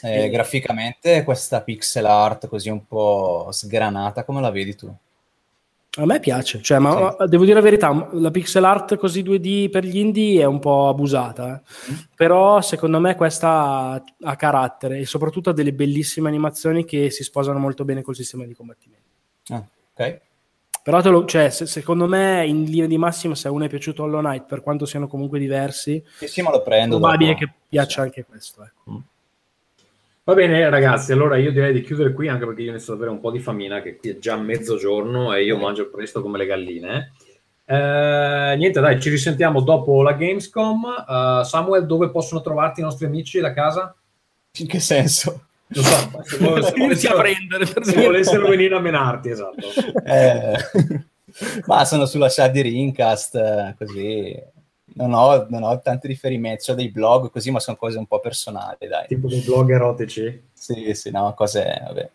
eh, 0.00 0.24
e... 0.24 0.28
graficamente 0.30 1.24
questa 1.24 1.60
pixel 1.60 2.06
art 2.06 2.48
così 2.48 2.70
un 2.70 2.86
po' 2.86 3.48
sgranata 3.50 4.24
come 4.24 4.40
la 4.40 4.50
vedi 4.50 4.74
tu? 4.74 4.90
A 5.98 6.04
me 6.04 6.20
piace, 6.20 6.60
cioè, 6.60 6.78
ma 6.78 7.16
sì. 7.18 7.26
devo 7.26 7.44
dire 7.44 7.54
la 7.54 7.62
verità, 7.62 8.08
la 8.12 8.30
pixel 8.30 8.64
art 8.64 8.96
così 8.96 9.22
2D 9.22 9.70
per 9.70 9.84
gli 9.84 9.96
indie 9.96 10.42
è 10.42 10.44
un 10.44 10.58
po' 10.58 10.88
abusata, 10.88 11.56
eh? 11.56 11.92
mm. 11.92 11.96
però 12.14 12.60
secondo 12.60 13.00
me 13.00 13.14
questa 13.14 14.02
ha, 14.22 14.36
carattere 14.36 14.98
e 14.98 15.06
soprattutto 15.06 15.50
ha 15.50 15.52
delle 15.54 15.72
bellissime 15.72 16.28
animazioni 16.28 16.84
che 16.84 17.10
si 17.10 17.22
sposano 17.24 17.58
molto 17.58 17.84
bene 17.86 18.02
col 18.02 18.14
sistema 18.14 18.44
di 18.44 18.54
combattimento. 18.54 19.08
Ah, 19.48 19.64
ok. 19.94 20.20
Però 20.82 21.00
lo, 21.10 21.24
cioè, 21.24 21.50
se, 21.50 21.66
secondo 21.66 22.06
me 22.06 22.46
in 22.46 22.64
linea 22.64 22.86
di 22.86 22.98
massima 22.98 23.34
se 23.34 23.48
a 23.48 23.50
uno 23.50 23.64
è 23.64 23.68
piaciuto 23.68 24.02
Hollow 24.02 24.20
Knight, 24.20 24.44
per 24.44 24.60
quanto 24.60 24.84
siano 24.84 25.08
comunque 25.08 25.38
diversi, 25.38 26.00
sì, 26.18 26.28
sì, 26.28 26.42
ma 26.42 26.50
lo 26.50 26.62
prendo. 26.62 26.98
Probabile 26.98 27.34
che 27.34 27.50
piaccia 27.68 28.02
anche 28.02 28.24
questo. 28.24 28.62
Ecco. 28.62 28.90
Mm. 28.92 28.96
Va 30.26 30.34
bene 30.34 30.68
ragazzi, 30.68 31.12
allora 31.12 31.36
io 31.36 31.52
direi 31.52 31.72
di 31.72 31.82
chiudere 31.82 32.12
qui 32.12 32.26
anche 32.26 32.44
perché 32.44 32.62
io 32.62 32.70
inizio 32.70 32.94
ad 32.94 32.98
avere 32.98 33.14
un 33.14 33.20
po' 33.20 33.30
di 33.30 33.38
famina, 33.38 33.80
che 33.80 33.94
qui 33.94 34.10
è 34.10 34.18
già 34.18 34.34
mezzogiorno 34.36 35.32
e 35.32 35.44
io 35.44 35.56
mangio 35.56 35.88
presto 35.88 36.20
come 36.20 36.36
le 36.36 36.46
galline. 36.46 37.12
Eh, 37.64 38.54
niente, 38.58 38.80
dai, 38.80 39.00
ci 39.00 39.08
risentiamo 39.08 39.60
dopo 39.60 40.02
la 40.02 40.14
Gamescom. 40.14 40.82
Uh, 41.06 41.44
Samuel, 41.44 41.86
dove 41.86 42.10
possono 42.10 42.40
trovarti 42.40 42.80
i 42.80 42.82
nostri 42.82 43.06
amici 43.06 43.38
da 43.38 43.52
casa? 43.52 43.94
In 44.58 44.66
che 44.66 44.80
senso? 44.80 45.46
Non 45.68 45.84
so, 45.84 46.22
se, 46.24 46.38
vuole, 46.38 46.62
se, 46.64 46.72
Venirsi 46.74 47.06
a 47.06 47.14
volessero, 47.14 47.18
prendere, 47.20 47.72
per 47.72 47.84
se 47.84 48.02
volessero 48.02 48.48
venire 48.48 48.74
a 48.74 48.80
menarti, 48.80 49.28
esatto. 49.28 49.68
Eh, 50.04 50.56
ma 51.66 51.84
sono 51.84 52.04
sulla 52.04 52.28
chat 52.28 52.50
di 52.50 52.62
Rincast, 52.62 53.36
eh, 53.36 53.76
così. 53.78 54.54
Non 54.96 55.12
ho, 55.12 55.46
non 55.50 55.62
ho 55.62 55.78
tanti 55.80 56.06
riferimenti, 56.06 56.70
ho 56.70 56.74
dei 56.74 56.90
blog 56.90 57.30
così, 57.30 57.50
ma 57.50 57.60
sono 57.60 57.76
cose 57.76 57.98
un 57.98 58.06
po' 58.06 58.18
personali, 58.18 58.88
dai. 58.88 59.06
Tipo 59.06 59.28
dei 59.28 59.42
blog 59.42 59.70
erotici. 59.70 60.44
Sì, 60.54 60.94
sì, 60.94 61.10
no, 61.10 61.34
cose... 61.36 61.82
Vabbè. 61.84 62.10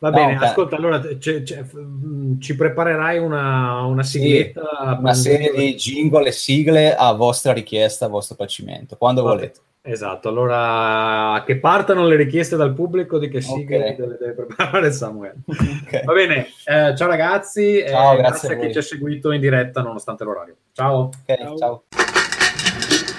Va 0.00 0.08
No, 0.10 0.14
bene, 0.16 0.36
ascolta, 0.38 0.74
allora 0.74 0.98
c'è- 1.00 1.42
c'è- 1.44 1.62
mh, 1.62 2.40
ci 2.40 2.56
preparerai 2.56 3.18
una, 3.18 3.82
una 3.82 4.02
Sì, 4.02 4.18
sigletta? 4.18 4.96
una 4.98 5.14
serie 5.14 5.52
di 5.52 5.74
jingle 5.76 6.26
e 6.28 6.32
sigle 6.32 6.94
a 6.96 7.12
vostra 7.12 7.52
richiesta, 7.52 8.06
a 8.06 8.08
vostro 8.08 8.34
piacimento, 8.34 8.96
quando 8.96 9.22
Vabbè, 9.22 9.34
volete. 9.36 9.58
Esatto, 9.86 10.28
allora 10.30 11.42
che 11.46 11.58
partano 11.58 12.06
le 12.06 12.16
richieste 12.16 12.56
dal 12.56 12.72
pubblico 12.72 13.18
di 13.18 13.28
che 13.28 13.42
sigle 13.42 13.90
Ok. 13.90 13.96
deve, 13.96 14.16
deve 14.18 14.32
preparare 14.32 14.90
Samuele. 14.90 15.36
Ok. 15.84 16.04
Va 16.04 16.12
bene, 16.14 16.46
eh, 16.64 16.96
ciao 16.96 17.06
ragazzi, 17.06 17.84
Ciao, 17.86 18.16
grazie 18.16 18.48
grazie 18.48 18.48
a 18.48 18.52
a 18.52 18.56
chi 18.60 18.72
ci 18.72 18.78
ha 18.78 18.82
seguito 18.82 19.30
in 19.30 19.40
diretta 19.40 19.82
nonostante 19.82 20.24
l'orario. 20.24 20.56
Ciao. 20.72 21.10
Ok, 21.26 21.36
Ciao. 21.38 21.56
ciao. 21.58 21.82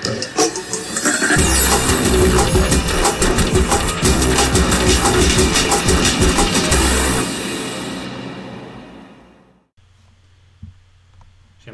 Siamo 0.06 0.22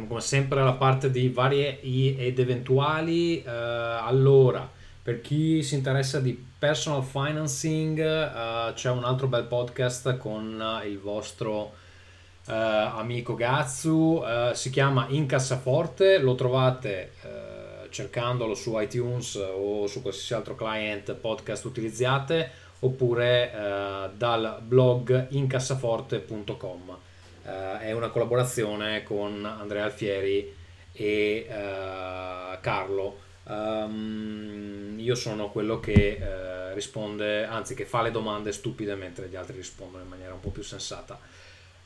come 0.07 0.21
sempre 0.21 0.61
alla 0.61 0.71
parte 0.71 1.11
di 1.11 1.27
varie 1.27 1.81
ed 1.81 2.39
eventuali. 2.39 3.43
Eh, 3.43 3.49
allora, 3.49 4.69
per 5.03 5.19
chi 5.19 5.61
si 5.61 5.75
interessa 5.75 6.21
di 6.21 6.41
personal 6.57 7.03
financing, 7.03 7.99
eh, 7.99 8.71
c'è 8.73 8.91
un 8.91 9.03
altro 9.03 9.27
bel 9.27 9.43
podcast 9.43 10.15
con 10.15 10.81
il 10.85 10.99
vostro 10.99 11.73
eh, 12.47 12.53
amico 12.53 13.35
Gazzu. 13.35 14.23
si 14.53 14.69
chiama 14.69 15.07
In 15.09 15.25
Cassaforte. 15.25 16.17
Lo 16.19 16.35
trovate 16.35 17.11
cercandolo 17.91 18.55
su 18.55 18.79
iTunes 18.79 19.35
o 19.35 19.85
su 19.85 20.01
qualsiasi 20.01 20.33
altro 20.33 20.55
client 20.55 21.13
podcast 21.13 21.65
utilizzate 21.65 22.49
oppure 22.79 23.51
eh, 23.51 24.09
dal 24.15 24.59
blog 24.61 25.27
incassaforte.com. 25.29 26.97
Eh, 27.43 27.79
è 27.79 27.91
una 27.91 28.09
collaborazione 28.09 29.03
con 29.03 29.45
Andrea 29.45 29.83
Alfieri 29.83 30.53
e 30.91 31.47
eh, 31.47 32.57
Carlo. 32.61 33.17
Ehm, 33.47 34.95
io 34.97 35.15
sono 35.15 35.49
quello 35.49 35.79
che 35.79 36.17
eh, 36.19 36.73
risponde, 36.73 37.45
anzi 37.45 37.75
che 37.75 37.85
fa 37.85 38.01
le 38.01 38.11
domande 38.11 38.51
stupide 38.51 38.95
mentre 38.95 39.27
gli 39.27 39.35
altri 39.35 39.57
rispondono 39.57 40.03
in 40.03 40.09
maniera 40.09 40.33
un 40.33 40.39
po' 40.39 40.49
più 40.49 40.63
sensata. 40.63 41.19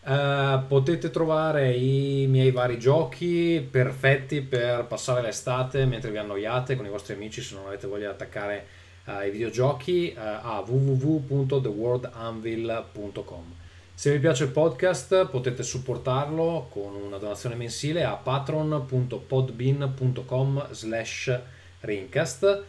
Eh, 0.08 0.60
potete 0.68 1.10
trovare 1.10 1.74
i 1.74 2.28
miei 2.30 2.52
vari 2.52 2.78
giochi 2.78 3.68
perfetti 3.70 4.42
per 4.42 4.86
passare 4.86 5.24
l'estate 5.24 5.86
mentre 5.86 6.12
vi 6.12 6.18
annoiate 6.18 6.76
con 6.76 6.86
i 6.86 6.90
vostri 6.90 7.16
amici 7.16 7.42
se 7.42 7.56
non 7.56 7.66
avete 7.66 7.88
voglia 7.88 8.10
di 8.10 8.14
attaccare 8.14 8.68
eh, 9.04 9.12
ai 9.12 9.32
videogiochi 9.32 10.12
eh, 10.12 10.20
a 10.20 10.64
www.theworldanvil.com. 10.64 13.54
Se 13.96 14.12
vi 14.12 14.20
piace 14.20 14.44
il 14.44 14.52
podcast 14.52 15.26
potete 15.26 15.64
supportarlo 15.64 16.68
con 16.70 16.94
una 16.94 17.18
donazione 17.18 17.56
mensile 17.56 18.04
a 18.04 18.14
patron.podbean.com 18.14 20.68
slash 20.70 21.40
rincast 21.80 22.64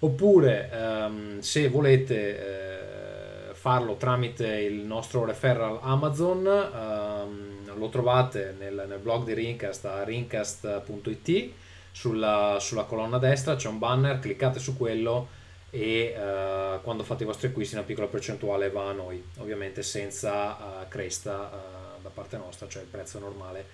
oppure 0.00 0.70
ehm, 0.70 1.40
se 1.40 1.66
volete 1.68 2.82
farlo 3.64 3.94
tramite 3.94 4.46
il 4.46 4.84
nostro 4.84 5.24
referral 5.24 5.78
Amazon 5.80 6.46
ehm, 6.46 7.78
lo 7.78 7.88
trovate 7.88 8.54
nel, 8.58 8.84
nel 8.86 8.98
blog 8.98 9.24
di 9.24 9.32
Rincast 9.32 9.86
a 9.86 10.04
rincast.it 10.04 11.50
sulla, 11.90 12.58
sulla 12.60 12.82
colonna 12.82 13.16
destra 13.16 13.56
c'è 13.56 13.68
un 13.68 13.78
banner 13.78 14.18
cliccate 14.18 14.58
su 14.58 14.76
quello 14.76 15.28
e 15.70 16.14
eh, 16.14 16.78
quando 16.82 17.04
fate 17.04 17.22
i 17.22 17.26
vostri 17.26 17.46
acquisti 17.46 17.74
una 17.74 17.84
piccola 17.84 18.06
percentuale 18.06 18.68
va 18.68 18.90
a 18.90 18.92
noi, 18.92 19.24
ovviamente 19.38 19.82
senza 19.82 20.82
eh, 20.82 20.88
cresta 20.88 21.50
eh, 21.50 22.02
da 22.02 22.10
parte 22.10 22.36
nostra, 22.36 22.68
cioè 22.68 22.82
il 22.82 22.88
prezzo 22.88 23.18
normale. 23.18 23.64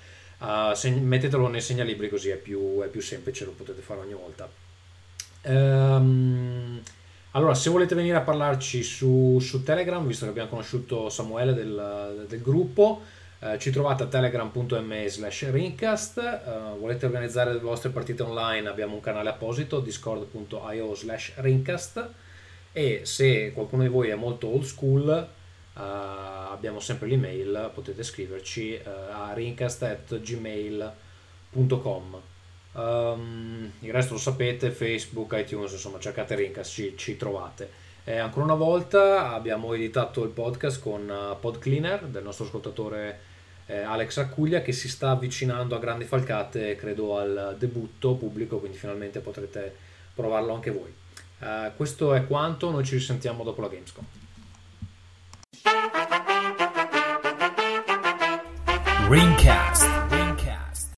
Eh, 0.40 0.70
seg- 0.72 1.02
mettetelo 1.02 1.48
nei 1.48 1.60
segnalibri 1.60 2.08
così 2.08 2.28
è 2.28 2.36
più, 2.36 2.80
è 2.80 2.86
più 2.86 3.02
semplice, 3.02 3.44
lo 3.44 3.50
potete 3.50 3.82
fare 3.82 4.00
ogni 4.00 4.14
volta. 4.14 4.48
Ehm, 5.42 6.80
allora, 7.32 7.54
se 7.54 7.70
volete 7.70 7.94
venire 7.94 8.16
a 8.16 8.22
parlarci 8.22 8.82
su, 8.82 9.38
su 9.40 9.62
Telegram, 9.62 10.04
visto 10.06 10.24
che 10.24 10.30
abbiamo 10.30 10.48
conosciuto 10.48 11.08
Samuele 11.08 11.54
del, 11.54 12.26
del 12.28 12.42
gruppo, 12.42 13.02
eh, 13.42 13.58
ci 13.58 13.70
trovate 13.70 14.02
a 14.02 14.06
telegram.me 14.06 15.08
slash 15.08 15.50
rincast, 15.50 16.18
eh, 16.18 16.76
volete 16.78 17.06
organizzare 17.06 17.54
le 17.54 17.60
vostre 17.60 17.88
partite 17.90 18.22
online, 18.22 18.68
abbiamo 18.68 18.92
un 18.94 19.00
canale 19.00 19.30
apposito, 19.30 19.80
discord.io 19.80 20.94
slash 20.94 21.32
rincast 21.36 22.06
e 22.72 23.00
se 23.04 23.52
qualcuno 23.52 23.82
di 23.82 23.88
voi 23.88 24.10
è 24.10 24.14
molto 24.14 24.46
old 24.48 24.64
school, 24.64 25.08
eh, 25.08 25.28
abbiamo 25.74 26.80
sempre 26.80 27.08
l'email, 27.08 27.70
potete 27.72 28.02
scriverci 28.02 28.74
eh, 28.74 28.82
a 28.84 29.32
rincast.gmail.com. 29.32 32.20
Um, 32.72 33.72
il 33.80 33.92
resto 33.92 34.14
lo 34.14 34.20
sapete, 34.20 34.70
Facebook, 34.70 35.34
iTunes, 35.36 35.72
insomma 35.72 35.98
cercate 35.98 36.34
Rincast, 36.34 36.72
ci, 36.72 36.94
ci 36.96 37.16
trovate. 37.16 37.70
E 38.04 38.18
ancora 38.18 38.44
una 38.44 38.54
volta 38.54 39.32
abbiamo 39.32 39.74
editato 39.74 40.24
il 40.24 40.30
podcast 40.30 40.80
con 40.80 41.08
uh, 41.08 41.38
Pod 41.38 41.58
Cleaner 41.58 42.04
del 42.06 42.22
nostro 42.22 42.44
ascoltatore 42.44 43.28
eh, 43.70 43.82
Alex 43.82 44.16
Accuglia 44.18 44.62
che 44.62 44.72
si 44.72 44.88
sta 44.88 45.10
avvicinando 45.10 45.76
a 45.76 45.78
grandi 45.78 46.04
falcate, 46.04 46.74
credo 46.74 47.18
al 47.18 47.54
debutto 47.58 48.14
pubblico, 48.14 48.58
quindi 48.58 48.76
finalmente 48.76 49.20
potrete 49.20 49.74
provarlo 50.12 50.54
anche 50.54 50.70
voi. 50.70 50.92
Eh, 51.38 51.72
questo 51.76 52.12
è 52.14 52.26
quanto, 52.26 52.70
noi 52.70 52.84
ci 52.84 52.94
risentiamo 52.94 53.44
dopo 53.44 53.60
la 53.60 53.68
Gamescom. 53.68 54.04
Ringcast. 59.08 59.89